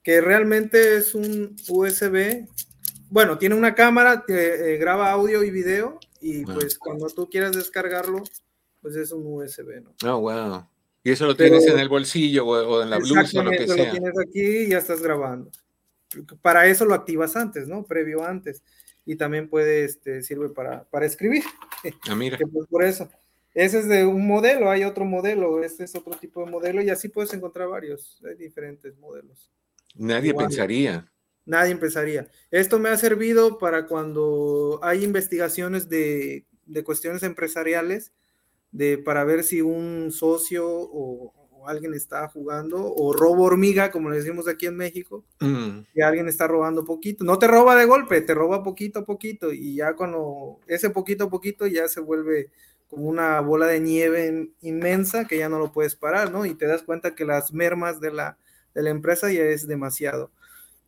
que 0.04 0.22
realmente 0.22 0.96
es 0.96 1.14
un 1.14 1.56
USB. 1.68 2.48
Bueno, 3.10 3.38
tiene 3.38 3.56
una 3.56 3.76
cámara, 3.76 4.24
que 4.26 4.74
eh, 4.74 4.78
graba 4.78 5.12
audio 5.12 5.44
y 5.44 5.52
video, 5.52 6.00
y 6.22 6.44
ah. 6.44 6.54
pues 6.54 6.78
cuando 6.78 7.08
tú 7.08 7.30
quieras 7.30 7.56
descargarlo, 7.56 8.24
pues 8.82 8.96
es 8.96 9.12
un 9.12 9.24
USB, 9.26 9.82
¿no? 9.84 9.94
Oh, 10.12 10.22
wow. 10.22 10.68
Y 11.04 11.12
eso 11.12 11.26
lo 11.26 11.36
tienes 11.36 11.66
en 11.66 11.80
el 11.80 11.90
bolsillo 11.90 12.46
o, 12.46 12.84
en 12.84 12.90
la 12.90 12.98
blusa 12.98 13.40
o 13.40 13.44
lo 13.44 13.52
que 13.52 13.68
sea. 13.68 13.86
lo 13.86 13.92
tienes 13.92 14.20
aquí 14.20 14.42
y 14.42 14.70
ya 14.70 14.78
estás 14.78 15.02
grabando. 15.02 15.50
Para 16.42 16.68
eso 16.68 16.86
lo 16.86 16.94
activas 16.94 17.36
antes, 17.36 17.68
¿no? 17.68 17.84
Previo 17.86 18.24
antes. 18.24 18.64
Y 19.06 19.16
también 19.16 19.50
puede, 19.50 19.86
este, 19.86 20.22
sirve 20.22 20.50
para, 20.50 20.84
para 20.84 21.08
escribir. 21.08 21.44
Ah, 22.08 22.14
mira. 22.14 22.38
pues 22.54 22.68
por 22.68 22.84
eso. 22.84 23.10
Ese 23.54 23.80
es 23.80 23.88
de 23.88 24.06
un 24.06 24.26
modelo, 24.26 24.72
hay 24.72 24.84
otro 24.84 25.04
modelo, 25.04 25.64
este 25.64 25.84
es 25.84 25.94
otro 25.96 26.14
tipo 26.14 26.44
de 26.46 26.52
modelo 26.52 26.82
y 26.82 26.90
así 26.90 27.10
puedes 27.10 27.34
encontrar 27.34 27.68
varios, 27.68 28.22
hay 28.26 28.36
diferentes 28.36 28.98
modelos. 28.98 29.52
Nadie 29.96 30.34
pensaría. 30.34 31.12
Nadie 31.46 31.76
pensaría. 31.76 32.30
Esto 32.50 32.80
me 32.80 32.90
ha 32.90 32.98
servido 32.98 33.58
para 33.58 33.88
cuando 33.88 34.80
hay 34.84 35.04
investigaciones 35.04 35.90
de, 35.90 36.46
cuestiones 36.86 37.24
empresariales, 37.24 38.14
de, 38.72 38.98
para 38.98 39.26
ver 39.26 39.44
si 39.44 39.62
un 39.62 40.12
socio 40.12 40.66
o, 40.66 41.34
alguien 41.68 41.94
está 41.94 42.28
jugando, 42.28 42.92
o 42.92 43.14
robo 43.14 43.44
hormiga, 43.44 43.92
como 43.92 44.10
le 44.10 44.18
decimos 44.18 44.48
aquí 44.48 44.66
en 44.66 44.78
México, 44.78 45.24
mm. 45.40 45.82
alguien 46.04 46.28
está 46.28 46.48
robando 46.48 46.84
poquito. 46.84 47.24
No 47.24 47.38
te 47.38 47.48
roba 47.48 47.76
de 47.76 47.86
golpe, 47.86 48.22
te 48.22 48.34
roba 48.34 48.64
poquito 48.64 49.00
a 49.00 49.06
poquito, 49.06 49.54
y 49.54 49.76
ya 49.76 49.94
cuando 49.94 50.60
ese 50.68 50.90
poquito 50.90 51.26
a 51.26 51.30
poquito 51.30 51.68
ya 51.68 51.88
se 51.88 52.00
vuelve 52.00 52.50
como 52.92 53.06
una 53.06 53.40
bola 53.40 53.68
de 53.68 53.80
nieve 53.80 54.52
inmensa 54.60 55.26
que 55.26 55.38
ya 55.38 55.48
no 55.48 55.60
lo 55.60 55.72
puedes 55.72 55.96
parar, 55.96 56.30
¿no? 56.30 56.46
Y 56.46 56.56
te 56.56 56.68
das 56.68 56.84
cuenta 56.84 57.16
que 57.16 57.24
las 57.24 57.54
mermas 57.54 58.02
de 58.02 58.12
la, 58.12 58.38
de 58.76 58.84
la 58.84 58.90
empresa 58.90 59.32
ya 59.32 59.44
es 59.44 59.66
demasiado. 59.66 60.30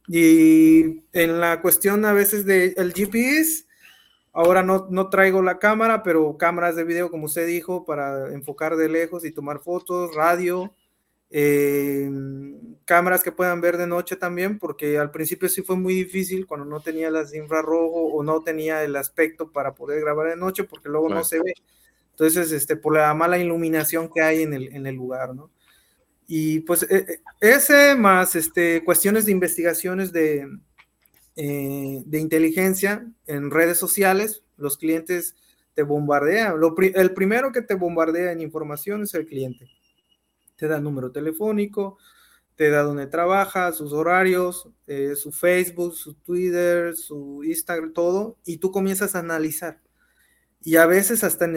Y 0.10 1.02
en 1.14 1.40
la 1.40 1.62
cuestión 1.62 2.04
a 2.04 2.12
veces 2.12 2.46
del 2.46 2.74
el 2.76 2.94
GPS, 2.94 3.66
ahora 4.34 4.64
no, 4.64 4.88
no 4.90 5.10
traigo 5.10 5.42
la 5.42 5.60
cámara, 5.60 6.04
pero 6.04 6.38
cámaras 6.38 6.76
de 6.76 6.84
video, 6.84 7.10
como 7.10 7.26
usted 7.26 7.48
dijo, 7.48 7.86
para 7.86 8.34
enfocar 8.34 8.76
de 8.76 8.90
lejos 8.90 9.24
y 9.24 9.32
tomar 9.32 9.60
fotos, 9.60 10.14
radio, 10.14 10.76
eh, 11.30 12.12
cámaras 12.84 13.24
que 13.24 13.32
puedan 13.32 13.62
ver 13.62 13.78
de 13.78 13.88
noche 13.88 14.18
también, 14.18 14.60
porque 14.60 14.98
al 14.98 15.10
principio 15.10 15.48
sí 15.48 15.62
fue 15.62 15.78
muy 15.78 15.94
difícil 15.94 16.46
cuando 16.46 16.66
no 16.66 16.82
tenía 16.82 17.10
las 17.10 17.34
infrarrojo 17.34 18.08
o 18.08 18.24
no 18.24 18.44
tenía 18.44 18.84
el 18.84 18.98
aspecto 18.98 19.54
para 19.54 19.74
poder 19.74 20.02
grabar 20.02 20.28
de 20.28 20.36
noche, 20.36 20.66
porque 20.66 20.90
luego 20.90 21.08
no 21.08 21.24
se 21.24 21.40
ve. 21.40 21.54
Entonces, 22.14 22.52
este, 22.52 22.76
por 22.76 22.94
la 22.94 23.14
mala 23.14 23.40
iluminación 23.40 24.10
que 24.14 24.22
hay 24.22 24.44
en 24.44 24.54
el, 24.54 24.76
en 24.76 24.86
el 24.86 24.96
lugar, 24.96 25.34
¿no? 25.34 25.50
Y 26.28 26.60
pues 26.62 26.84
e, 26.84 26.98
e, 26.98 27.22
ese 27.42 27.96
más 27.96 28.36
este, 28.36 28.84
cuestiones 28.84 29.26
de 29.26 29.32
investigaciones 29.32 30.14
de, 30.14 30.48
eh, 31.36 32.04
de 32.06 32.20
inteligencia 32.20 33.08
en 33.26 33.50
redes 33.50 33.78
sociales, 33.78 34.44
los 34.58 34.78
clientes 34.78 35.36
te 35.74 35.82
bombardean. 35.82 36.60
Lo, 36.60 36.76
el 36.78 37.14
primero 37.14 37.52
que 37.52 37.64
te 37.64 37.74
bombardea 37.74 38.32
en 38.32 38.42
información 38.42 39.04
es 39.04 39.14
el 39.16 39.26
cliente. 39.26 39.68
Te 40.56 40.68
da 40.68 40.80
número 40.80 41.12
telefónico, 41.12 41.98
te 42.56 42.70
da 42.70 42.84
dónde 42.84 43.08
trabaja, 43.08 43.72
sus 43.72 43.92
horarios, 43.92 44.70
eh, 44.86 45.16
su 45.16 45.32
Facebook, 45.32 45.96
su 45.96 46.14
Twitter, 46.14 46.96
su 46.96 47.44
Instagram, 47.44 47.92
todo, 47.94 48.38
y 48.46 48.58
tú 48.58 48.72
comienzas 48.72 49.16
a 49.16 49.20
analizar 49.20 49.82
y 50.64 50.78
a 50.78 50.86
veces 50.86 51.24
hasta 51.24 51.48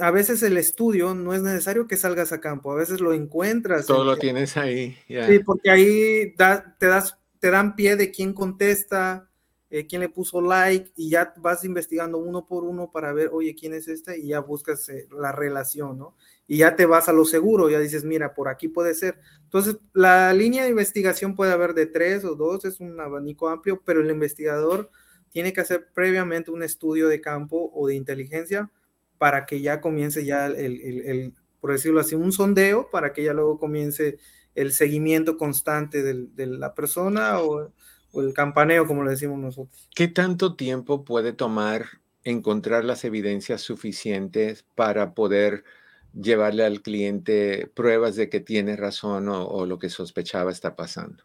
a 0.00 0.10
veces 0.10 0.42
el 0.42 0.56
estudio 0.56 1.14
no 1.14 1.34
es 1.34 1.42
necesario 1.42 1.86
que 1.86 1.96
salgas 1.96 2.32
a 2.32 2.40
campo, 2.40 2.72
a 2.72 2.76
veces 2.76 3.00
lo 3.00 3.12
encuentras. 3.12 3.86
Todo 3.86 4.04
lo 4.04 4.16
tienes 4.16 4.56
ahí. 4.56 4.96
Sí, 5.06 5.38
porque 5.44 5.70
ahí 5.70 6.34
te 6.78 6.86
das 6.86 7.16
te 7.38 7.50
dan 7.50 7.76
pie 7.76 7.96
de 7.96 8.10
quién 8.10 8.32
contesta, 8.32 9.28
eh, 9.70 9.86
quién 9.86 10.00
le 10.00 10.08
puso 10.08 10.40
like 10.40 10.92
y 10.96 11.10
ya 11.10 11.34
vas 11.36 11.64
investigando 11.64 12.18
uno 12.18 12.46
por 12.46 12.64
uno 12.64 12.90
para 12.90 13.12
ver, 13.12 13.30
oye, 13.32 13.54
quién 13.54 13.74
es 13.74 13.88
este 13.88 14.18
y 14.18 14.28
ya 14.28 14.40
buscas 14.40 14.88
eh, 14.88 15.06
la 15.10 15.32
relación, 15.32 15.98
¿no? 15.98 16.16
Y 16.46 16.58
ya 16.58 16.76
te 16.76 16.86
vas 16.86 17.08
a 17.08 17.12
lo 17.12 17.24
seguro, 17.24 17.68
ya 17.68 17.78
dices, 17.78 18.04
mira, 18.04 18.34
por 18.34 18.48
aquí 18.48 18.68
puede 18.68 18.94
ser. 18.94 19.18
Entonces, 19.42 19.76
la 19.92 20.32
línea 20.32 20.64
de 20.64 20.70
investigación 20.70 21.34
puede 21.34 21.52
haber 21.52 21.74
de 21.74 21.86
tres 21.86 22.24
o 22.24 22.36
dos, 22.36 22.64
es 22.64 22.80
un 22.80 23.00
abanico 23.00 23.48
amplio, 23.48 23.82
pero 23.84 24.00
el 24.00 24.10
investigador 24.10 24.90
tiene 25.30 25.52
que 25.52 25.60
hacer 25.60 25.88
previamente 25.94 26.50
un 26.50 26.62
estudio 26.62 27.08
de 27.08 27.20
campo 27.20 27.70
o 27.74 27.86
de 27.86 27.94
inteligencia 27.94 28.70
para 29.18 29.46
que 29.46 29.60
ya 29.60 29.80
comience 29.80 30.24
ya 30.24 30.46
el, 30.46 31.34
por 31.60 31.72
decirlo 31.72 32.00
así, 32.00 32.14
un 32.14 32.32
sondeo 32.32 32.90
para 32.90 33.12
que 33.12 33.24
ya 33.24 33.32
luego 33.32 33.58
comience 33.58 34.18
el 34.54 34.72
seguimiento 34.72 35.36
constante 35.36 36.02
de 36.02 36.46
la 36.46 36.74
persona 36.74 37.40
o 37.40 37.72
el 38.14 38.32
campaneo, 38.32 38.86
como 38.86 39.04
le 39.04 39.10
decimos 39.10 39.38
nosotros. 39.38 39.88
¿Qué 39.94 40.08
tanto 40.08 40.56
tiempo 40.56 41.04
puede 41.04 41.32
tomar 41.32 41.86
encontrar 42.24 42.84
las 42.84 43.04
evidencias 43.04 43.60
suficientes 43.60 44.64
para 44.74 45.14
poder 45.14 45.64
llevarle 46.12 46.64
al 46.64 46.82
cliente 46.82 47.70
pruebas 47.74 48.16
de 48.16 48.28
que 48.28 48.40
tiene 48.40 48.76
razón 48.76 49.28
o, 49.28 49.66
lo 49.66 49.78
que 49.78 49.90
sospechaba 49.90 50.50
está 50.50 50.76
pasando? 50.76 51.24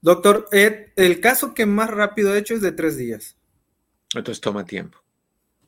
Doctor, 0.00 0.48
el 0.50 1.20
caso 1.20 1.54
que 1.54 1.64
más 1.64 1.90
rápido 1.90 2.34
he 2.34 2.38
hecho 2.38 2.54
es 2.54 2.60
de 2.60 2.72
tres 2.72 2.96
días. 2.96 3.36
Entonces 4.14 4.40
toma 4.40 4.64
tiempo. 4.64 4.98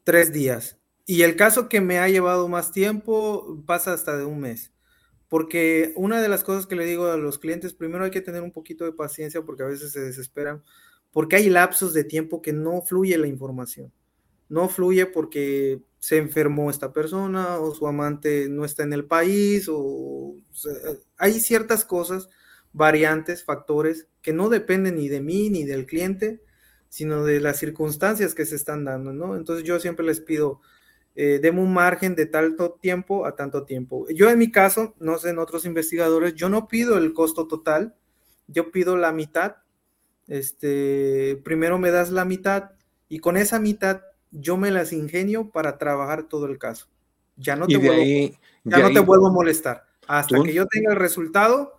Tres 0.05 0.32
días. 0.32 0.78
Y 1.07 1.22
el 1.22 1.36
caso 1.36 1.68
que 1.68 1.80
me 1.80 1.99
ha 1.99 2.09
llevado 2.09 2.49
más 2.49 2.72
tiempo 2.72 3.62
pasa 3.66 3.92
hasta 3.92 4.16
de 4.16 4.24
un 4.24 4.40
mes. 4.40 4.72
Porque 5.28 5.92
una 5.97 6.22
de 6.22 6.28
las 6.28 6.45
cosas 6.45 6.66
que 6.66 6.76
le 6.76 6.86
digo 6.86 7.07
a 7.07 7.16
los 7.16 7.38
clientes, 7.38 7.74
primero 7.74 8.05
hay 8.05 8.11
que 8.11 8.20
tener 8.20 8.42
un 8.42 8.53
poquito 8.53 8.84
de 8.84 8.92
paciencia 8.92 9.42
porque 9.42 9.62
a 9.62 9.66
veces 9.66 9.92
se 9.92 10.01
desesperan, 10.01 10.62
porque 11.11 11.36
hay 11.36 11.51
lapsos 11.51 11.92
de 11.92 12.05
tiempo 12.05 12.42
que 12.42 12.53
no 12.53 12.82
fluye 12.82 13.18
la 13.18 13.26
información. 13.26 13.92
No 14.49 14.68
fluye 14.68 15.07
porque 15.07 15.82
se 15.99 16.18
enfermó 16.18 16.70
esta 16.70 16.92
persona 16.92 17.59
o 17.59 17.74
su 17.74 17.86
amante 17.86 18.49
no 18.51 18.64
está 18.64 18.82
en 18.82 18.92
el 18.92 19.07
país 19.07 19.68
o, 19.70 20.36
hay 21.16 21.40
ciertas 21.40 21.84
cosas, 21.84 22.28
variantes, 22.72 23.42
factores 23.42 24.07
que 24.20 24.32
no 24.32 24.51
dependen 24.51 24.97
ni 24.97 25.09
de 25.09 25.20
mí 25.20 25.49
ni 25.49 25.64
del 25.64 25.86
cliente, 25.86 26.42
sino 26.95 27.24
de 27.24 27.40
las 27.40 27.59
circunstancias 27.59 28.36
que 28.36 28.47
se 28.47 28.55
están 28.55 28.84
dando, 28.84 29.12
¿no? 29.12 29.34
Entonces 29.34 29.64
yo 29.64 29.80
siempre 29.80 30.07
les 30.07 30.20
pido, 30.20 30.61
eh, 31.16 31.40
deme 31.42 31.61
un 31.61 31.74
margen 31.74 32.14
de 32.14 32.26
tanto 32.26 32.78
tiempo 32.80 33.26
a 33.26 33.34
tanto 33.34 33.64
tiempo. 33.64 34.07
Yo 34.11 34.30
en 34.30 34.38
mi 34.38 34.53
caso, 34.53 34.95
no 35.01 35.18
sé, 35.18 35.30
en 35.30 35.40
otros 35.40 35.64
investigadores, 35.64 36.36
yo 36.36 36.49
no 36.49 36.68
pido 36.68 36.97
el 36.97 37.12
costo 37.12 37.49
total, 37.49 37.97
yo 38.47 38.70
pido 38.70 38.97
la 38.97 39.11
mitad. 39.11 39.57
Este, 40.28 41.40
primero 41.42 41.78
me 41.78 41.90
das 41.90 42.12
la 42.12 42.24
mitad 42.24 42.70
y 43.09 43.18
con 43.18 43.36
esa 43.36 43.59
mitad 43.59 44.03
yo 44.30 44.57
me 44.57 44.70
las 44.70 44.92
ingenio 44.92 45.51
para 45.51 45.78
trabajar 45.78 46.28
todo 46.28 46.47
el 46.47 46.59
caso. 46.59 46.86
Ya 47.36 47.57
no 47.57 47.66
te, 47.66 47.76
vuelvo, 47.76 48.05
ya 48.62 48.78
no 48.78 48.92
te 48.92 49.01
vuelvo 49.01 49.26
a 49.26 49.32
molestar. 49.32 49.84
Hasta 50.07 50.40
que 50.45 50.55
yo 50.55 50.64
tenga 50.66 50.92
el 50.92 50.99
resultado, 51.01 51.74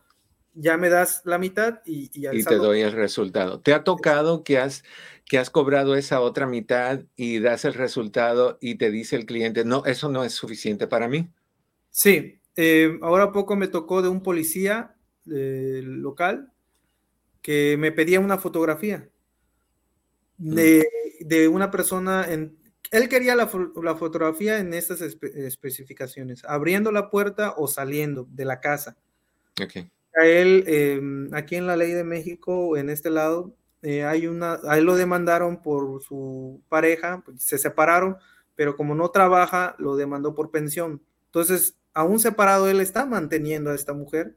ya 0.55 0.77
me 0.77 0.89
das 0.89 1.21
la 1.25 1.37
mitad 1.37 1.81
y, 1.85 2.09
y, 2.13 2.43
te 2.43 2.55
doy 2.55 2.81
el 2.81 2.93
resultado. 2.93 3.59
¿Te 3.59 3.73
ha 3.73 3.83
tocado 3.83 4.43
que 4.43 4.57
has 4.57 4.83
que 5.25 5.39
has 5.39 5.49
cobrado 5.49 5.95
esa 5.95 6.21
otra 6.21 6.45
mitad 6.45 7.01
y 7.15 7.39
das 7.39 7.65
el 7.65 7.73
resultado 7.73 8.57
y 8.61 8.75
te 8.75 8.91
dice 8.91 9.15
el 9.15 9.25
cliente, 9.25 9.65
no, 9.65 9.83
eso 9.85 10.09
no 10.09 10.23
es 10.23 10.33
suficiente 10.33 10.87
para 10.87 11.07
mí. 11.07 11.29
Sí, 11.89 12.39
eh, 12.55 12.97
ahora 13.01 13.31
poco 13.31 13.55
me 13.55 13.67
tocó 13.67 14.01
de 14.01 14.09
un 14.09 14.21
policía 14.21 14.95
local 15.25 16.51
que 17.41 17.75
me 17.79 17.91
pedía 17.91 18.19
una 18.19 18.37
fotografía 18.37 19.09
mm. 20.37 20.53
de, 20.53 21.47
una 21.47 21.71
persona 21.71 22.25
en... 22.31 22.55
Él 22.91 23.09
quería 23.09 23.35
la, 23.35 23.47
fotografía 23.47 24.59
en 24.59 24.75
estas 24.75 25.01
especificaciones, 25.01 26.43
abriendo 26.45 26.91
la 26.91 27.09
puerta 27.09 27.55
o 27.57 27.67
saliendo 27.67 28.27
de 28.29 28.45
la 28.45 28.59
casa. 28.59 28.95
Okay. 29.59 29.89
A 30.15 30.25
él, 30.25 30.63
em, 30.67 31.33
aquí 31.33 31.55
en 31.55 31.67
la 31.67 31.75
ley 31.75 31.91
de 31.91 32.03
México, 32.03 32.77
en 32.77 32.89
este 32.89 33.09
lado, 33.09 33.55
eh, 33.81 34.03
hay 34.03 34.27
una, 34.27 34.59
a 34.67 34.77
él 34.77 34.85
lo 34.85 34.95
demandaron 34.95 35.61
por 35.61 36.01
su 36.01 36.61
pareja, 36.69 37.21
pues, 37.25 37.43
se 37.43 37.57
separaron, 37.57 38.17
pero 38.55 38.75
como 38.77 38.95
no 38.95 39.09
trabaja, 39.11 39.75
lo 39.77 39.95
demandó 39.95 40.33
por 40.35 40.51
pensión. 40.51 41.01
Entonces, 41.27 41.77
aún 41.93 42.19
separado, 42.19 42.69
él 42.69 42.81
está 42.81 43.05
manteniendo 43.05 43.71
a 43.71 43.75
esta 43.75 43.93
mujer 43.93 44.35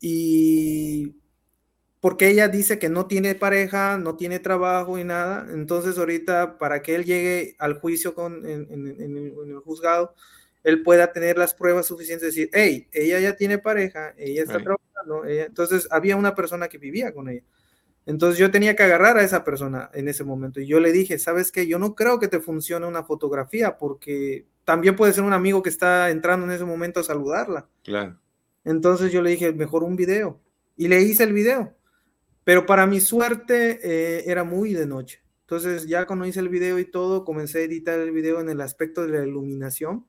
y 0.00 1.16
porque 2.00 2.28
ella 2.28 2.48
dice 2.48 2.78
que 2.78 2.90
no 2.90 3.06
tiene 3.06 3.34
pareja, 3.34 3.96
no 3.96 4.16
tiene 4.16 4.38
trabajo 4.38 4.98
y 4.98 5.04
nada, 5.04 5.46
entonces 5.50 5.96
ahorita 5.96 6.58
para 6.58 6.82
que 6.82 6.94
él 6.94 7.04
llegue 7.06 7.56
al 7.58 7.80
juicio 7.80 8.14
con, 8.14 8.44
en, 8.46 8.68
el 8.70 9.60
juzgado, 9.64 10.14
él 10.64 10.82
pueda 10.82 11.12
tener 11.12 11.38
las 11.38 11.54
pruebas 11.54 11.86
suficientes 11.86 12.22
de 12.22 12.26
decir, 12.26 12.50
hey, 12.52 12.88
ella 12.92 13.20
ya 13.20 13.36
tiene 13.36 13.56
pareja, 13.58 14.14
ella 14.18 14.42
está 14.42 14.58
trabajando, 14.58 14.83
entonces 15.26 15.88
había 15.90 16.16
una 16.16 16.34
persona 16.34 16.68
que 16.68 16.78
vivía 16.78 17.12
con 17.12 17.28
ella. 17.28 17.42
Entonces 18.06 18.38
yo 18.38 18.50
tenía 18.50 18.76
que 18.76 18.82
agarrar 18.82 19.16
a 19.16 19.22
esa 19.22 19.44
persona 19.44 19.90
en 19.94 20.08
ese 20.08 20.24
momento 20.24 20.60
y 20.60 20.66
yo 20.66 20.78
le 20.78 20.92
dije, 20.92 21.18
¿sabes 21.18 21.50
qué? 21.50 21.66
Yo 21.66 21.78
no 21.78 21.94
creo 21.94 22.18
que 22.18 22.28
te 22.28 22.40
funcione 22.40 22.86
una 22.86 23.02
fotografía 23.02 23.78
porque 23.78 24.46
también 24.64 24.94
puede 24.94 25.12
ser 25.12 25.24
un 25.24 25.32
amigo 25.32 25.62
que 25.62 25.70
está 25.70 26.10
entrando 26.10 26.44
en 26.46 26.52
ese 26.52 26.64
momento 26.64 27.00
a 27.00 27.04
saludarla. 27.04 27.66
Claro. 27.82 28.18
Entonces 28.64 29.10
yo 29.10 29.22
le 29.22 29.30
dije, 29.30 29.52
mejor 29.52 29.84
un 29.84 29.96
video. 29.96 30.40
Y 30.76 30.88
le 30.88 31.00
hice 31.02 31.24
el 31.24 31.32
video. 31.32 31.74
Pero 32.44 32.66
para 32.66 32.86
mi 32.86 33.00
suerte 33.00 33.80
eh, 33.82 34.24
era 34.26 34.44
muy 34.44 34.74
de 34.74 34.86
noche. 34.86 35.22
Entonces 35.42 35.86
ya 35.86 36.06
cuando 36.06 36.26
hice 36.26 36.40
el 36.40 36.48
video 36.48 36.78
y 36.78 36.84
todo, 36.84 37.24
comencé 37.24 37.60
a 37.60 37.62
editar 37.62 37.98
el 37.98 38.10
video 38.10 38.40
en 38.40 38.50
el 38.50 38.60
aspecto 38.60 39.06
de 39.06 39.18
la 39.18 39.26
iluminación 39.26 40.06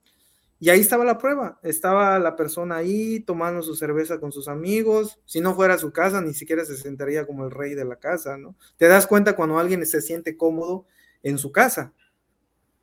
y 0.60 0.70
ahí 0.70 0.80
estaba 0.80 1.04
la 1.04 1.18
prueba, 1.18 1.60
estaba 1.64 2.18
la 2.18 2.36
persona 2.36 2.78
ahí 2.78 3.20
tomando 3.20 3.62
su 3.62 3.76
cerveza 3.76 4.20
con 4.20 4.32
sus 4.32 4.48
amigos, 4.48 5.20
si 5.26 5.42
no 5.42 5.54
fuera 5.54 5.78
su 5.78 5.92
casa, 5.92 6.22
ni 6.22 6.34
siquiera 6.34 6.64
se 6.64 6.78
sentaría 6.78 7.26
como 7.26 7.44
el 7.46 7.52
rey 7.52 7.76
de 7.76 7.86
la 7.86 7.98
casa, 7.98 8.38
¿no? 8.38 8.56
Te 8.78 8.88
das 8.88 9.06
cuenta 9.06 9.36
cuando 9.36 9.60
alguien 9.60 9.86
se 9.86 10.02
siente 10.02 10.38
cómodo 10.38 10.86
en 11.24 11.38
su 11.38 11.52
casa, 11.52 11.94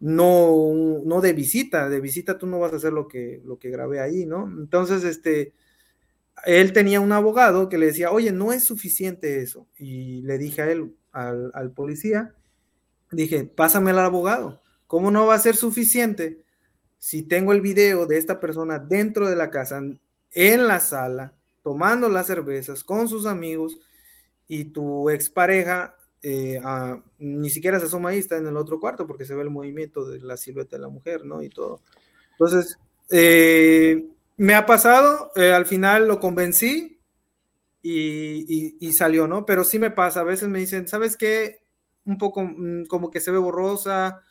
no, 0.01 1.01
no 1.05 1.21
de 1.21 1.33
visita, 1.33 1.89
de 1.89 2.01
visita 2.01 2.37
tú 2.39 2.47
no 2.47 2.59
vas 2.59 2.73
a 2.73 2.77
hacer 2.77 2.93
lo 2.93 3.09
que, 3.09 3.41
lo 3.45 3.59
que 3.59 3.71
grabé 3.71 4.01
ahí, 4.01 4.27
¿no? 4.27 4.47
Entonces, 4.49 5.05
este, 5.05 5.55
él 6.45 6.73
tenía 6.73 7.01
un 7.01 7.13
abogado 7.13 7.69
que 7.69 7.79
le 7.79 7.87
decía, 7.87 8.11
oye, 8.11 8.33
no 8.33 8.53
es 8.53 8.65
suficiente 8.65 9.41
eso, 9.41 9.67
y 9.79 10.23
le 10.23 10.39
dije 10.39 10.63
a 10.63 10.71
él, 10.71 10.95
al, 11.13 11.51
al 11.55 11.73
policía, 11.73 12.35
dije, 13.13 13.45
pásame 13.45 13.93
al 13.93 14.01
abogado, 14.01 14.61
¿cómo 14.87 15.11
no 15.11 15.27
va 15.27 15.37
a 15.37 15.39
ser 15.39 15.57
suficiente? 15.57 16.45
Si 17.03 17.25
tengo 17.25 17.53
el 17.53 17.61
video 17.61 18.07
de 18.07 18.17
esta 18.17 18.39
persona 18.39 18.79
dentro 18.79 19.29
de 19.29 19.35
la 19.35 19.51
casa, 19.51 19.83
en 20.31 20.69
la 20.69 20.79
sala, 20.79 21.35
tomando 21.65 22.09
las 22.09 22.29
cervezas 22.29 22.85
con 22.85 23.09
sus 23.09 23.27
amigos 23.27 23.77
y 24.47 24.67
tu 24.67 25.11
expareja 25.11 25.97
eh, 26.23 26.61
ni 27.19 27.51
siquiera 27.51 27.81
se 27.81 27.87
asoma 27.87 28.11
ahí, 28.11 28.21
está 28.21 28.37
en 28.37 28.47
el 28.47 28.57
otro 28.57 28.79
cuarto 28.79 29.05
porque 29.05 29.25
se 29.25 29.35
ve 29.35 29.43
el 29.43 29.51
movimiento 29.51 30.09
de 30.09 30.21
la 30.21 30.37
silueta 30.37 30.77
de 30.77 30.83
la 30.83 30.91
mujer, 30.91 31.25
¿no? 31.25 31.43
Y 31.43 31.49
todo. 31.49 31.81
Entonces, 32.31 32.79
eh, 33.11 34.07
me 34.37 34.55
ha 34.55 34.65
pasado, 34.65 35.33
eh, 35.35 35.53
al 35.53 35.67
final 35.67 36.07
lo 36.07 36.21
convencí 36.21 37.01
y, 37.83 38.77
y, 38.79 38.93
salió, 38.93 39.27
¿no? 39.27 39.45
Pero 39.45 39.65
sí 39.65 39.81
me 39.81 39.91
pasa, 39.91 40.21
a 40.21 40.25
veces 40.25 40.49
me 40.49 40.61
dicen, 40.61 40.87
¿sabes 40.87 41.17
qué? 41.17 41.65
Un 42.05 42.17
poco 42.17 42.45
mm, 42.45 42.85
como 42.87 43.11
que 43.11 43.19
se 43.19 43.33
ve 43.33 43.39
borrosa, 43.39 44.23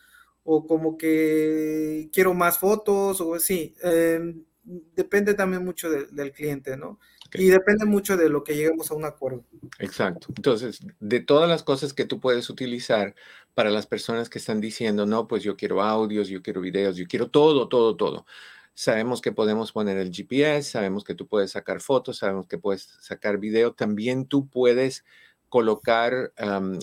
o 0.44 0.66
como 0.66 0.98
que 0.98 2.10
quiero 2.12 2.34
más 2.34 2.58
fotos, 2.58 3.22
o 3.22 3.40
sí, 3.40 3.76
em, 3.84 4.44
depende 4.64 5.34
también 5.34 5.64
mucho 5.64 5.90
del 5.90 6.32
cliente, 6.32 6.78
¿no? 6.78 7.00
Y 7.34 7.48
depende 7.48 7.86
mucho 7.86 8.18
de 8.18 8.28
lo 8.28 8.44
que 8.44 8.56
lleguemos 8.56 8.92
a 8.92 8.96
un 8.96 9.06
acuerdo. 9.06 9.46
Exacto. 9.80 10.28
Entonces, 10.36 10.86
de 11.00 11.22
todas 11.22 11.48
las 11.48 11.64
cosas 11.64 11.94
que 11.94 12.04
tú 12.04 12.20
puedes 12.20 12.50
utilizar 12.50 13.16
para 13.54 13.70
las 13.70 13.88
personas 13.88 14.30
que 14.30 14.40
están 14.40 14.60
diciendo, 14.60 15.06
no, 15.06 15.28
pues 15.28 15.42
yo 15.42 15.56
quiero 15.56 15.82
audios, 15.82 16.28
yo 16.28 16.42
quiero 16.42 16.60
videos, 16.60 16.98
yo 16.98 17.06
quiero 17.08 17.30
todo, 17.30 17.70
todo, 17.70 17.96
todo. 17.96 18.26
Sabemos 18.74 19.22
que 19.22 19.32
podemos 19.32 19.72
poner 19.72 19.98
el 19.98 20.12
GPS, 20.12 20.72
sabemos 20.72 21.04
que 21.04 21.16
tú 21.16 21.28
puedes 21.28 21.52
sacar 21.52 21.80
fotos, 21.80 22.18
sabemos 22.18 22.48
que 22.48 22.58
puedes 22.58 22.98
sacar 23.00 23.38
video. 23.38 23.74
También 23.74 24.26
tú 24.26 24.50
puedes 24.50 25.06
colocar 25.48 26.34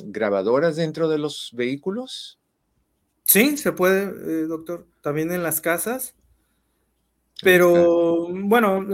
grabadoras 0.04 0.76
dentro 0.76 1.08
de 1.08 1.18
los 1.18 1.50
vehículos. 1.54 2.38
Sí, 3.28 3.58
se 3.58 3.72
puede, 3.72 4.04
eh, 4.04 4.46
doctor. 4.46 4.86
También 5.02 5.30
en 5.32 5.42
las 5.42 5.60
casas. 5.60 6.14
Pero 7.42 8.26
bueno, 8.32 8.86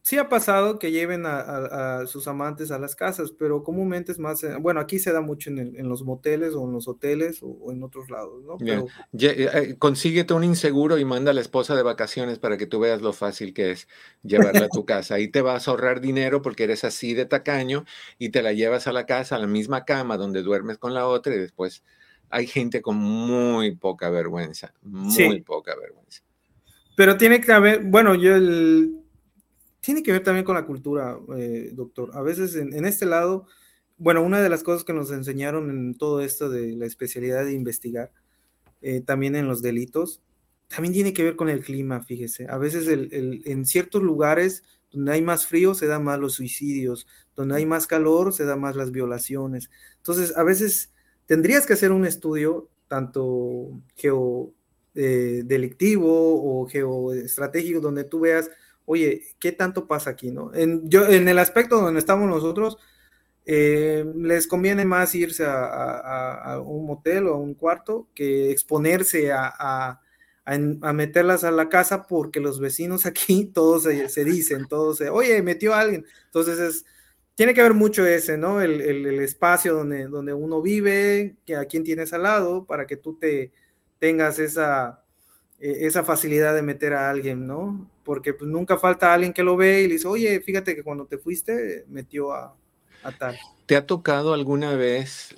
sí 0.00 0.16
ha 0.16 0.28
pasado 0.30 0.78
que 0.78 0.92
lleven 0.92 1.24
a, 1.26 2.06
sus 2.06 2.28
amantes 2.28 2.70
a 2.70 2.78
las 2.78 2.96
casas, 2.96 3.32
pero 3.32 3.62
comúnmente 3.62 4.12
es 4.12 4.18
más, 4.18 4.40
bueno, 4.60 4.80
aquí 4.80 4.98
se 4.98 5.12
da 5.12 5.20
mucho 5.20 5.50
en, 5.50 5.88
los 5.88 6.02
moteles 6.02 6.54
o 6.54 6.64
en 6.64 6.72
los 6.72 6.88
hoteles 6.88 7.40
o, 7.42 7.70
en 7.70 7.82
otros 7.82 8.08
lados, 8.08 8.42
¿no? 8.44 8.56
Pero, 8.56 8.86
eh, 9.12 9.50
eh, 9.52 9.76
consíguete 9.76 10.32
un 10.32 10.44
inseguro 10.44 10.96
y 10.96 11.04
manda 11.04 11.32
a 11.32 11.34
la 11.34 11.42
esposa 11.42 11.76
de 11.76 11.82
vacaciones 11.82 12.38
para 12.38 12.56
que 12.56 12.66
tú 12.66 12.78
veas 12.78 13.02
lo 13.02 13.12
fácil 13.12 13.52
que 13.52 13.72
es 13.72 13.88
llevarla 14.22 14.66
a 14.66 14.68
tu 14.68 14.86
casa. 14.86 15.16
Ahí 15.16 15.28
te 15.28 15.42
vas 15.42 15.68
a 15.68 15.72
ahorrar 15.72 16.00
dinero 16.00 16.40
porque 16.40 16.64
eres 16.64 16.84
así 16.84 17.12
de 17.12 17.26
tacaño 17.26 17.84
y 18.18 18.30
te 18.30 18.40
la 18.40 18.54
llevas 18.54 18.86
a 18.86 18.92
la 18.92 19.04
casa, 19.04 19.36
a 19.36 19.40
la 19.40 19.48
misma 19.48 19.84
cama 19.84 20.16
donde 20.16 20.42
duermes 20.42 20.78
con 20.78 20.94
la 20.94 21.06
otra 21.06 21.34
y 21.34 21.38
después 21.38 21.82
hay 22.30 22.46
gente 22.46 22.82
con 22.82 22.96
muy 22.96 23.74
poca 23.76 24.10
vergüenza, 24.10 24.74
muy 24.82 25.40
poca 25.42 25.74
vergüenza. 25.76 26.22
Pero 26.96 27.16
tiene 27.16 27.40
que 27.40 27.52
haber, 27.52 27.84
bueno, 27.84 28.14
yo 28.14 28.34
el 28.34 28.94
tiene 29.80 30.02
que 30.02 30.12
ver 30.12 30.22
también 30.22 30.44
con 30.44 30.54
la 30.54 30.66
cultura, 30.66 31.18
eh, 31.36 31.70
doctor. 31.72 32.10
A 32.14 32.20
veces 32.20 32.56
en, 32.56 32.84
este 32.84 33.06
lado, 33.06 33.46
bueno, 33.96 34.22
una 34.22 34.42
de 34.42 34.48
las 34.48 34.62
cosas 34.62 34.84
que 34.84 34.92
nos 34.92 35.10
enseñaron 35.10 35.70
en 35.70 35.94
todo 35.94 36.20
esto 36.20 36.50
de 36.50 36.76
la 36.76 36.84
especialidad 36.84 37.44
de 37.44 37.52
investigar, 37.52 38.12
eh, 38.82 39.00
también 39.00 39.34
en 39.34 39.46
los 39.48 39.62
delitos, 39.62 40.20
también 40.66 40.92
tiene 40.92 41.14
que 41.14 41.24
ver 41.24 41.36
con 41.36 41.48
el 41.48 41.64
clima, 41.64 42.02
fíjese. 42.02 42.46
A 42.50 42.58
veces 42.58 42.86
en 42.88 43.64
ciertos 43.64 44.02
lugares 44.02 44.62
donde 44.90 45.12
hay 45.12 45.22
más 45.22 45.46
frío 45.46 45.74
se 45.74 45.86
dan 45.86 46.04
más 46.04 46.18
los 46.18 46.34
suicidios, 46.34 47.06
donde 47.34 47.56
hay 47.56 47.66
más 47.66 47.86
calor 47.86 48.32
se 48.32 48.44
dan 48.44 48.60
más 48.60 48.76
las 48.76 48.90
violaciones. 48.90 49.70
Entonces, 49.96 50.36
a 50.36 50.42
veces 50.42 50.92
tendrías 51.28 51.64
que 51.64 51.74
hacer 51.74 51.92
un 51.92 52.04
estudio 52.04 52.68
tanto 52.88 53.70
geo 53.94 54.52
eh, 54.96 55.42
delictivo 55.44 56.08
o 56.10 56.66
geoestratégico 56.66 57.78
donde 57.78 58.02
tú 58.02 58.18
veas 58.18 58.50
oye, 58.88 59.22
¿qué 59.38 59.52
tanto 59.52 59.86
pasa 59.86 60.10
aquí, 60.10 60.30
no? 60.30 60.52
En, 60.54 60.88
yo, 60.88 61.06
en 61.06 61.28
el 61.28 61.38
aspecto 61.38 61.78
donde 61.78 62.00
estamos 62.00 62.26
nosotros, 62.26 62.78
eh, 63.44 64.02
les 64.16 64.46
conviene 64.46 64.86
más 64.86 65.14
irse 65.14 65.44
a, 65.46 66.58
un 66.64 66.86
motel 66.86 67.26
o 67.26 67.34
a 67.34 67.36
un 67.36 67.52
cuarto 67.52 68.08
que 68.14 68.50
exponerse 68.50 69.30
a, 69.30 70.00
meterlas 70.94 71.44
a 71.44 71.50
la 71.50 71.68
casa 71.68 72.06
porque 72.06 72.40
los 72.40 72.60
vecinos 72.60 73.04
aquí 73.04 73.44
todos 73.54 73.82
se, 73.82 74.24
dicen, 74.24 74.66
todos 74.66 74.96
se, 74.98 75.10
oye, 75.10 75.42
metió 75.42 75.74
a 75.74 75.80
alguien. 75.80 76.06
Entonces 76.24 76.58
es, 76.58 76.86
tiene 77.38 77.54
que 77.54 77.62
ver 77.62 77.74
mucho 77.74 78.04
ese, 78.04 78.36
¿no? 78.36 78.60
El, 78.60 79.20
espacio 79.20 79.72
donde, 79.72 80.08
donde 80.08 80.34
uno 80.34 80.60
vive, 80.60 81.36
a 81.56 81.66
quién 81.66 81.84
tienes 81.84 82.12
al 82.12 82.24
lado, 82.24 82.64
para 82.64 82.84
que 82.84 82.96
tú 82.96 83.16
te 83.16 83.52
tengas 84.00 84.40
esa, 84.40 85.04
e, 85.60 85.86
esa 85.86 86.02
facilidad 86.02 86.52
de 86.56 86.62
meter 86.62 86.94
a 86.94 87.08
alguien, 87.08 87.46
¿no? 87.46 87.88
Porque 88.02 88.34
pues, 88.34 88.50
nunca 88.50 88.76
falta 88.76 89.14
alguien 89.14 89.32
que 89.32 89.44
lo 89.44 89.56
ve 89.56 89.82
y 89.82 89.86
le 89.86 89.92
dice, 89.92 90.08
oye, 90.08 90.40
fíjate 90.40 90.74
que 90.74 90.82
cuando 90.82 91.06
te 91.06 91.16
fuiste 91.16 91.84
metió 91.86 92.32
a, 92.32 92.56
tal. 93.20 93.38
¿Te 93.66 93.76
ha 93.76 93.86
tocado 93.86 94.34
alguna 94.34 94.74
vez, 94.74 95.36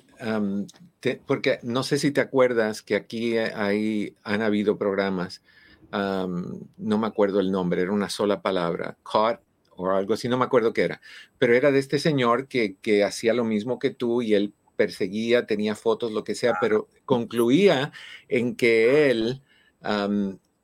porque 1.27 1.59
no 1.61 1.83
sé 1.83 1.99
si 1.99 2.09
te 2.09 2.21
acuerdas 2.21 2.81
que 2.81 2.95
aquí 2.95 3.37
hay, 3.37 4.15
han 4.23 4.41
habido 4.41 4.79
programas, 4.79 5.43
no 5.91 6.97
me 6.97 7.05
acuerdo 7.05 7.39
el 7.39 7.51
nombre, 7.51 7.83
era 7.83 7.91
una 7.91 8.09
sola 8.09 8.41
palabra, 8.41 8.97
caught 9.03 9.39
o 9.71 9.89
algo 9.89 10.13
así, 10.13 10.27
no 10.27 10.37
me 10.37 10.45
acuerdo 10.45 10.73
qué 10.73 10.83
era, 10.83 11.01
pero 11.37 11.55
era 11.55 11.71
de 11.71 11.79
este 11.79 11.99
señor 11.99 12.47
que, 12.47 12.75
que 12.81 13.03
hacía 13.03 13.33
lo 13.33 13.43
mismo 13.43 13.79
que 13.79 13.89
tú 13.89 14.21
y 14.21 14.33
él 14.33 14.53
perseguía, 14.75 15.45
tenía 15.45 15.75
fotos, 15.75 16.11
lo 16.11 16.23
que 16.23 16.33
sea, 16.33 16.55
pero 16.59 16.87
concluía 17.05 17.91
en 18.27 18.55
que 18.55 19.11
él 19.11 19.41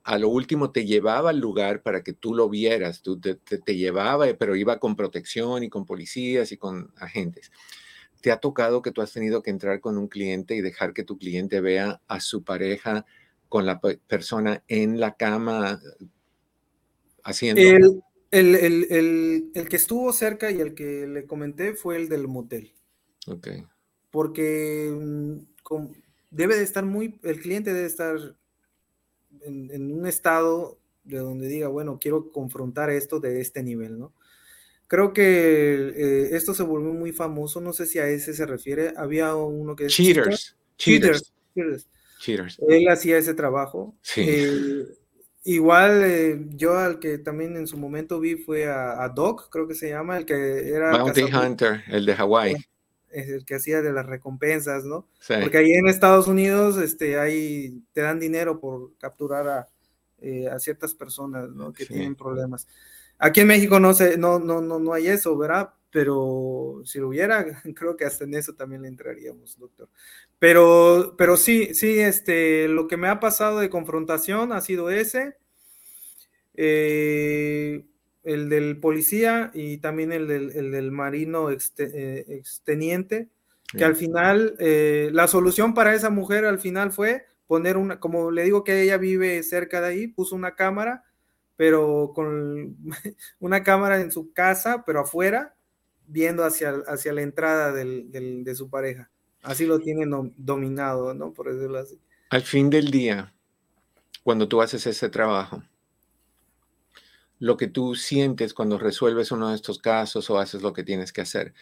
a 0.08 0.18
lo 0.18 0.30
último 0.30 0.72
te 0.72 0.86
llevaba 0.86 1.32
al 1.32 1.40
lugar 1.40 1.82
para 1.82 2.02
que 2.02 2.14
tú 2.14 2.34
lo 2.34 2.50
vieras, 2.50 3.02
tú 3.02 3.20
te, 3.20 3.38
llevaba, 3.76 4.26
pero 4.40 4.56
iba 4.56 4.80
con 4.80 4.96
protección 4.96 5.64
y 5.64 5.70
con 5.70 5.86
policías 5.86 6.52
y 6.52 6.58
con 6.58 6.94
agentes. 6.98 7.52
¿Te 8.22 8.32
ha 8.32 8.38
tocado 8.38 8.82
que 8.82 8.92
tú 8.92 9.02
has 9.02 9.12
tenido 9.12 9.44
que 9.44 9.52
entrar 9.52 9.82
con 9.82 9.98
un 9.98 10.08
cliente 10.08 10.56
y 10.56 10.62
dejar 10.62 10.94
que 10.94 11.04
tu 11.04 11.18
cliente 11.18 11.62
vea 11.62 12.02
a 12.08 12.20
su 12.20 12.44
pareja 12.44 13.06
con 13.50 13.66
la 13.66 13.80
persona 13.80 14.64
en 14.68 15.00
la 15.00 15.16
cama 15.16 15.80
haciendo? 17.24 17.62
El, 17.62 18.02
el, 18.32 19.68
que 19.70 19.76
estuvo 19.76 20.12
cerca 20.14 20.52
y 20.52 20.60
el 20.60 20.74
que 20.74 21.08
le 21.08 21.26
comenté 21.26 21.74
fue 21.74 21.96
el 21.96 22.10
del 22.10 22.28
motel. 22.28 22.74
Ok. 23.28 23.48
Porque 24.12 24.92
mm, 24.94 25.38
debe 26.32 26.58
de 26.58 26.64
estar 26.64 26.86
muy, 26.86 27.20
el 27.24 27.40
cliente 27.40 27.74
debe 27.74 27.88
estar 27.88 28.18
en, 29.42 29.92
un 29.92 30.08
estado 30.08 30.80
de 31.04 31.20
donde 31.20 31.48
diga, 31.48 31.68
bueno, 31.68 32.00
quiero 32.00 32.32
confrontar 32.32 32.90
esto 32.90 33.20
de 33.20 33.40
este 33.40 33.64
nivel, 33.64 33.98
¿no? 33.98 34.14
Creo 34.88 35.12
que 35.14 35.94
eh, 35.96 36.30
esto 36.32 36.54
se 36.54 36.64
volvió 36.64 36.94
muy 36.94 37.12
famoso, 37.12 37.60
no 37.60 37.74
sé 37.74 37.86
si 37.86 38.00
a 38.00 38.08
ese 38.08 38.34
se 38.34 38.46
refiere, 38.46 38.94
había 38.96 39.36
uno 39.36 39.76
que... 39.76 39.88
Cheaters. 39.88 40.56
Cheaters. 40.78 41.34
Cheaters. 42.20 42.60
Él 42.68 42.88
hacía 42.88 43.18
ese 43.18 43.34
trabajo. 43.34 43.96
Sí. 44.02 44.22
Eh, 44.26 44.86
igual 45.48 46.04
eh, 46.04 46.46
yo 46.52 46.78
al 46.78 47.00
que 47.00 47.18
también 47.18 47.58
en 47.58 47.68
su 47.68 47.78
momento 47.78 48.20
vi 48.20 48.36
fue 48.36 48.68
a, 48.68 49.08
Doc, 49.10 49.50
creo 49.50 49.68
que 49.68 49.76
se 49.76 49.90
llama, 49.90 50.18
el 50.18 50.26
que 50.26 50.70
era... 50.70 50.98
Bounty 50.98 51.24
Hunter, 51.24 51.84
el 51.88 52.06
de 52.06 52.16
Hawái 52.16 52.56
es 53.10 53.30
el 53.30 53.46
que 53.46 53.56
hacía 53.56 53.82
de 53.82 53.92
las 53.92 54.06
recompensas, 54.06 54.84
¿no? 54.84 55.08
Porque 55.42 55.58
ahí 55.58 55.72
en 55.72 55.88
Estados 55.88 56.28
Unidos 56.28 56.78
este, 56.78 57.20
ahí 57.20 57.82
te 57.94 58.02
dan 58.02 58.20
dinero 58.20 58.60
por 58.60 58.96
capturar 58.98 59.48
a, 59.48 59.68
eh, 60.20 60.50
ciertas 60.60 60.94
personas, 60.94 61.50
¿no? 61.50 61.74
Que 61.74 61.86
tienen 61.86 62.16
problemas. 62.16 62.68
Aquí 63.18 63.42
en 63.42 63.48
México 63.48 63.80
no, 63.80 63.94
sé, 63.94 64.18
no, 64.18 64.40
no, 64.40 64.62
no, 64.62 64.80
no 64.80 64.94
hay 64.94 65.08
eso, 65.08 65.38
¿verdad? 65.38 65.74
Pero 65.92 66.82
si 66.86 67.00
lo 67.00 67.10
hubiera, 67.10 67.46
creo 67.76 67.96
que 67.96 68.06
hasta 68.06 68.26
en 68.26 68.34
eso 68.34 68.54
también 68.54 68.82
le 68.82 68.88
entraríamos, 68.88 69.58
doctor. 69.58 69.90
Pero, 70.40 71.16
pero 71.18 71.38
sí, 71.38 71.74
sí, 71.74 72.00
este, 72.00 72.68
lo 72.68 72.88
que 72.88 72.98
me 72.98 73.08
ha 73.08 73.20
pasado 73.20 73.60
de 73.60 73.70
confrontación 73.70 74.52
ha 74.52 74.62
sido 74.62 74.90
ese. 74.90 75.38
Eh, 76.54 77.86
el 78.28 78.50
del 78.50 78.80
policía 78.80 79.52
y 79.54 79.78
también 79.78 80.12
el 80.12 80.28
del, 80.28 80.92
marino 80.92 81.50
eh, 81.50 82.26
exteniente, 82.28 83.30
que 83.72 83.86
al 83.86 83.96
final, 83.96 84.56
eh, 84.60 85.10
la 85.14 85.30
solución 85.30 85.74
para 85.74 85.96
esa 85.96 86.10
mujer 86.10 86.46
al 86.46 86.60
final 86.60 86.92
fue 86.92 87.26
poner 87.48 87.78
una, 87.78 88.02
como 88.02 88.30
le 88.32 88.44
digo 88.44 88.66
que 88.66 88.82
ella 88.82 88.98
vive 88.98 89.42
cerca 89.44 89.80
de 89.80 89.88
ahí, 89.88 90.08
puso 90.08 90.36
una 90.36 90.56
cámara, 90.56 91.06
pero 91.56 92.12
con 92.14 92.76
una 93.40 93.64
cámara 93.64 94.02
en 94.02 94.12
su 94.12 94.34
casa, 94.34 94.84
pero 94.86 95.00
afuera, 95.00 95.56
viendo 96.08 96.44
hacia, 96.44 96.72
hacia 96.88 97.14
la 97.14 97.22
entrada 97.22 97.72
de 97.74 98.56
su 98.56 98.70
pareja. 98.70 99.12
Así 99.44 99.66
lo 99.66 99.80
tienen 99.80 100.34
dominado, 100.38 101.14
¿no? 101.14 101.34
Por 101.34 101.54
decirlo 101.54 101.78
así. 101.78 102.00
Al 102.30 102.42
fin 102.42 102.70
del 102.70 102.92
día, 102.92 103.34
cuando 104.24 104.48
tú 104.48 104.62
haces 104.62 104.86
ese 104.88 105.10
trabajo, 105.10 105.64
lo 107.40 107.56
que 107.56 107.68
tú 107.68 107.96
sientes 107.96 108.54
cuando 108.54 108.78
resuelves 108.78 109.32
uno 109.32 109.50
de 109.50 109.56
estos 109.56 109.80
casos 109.80 110.30
o 110.30 110.40
haces 110.40 110.62
lo 110.62 110.74
que 110.74 110.84
tienes 110.84 111.14
que 111.14 111.22
hacer. 111.22 111.54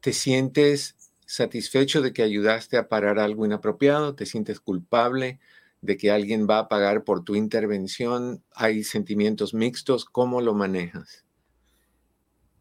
¿Te 0.00 0.12
sientes 0.12 0.96
satisfecho 1.26 2.02
de 2.02 2.12
que 2.12 2.22
ayudaste 2.22 2.76
a 2.76 2.88
parar 2.88 3.18
algo 3.18 3.46
inapropiado? 3.46 4.14
¿Te 4.14 4.26
sientes 4.26 4.60
culpable 4.60 5.40
de 5.80 5.96
que 5.96 6.10
alguien 6.10 6.46
va 6.48 6.58
a 6.58 6.68
pagar 6.68 7.04
por 7.04 7.24
tu 7.24 7.34
intervención? 7.34 8.44
¿Hay 8.54 8.84
sentimientos 8.84 9.54
mixtos? 9.54 10.04
¿Cómo 10.04 10.40
lo 10.40 10.54
manejas? 10.54 11.24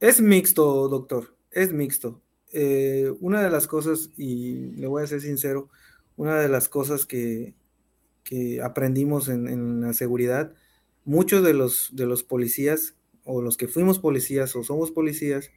Es 0.03 0.19
mixto, 0.19 0.89
doctor, 0.89 1.33
es 1.49 1.71
mixto. 1.71 2.21
Eh, 2.51 3.09
una 3.21 3.41
de 3.41 3.49
las 3.49 3.67
cosas, 3.67 4.09
y 4.17 4.71
le 4.75 4.87
voy 4.87 5.01
a 5.01 5.07
ser 5.07 5.21
sincero, 5.21 5.69
una 6.17 6.41
de 6.41 6.49
las 6.49 6.67
cosas 6.67 7.05
que, 7.05 7.55
aprendimos 8.61 9.29
en, 9.29 9.47
en 9.47 9.81
la 9.81 9.93
seguridad 9.93 10.53
muchos 11.05 11.41
de 11.43 11.53
los, 11.53 11.89
de 11.93 12.05
los 12.05 12.23
policías 12.23 12.95
o 13.23 13.41
los 13.41 13.55
que 13.55 13.67
fuimos 13.69 13.99
policías 13.99 14.55
o 14.57 14.63
somos 14.63 14.91
policías, 14.91 15.51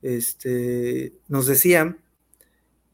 este, 0.00 1.12
nos 1.28 1.46
decían 1.46 1.98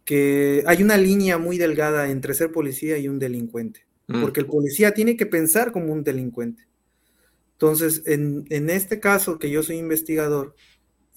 que 0.05 0.65
hay 0.67 0.83
una 0.83 0.97
línea 0.97 1.39
muy 1.39 1.59
delgada 1.59 2.11
entre 2.11 2.35
ser 2.35 2.51
policía 2.51 2.99
y 2.99 3.07
un 3.07 3.21
delincuente, 3.21 3.87
mm. 4.09 4.21
porque 4.21 4.41
el 4.41 4.47
policía 4.47 4.95
tiene 4.95 5.17
que 5.17 5.27
pensar 5.27 5.71
como 5.71 5.93
un 5.93 6.03
delincuente. 6.03 6.67
Entonces, 7.59 8.05
en, 8.07 8.71
este 8.71 9.01
caso 9.01 9.41
que 9.41 9.51
yo 9.51 9.65
soy 9.65 9.79
investigador 9.79 10.55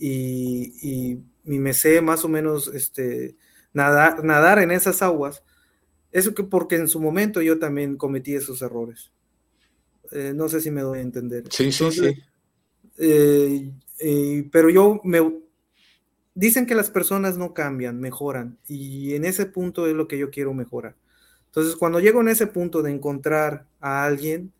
y, 0.02 1.22
y, 1.46 1.60
me 1.60 1.74
sé 1.74 2.02
más 2.02 2.26
o 2.26 2.28
menos 2.28 2.68
este, 2.74 3.36
nadar, 3.72 4.24
nadar 4.24 4.58
en 4.58 4.72
esas 4.72 5.04
aguas, 5.04 5.44
eso 6.12 6.34
que 6.34 6.44
porque 6.44 6.76
en 6.76 6.88
su 6.88 7.00
momento 7.00 7.42
yo 7.42 7.60
también 7.60 7.98
cometí 7.98 8.34
esos 8.34 8.64
errores. 8.64 9.12
Eh, 10.12 10.34
no 10.36 10.50
sé 10.50 10.60
si 10.60 10.72
me 10.72 10.82
doy 10.82 11.00
a 11.00 11.04
entender. 11.04 11.44
Sí, 11.50 11.72
sí, 11.72 11.92
sí. 11.92 12.14
Eh, 12.98 13.72
eh, 14.00 14.50
pero 14.52 14.70
yo 14.72 15.00
me... 15.04 15.40
Dicen 16.34 16.66
que 16.66 16.76
las 16.76 16.90
personas 16.90 17.38
no 17.38 17.54
cambian, 17.54 18.00
mejoran, 18.00 18.58
y 18.68 19.14
en 19.16 19.26
ese 19.26 19.46
punto 19.46 19.86
es 19.86 19.94
lo 19.94 20.08
que 20.08 20.18
yo 20.18 20.32
quiero 20.32 20.54
mejorar. 20.54 20.96
Entonces, 21.48 21.76
cuando 21.76 22.00
llego 22.00 22.22
en 22.22 22.30
ese 22.30 22.48
punto 22.48 22.82
de 22.82 22.90
encontrar 22.90 23.68
a 23.82 24.06
alguien, 24.06 24.54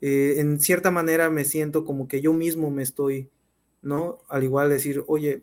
en 0.00 0.60
cierta 0.60 0.90
manera 0.92 1.28
me 1.28 1.44
siento 1.44 1.84
como 1.84 2.06
que 2.06 2.20
yo 2.20 2.32
mismo 2.32 2.70
me 2.70 2.84
estoy 2.84 3.28
¿no? 3.82 4.18
Al 4.28 4.44
igual 4.44 4.68
decir, 4.68 5.02
oye, 5.06 5.42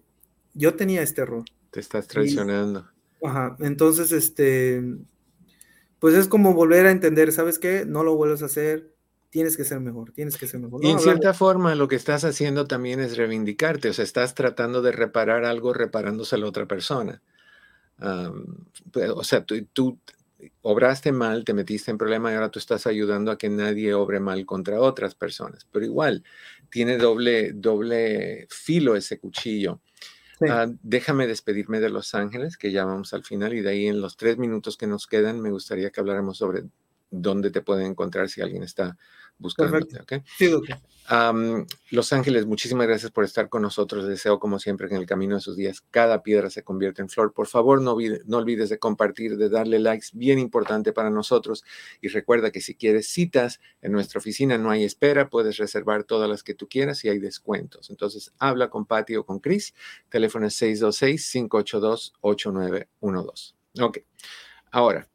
yo 0.54 0.76
tenía 0.76 1.02
este 1.02 1.22
error. 1.22 1.46
Te 1.72 1.80
estás 1.80 2.08
traicionando. 2.08 2.88
ajá, 3.24 3.58
entonces, 3.60 4.12
este, 4.12 4.82
pues 6.00 6.16
es 6.16 6.28
como 6.28 6.54
volver 6.54 6.86
a 6.86 6.92
entender, 6.92 7.32
¿sabes 7.32 7.60
qué? 7.60 7.86
No 7.86 8.04
lo 8.04 8.16
vuelves 8.16 8.44
a 8.44 8.46
hacer, 8.46 8.94
tienes 9.30 9.58
que 9.58 9.64
ser 9.64 9.80
mejor, 9.80 10.12
tienes 10.12 10.38
que 10.38 10.48
ser 10.48 10.60
mejor. 10.60 10.84
y 10.84 10.90
en 10.90 11.00
cierta 11.00 11.34
forma 11.34 11.76
lo 11.76 11.88
que 11.88 11.96
estás 11.96 12.24
haciendo 12.24 12.66
también 12.66 13.00
es 13.00 13.18
reivindicarte, 13.18 13.90
o 13.90 13.94
sea, 13.94 14.04
estás 14.04 14.36
tratando 14.36 14.82
de 14.82 14.92
reparar 14.92 15.46
algo 15.46 15.74
reparándose 15.74 16.36
a 16.36 16.40
la 16.40 16.48
otra 16.48 16.66
persona. 16.66 17.22
o 18.00 19.24
sea, 19.24 19.44
tú, 19.44 19.66
tú, 19.74 20.00
obraste 20.62 21.12
mal, 21.12 21.44
te 21.44 21.54
metiste 21.54 21.92
en 21.92 21.98
problema 21.98 22.32
y 22.32 22.36
ahora 22.36 22.50
tú 22.50 22.60
estás 22.60 22.88
ayudando 22.88 23.32
a 23.32 23.38
que 23.38 23.50
nadie 23.50 23.94
obre 23.94 24.20
mal 24.20 24.46
contra 24.46 24.80
otras 24.80 25.16
personas. 25.16 25.68
Pero 25.72 25.86
igual, 25.86 26.24
tiene 26.70 26.98
doble, 26.98 27.54
doble 27.54 28.48
filo 28.50 28.96
ese 28.96 29.20
cuchillo. 29.20 29.82
Ah, 30.48 30.68
déjame 30.84 31.26
despedirme 31.26 31.80
de 31.80 31.90
Los 31.90 32.14
Ángeles, 32.14 32.58
que 32.58 32.72
ya 32.72 32.86
vamos 32.86 33.14
al 33.14 33.24
final, 33.24 33.54
y 33.54 33.62
de 33.62 33.70
ahí 33.72 33.88
en 33.88 34.02
los 34.02 34.18
tres 34.18 34.38
minutos 34.38 34.78
que 34.78 34.86
nos 34.86 35.08
quedan, 35.08 35.42
me 35.42 35.50
gustaría 35.50 35.90
que 35.90 36.00
habláramos 36.00 36.38
sobre 36.38 36.64
dónde 37.10 37.50
te 37.50 37.62
pueden 37.62 37.88
encontrar 37.88 38.30
si 38.30 38.42
alguien 38.42 38.64
está 38.64 38.98
buscándote. 39.40 40.02
¿okay? 40.02 40.24
Sí. 40.38 40.52
Los 41.92 42.12
Ángeles, 42.12 42.46
muchísimas 42.46 42.86
gracias 42.86 43.12
por 43.12 43.24
estar 43.24 43.48
con 43.48 43.62
nosotros. 43.62 44.06
Deseo, 44.08 44.40
como 44.40 44.60
siempre, 44.60 44.90
que 44.90 44.96
en 44.96 45.02
el 45.02 45.08
camino 45.08 45.36
de 45.36 45.42
sus 45.42 45.56
días 45.56 45.82
cada 45.90 46.22
piedra 46.22 46.50
se 46.50 46.64
convierta 46.64 47.02
en 47.02 47.08
flor. 47.10 47.32
Por 47.34 47.48
favor, 47.48 47.82
no, 47.82 47.96
no 48.26 48.38
olvides 48.38 48.68
de 48.70 48.78
compartir, 48.78 49.38
de 49.38 49.48
darle 49.50 49.80
likes, 49.80 50.08
bien 50.14 50.38
importante 50.38 50.92
para 50.92 51.10
nosotros. 51.10 51.64
Y 52.02 52.10
recuerda 52.10 52.52
que 52.52 52.60
si 52.60 52.76
quieres 52.76 53.08
citas 53.08 53.62
en 53.82 53.94
nuestra 53.94 54.20
oficina, 54.20 54.58
no 54.58 54.70
hay 54.70 54.84
espera, 54.84 55.30
puedes 55.30 55.56
reservar 55.58 56.04
todas 56.04 56.30
las 56.30 56.44
que 56.44 56.54
tú 56.54 56.68
quieras 56.68 57.06
y 57.06 57.10
hay 57.10 57.20
descuentos. 57.20 57.90
Entonces, 57.90 58.34
habla 58.38 58.70
con 58.70 58.86
Patty 58.86 59.16
o 59.16 59.26
con 59.26 59.40
Chris. 59.40 59.74
Teléfono 60.10 60.48
es 60.48 60.62
626-582-8912. 60.62 63.54
Ok. 63.80 64.00
Ahora, 64.72 65.08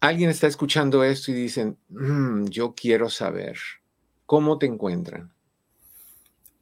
alguien 0.00 0.30
está 0.30 0.46
escuchando 0.46 1.04
esto 1.04 1.30
y 1.30 1.34
dicen, 1.34 1.76
mm, 1.88 2.46
yo 2.46 2.74
quiero 2.74 3.10
saber, 3.10 3.58
¿cómo 4.26 4.58
te 4.58 4.66
encuentran? 4.66 5.32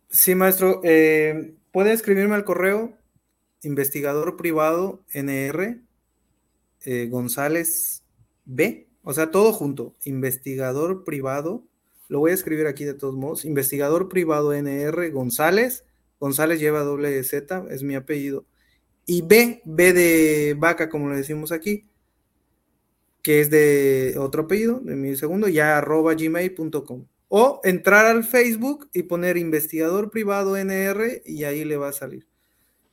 Sí, 0.08 0.34
maestro. 0.34 0.80
Eh, 0.84 1.54
puede 1.72 1.92
escribirme 1.92 2.34
al 2.34 2.44
correo 2.44 2.96
investigador 3.62 4.36
privado 4.36 5.02
NR 5.12 5.80
eh, 6.84 7.08
González 7.10 8.04
B, 8.44 8.86
o 9.02 9.12
sea, 9.12 9.30
todo 9.30 9.52
junto, 9.52 9.96
investigador 10.04 11.04
privado, 11.04 11.64
lo 12.08 12.20
voy 12.20 12.30
a 12.30 12.34
escribir 12.34 12.66
aquí 12.66 12.84
de 12.84 12.94
todos 12.94 13.16
modos, 13.16 13.44
investigador 13.44 14.08
privado 14.08 14.54
NR 14.54 15.10
González, 15.10 15.84
González 16.20 16.60
lleva 16.60 16.80
doble 16.80 17.22
Z, 17.24 17.66
es 17.70 17.82
mi 17.82 17.96
apellido, 17.96 18.46
y 19.04 19.22
B, 19.22 19.62
B 19.64 19.92
de 19.92 20.54
vaca, 20.56 20.88
como 20.88 21.10
le 21.10 21.16
decimos 21.16 21.50
aquí, 21.50 21.84
que 23.26 23.40
es 23.40 23.50
de 23.50 24.14
otro 24.18 24.42
apellido, 24.44 24.78
de 24.78 24.94
mi 24.94 25.16
segundo, 25.16 25.48
ya 25.48 25.78
arroba 25.78 26.14
gmail.com. 26.14 27.06
O 27.26 27.60
entrar 27.64 28.06
al 28.06 28.22
Facebook 28.22 28.88
y 28.92 29.02
poner 29.02 29.36
investigador 29.36 30.12
privado 30.12 30.56
NR 30.56 31.22
y 31.24 31.42
ahí 31.42 31.64
le 31.64 31.76
va 31.76 31.88
a 31.88 31.92
salir. 31.92 32.24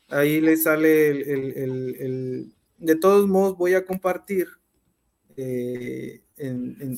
Ahí 0.07 0.41
le 0.41 0.57
sale 0.57 1.09
el... 1.09 2.51
de 2.79 2.95
todos 2.95 3.27
modos 3.27 3.59
voy 3.59 3.75
a 3.75 3.85
compartir 3.85 4.47
eh, 5.37 6.23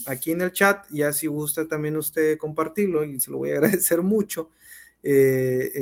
aquí 0.05 0.31
en 0.31 0.39
el 0.39 0.53
chat, 0.53 0.85
ya 0.89 1.11
si 1.11 1.27
gusta 1.27 1.67
también 1.67 1.97
usted 1.97 2.37
compartirlo 2.37 3.03
y 3.03 3.19
se 3.19 3.31
lo 3.31 3.39
voy 3.39 3.51
a 3.51 3.55
agradecer 3.55 4.01
mucho, 4.01 4.49
eh, 5.03 5.73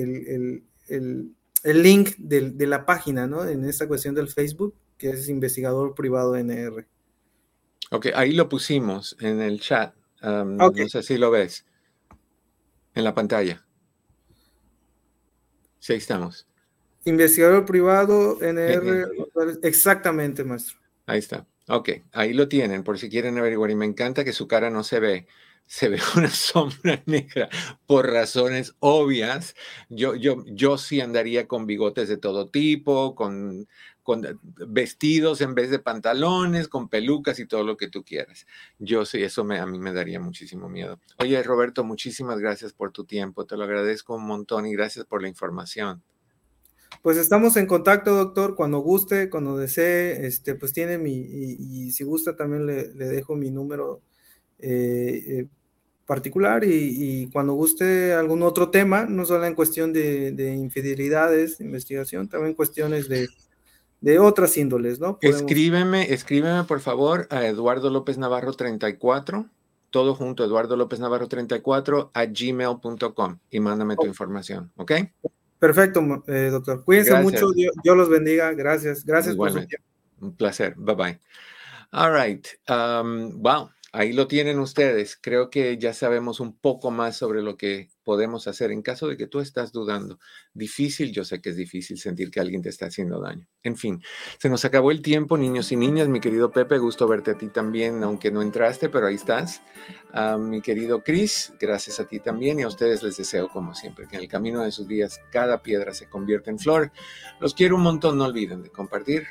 el, 0.88 1.84
link 1.84 2.16
de, 2.18 2.66
la 2.66 2.84
página, 2.84 3.28
¿no? 3.28 3.48
En 3.48 3.64
esta 3.66 3.88
cuestión 3.88 4.16
del 4.16 4.30
Facebook, 4.30 4.74
que 4.98 5.12
es 5.12 5.30
investigador 5.30 5.94
privado 5.94 6.36
NR. 6.36 6.88
Ok, 7.94 8.08
ahí 8.16 8.32
lo 8.32 8.50
pusimos 8.50 9.16
en 9.20 9.40
el 9.40 9.62
chat. 9.62 9.94
No 10.24 10.72
sé 10.90 11.04
si 11.04 11.20
lo 11.20 11.30
ves. 11.30 11.64
En 12.96 13.04
la 13.04 13.14
pantalla. 13.14 13.64
Sí, 15.78 15.94
estamos. 15.94 16.48
Investigador 17.06 17.66
privado, 17.66 18.40
NR. 18.42 19.08
Exactamente, 19.62 20.44
maestro. 20.44 20.80
Ahí 21.06 21.20
está. 21.20 21.46
Ok, 21.68 21.90
ahí 22.14 22.34
lo 22.34 22.48
tienen, 22.48 22.84
por 22.84 22.98
si 22.98 23.10
quieren 23.10 23.38
averiguar. 23.38 23.70
Y 23.70 23.76
me 23.76 23.86
encanta 23.86 24.24
que 24.24 24.34
su 24.34 24.48
cara 24.48 24.72
no 24.72 24.84
se 24.84 25.00
ve. 25.00 25.28
Se 25.66 25.90
ve 25.90 26.00
una 26.16 26.30
sombra 26.32 27.02
negra 27.06 27.50
por 27.86 28.12
razones 28.12 28.76
obvias. 28.80 29.56
Yo, 29.90 30.16
yo, 30.16 30.44
yo 30.46 30.78
sí 30.78 31.02
andaría 31.02 31.48
con 31.48 31.66
bigotes 31.66 32.10
de 32.10 32.18
todo 32.18 32.50
tipo, 32.50 33.16
con 33.16 33.68
con 34.04 34.40
vestidos 34.68 35.42
en 35.42 35.56
vez 35.56 35.70
de 35.70 35.80
pantalones, 35.80 36.68
con 36.68 36.90
pelucas 36.90 37.40
y 37.40 37.48
todo 37.48 37.64
lo 37.64 37.78
que 37.78 37.88
tú 37.88 38.04
quieras. 38.04 38.46
Yo 38.78 39.06
sí, 39.06 39.24
eso 39.24 39.44
me, 39.46 39.60
a 39.60 39.66
mí 39.66 39.80
me 39.80 39.94
daría 39.94 40.20
muchísimo 40.20 40.70
miedo. 40.70 41.00
Oye, 41.20 41.42
Roberto, 41.42 41.84
muchísimas 41.84 42.40
gracias 42.40 42.74
por 42.74 42.92
tu 42.92 43.06
tiempo, 43.06 43.46
te 43.46 43.58
lo 43.58 43.64
agradezco 43.64 44.16
un 44.16 44.28
montón 44.28 44.66
y 44.68 44.74
gracias 44.74 45.06
por 45.06 45.22
la 45.22 45.30
información. 45.30 46.04
Pues 47.02 47.18
estamos 47.18 47.58
en 47.58 47.66
contacto, 47.66 48.14
doctor, 48.14 48.56
cuando 48.56 48.80
guste, 48.80 49.30
cuando 49.30 49.58
desee, 49.58 50.28
este, 50.28 50.54
pues 50.54 50.74
tiene 50.74 50.98
mi, 50.98 51.16
y, 51.16 51.92
si 51.92 52.04
gusta 52.04 52.36
también 52.36 52.66
le, 52.66 52.84
dejo 52.94 53.36
mi 53.36 53.50
número 53.50 54.02
eh, 54.64 55.24
eh, 55.28 55.48
particular 56.06 56.64
y, 56.64 57.30
cuando 57.32 57.54
guste 57.54 58.14
algún 58.14 58.44
otro 58.44 58.70
tema, 58.70 59.06
no 59.06 59.26
solo 59.26 59.46
en 59.46 59.56
cuestión 59.56 59.94
de, 59.94 60.32
de 60.32 60.54
infidelidades, 60.54 61.60
investigación, 61.62 62.28
también 62.28 62.54
cuestiones 62.56 63.08
de 63.08 63.28
de 64.04 64.20
otras 64.20 64.58
índoles, 64.58 65.00
¿no? 65.00 65.18
Escríbeme, 65.22 66.12
escríbeme 66.12 66.66
por 66.66 66.82
favor 66.82 67.26
a 67.30 67.46
Eduardo 67.46 67.90
López 67.90 68.18
Navarro 68.18 68.52
34, 68.52 69.50
todo 69.92 70.14
junto, 70.14 70.44
Eduardo 70.44 70.76
López 70.76 71.00
Navarro 71.00 71.30
34 71.30 72.12
a 72.14 72.26
gmail.com 72.26 73.38
y 73.50 73.60
mándame 73.62 73.96
tu 73.96 74.06
información, 74.06 74.74
¿ok? 74.76 74.92
Perfecto, 75.58 76.02
eh, 76.28 76.50
doctor. 76.52 76.84
Cuídense 76.84 77.16
mucho, 77.22 77.52
Dios, 77.54 77.98
los 77.98 78.10
bendiga. 78.10 78.52
Gracias, 78.52 79.06
gracias 79.06 79.38
por 79.38 79.52
su 79.52 79.66
tiempo. 79.66 79.88
Un 80.20 80.36
placer, 80.36 80.76
bye 80.76 80.96
bye. 80.96 81.20
All 81.94 82.14
right, 82.14 82.46
um, 82.68 83.42
wow. 83.42 83.70
Ahí 83.96 84.12
lo 84.12 84.28
tienen 84.28 84.58
ustedes. 84.58 85.20
Creo 85.22 85.52
que 85.52 85.78
ya 85.78 85.94
sabemos 85.94 86.40
un 86.40 86.58
poco 86.58 86.90
más 86.90 87.16
sobre 87.16 87.44
lo 87.44 87.58
que 87.58 87.90
podemos 88.04 88.48
hacer 88.48 88.72
en 88.72 88.82
caso 88.82 89.08
de 89.08 89.18
que 89.18 89.28
tú 89.28 89.40
estás 89.40 89.72
dudando. 89.72 90.18
Difícil, 90.56 91.12
yo 91.12 91.24
sé 91.24 91.44
que 91.44 91.52
es 91.52 91.56
difícil 91.56 92.00
sentir 92.00 92.32
que 92.32 92.40
alguien 92.40 92.64
te 92.64 92.70
está 92.70 92.88
haciendo 92.88 93.22
daño. 93.22 93.48
En 93.62 93.78
fin, 93.78 94.02
se 94.40 94.50
nos 94.50 94.66
acabó 94.66 94.90
el 94.90 95.04
tiempo, 95.04 95.38
niños 95.38 95.72
y 95.72 95.76
niñas. 95.76 96.08
Mi 96.08 96.20
querido 96.20 96.52
Pepe, 96.52 96.80
gusto 96.80 97.08
verte 97.08 97.32
a 97.32 97.38
ti 97.38 97.50
también, 97.50 98.04
aunque 98.04 98.32
no 98.32 98.42
entraste, 98.42 98.90
pero 98.90 99.06
ahí 99.06 99.14
estás. 99.14 99.62
Mi 100.40 100.62
querido 100.62 101.04
Chris, 101.04 101.54
gracias 101.60 102.00
a 102.00 102.08
ti 102.08 102.20
también 102.20 102.60
y 102.60 102.64
a 102.64 102.70
ustedes 102.70 103.04
les 103.04 103.16
deseo, 103.18 103.48
como 103.48 103.76
siempre, 103.76 104.08
que 104.08 104.16
en 104.16 104.24
el 104.24 104.28
camino 104.28 104.64
de 104.64 104.72
sus 104.72 104.88
días 104.88 105.22
cada 105.32 105.62
piedra 105.62 105.94
se 105.94 106.10
convierta 106.10 106.50
en 106.50 106.58
flor. 106.58 106.92
Los 107.40 107.54
quiero 107.54 107.76
un 107.76 107.84
montón, 107.84 108.18
no 108.18 108.26
olviden 108.26 108.64
de 108.64 108.72
compartir 108.72 109.28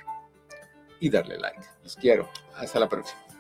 y 1.01 1.11
darle 1.11 1.37
like. 1.37 1.67
Los 1.83 1.97
quiero. 1.97 2.31
Hasta 2.55 2.79
la 2.79 2.89
próxima. 2.89 3.32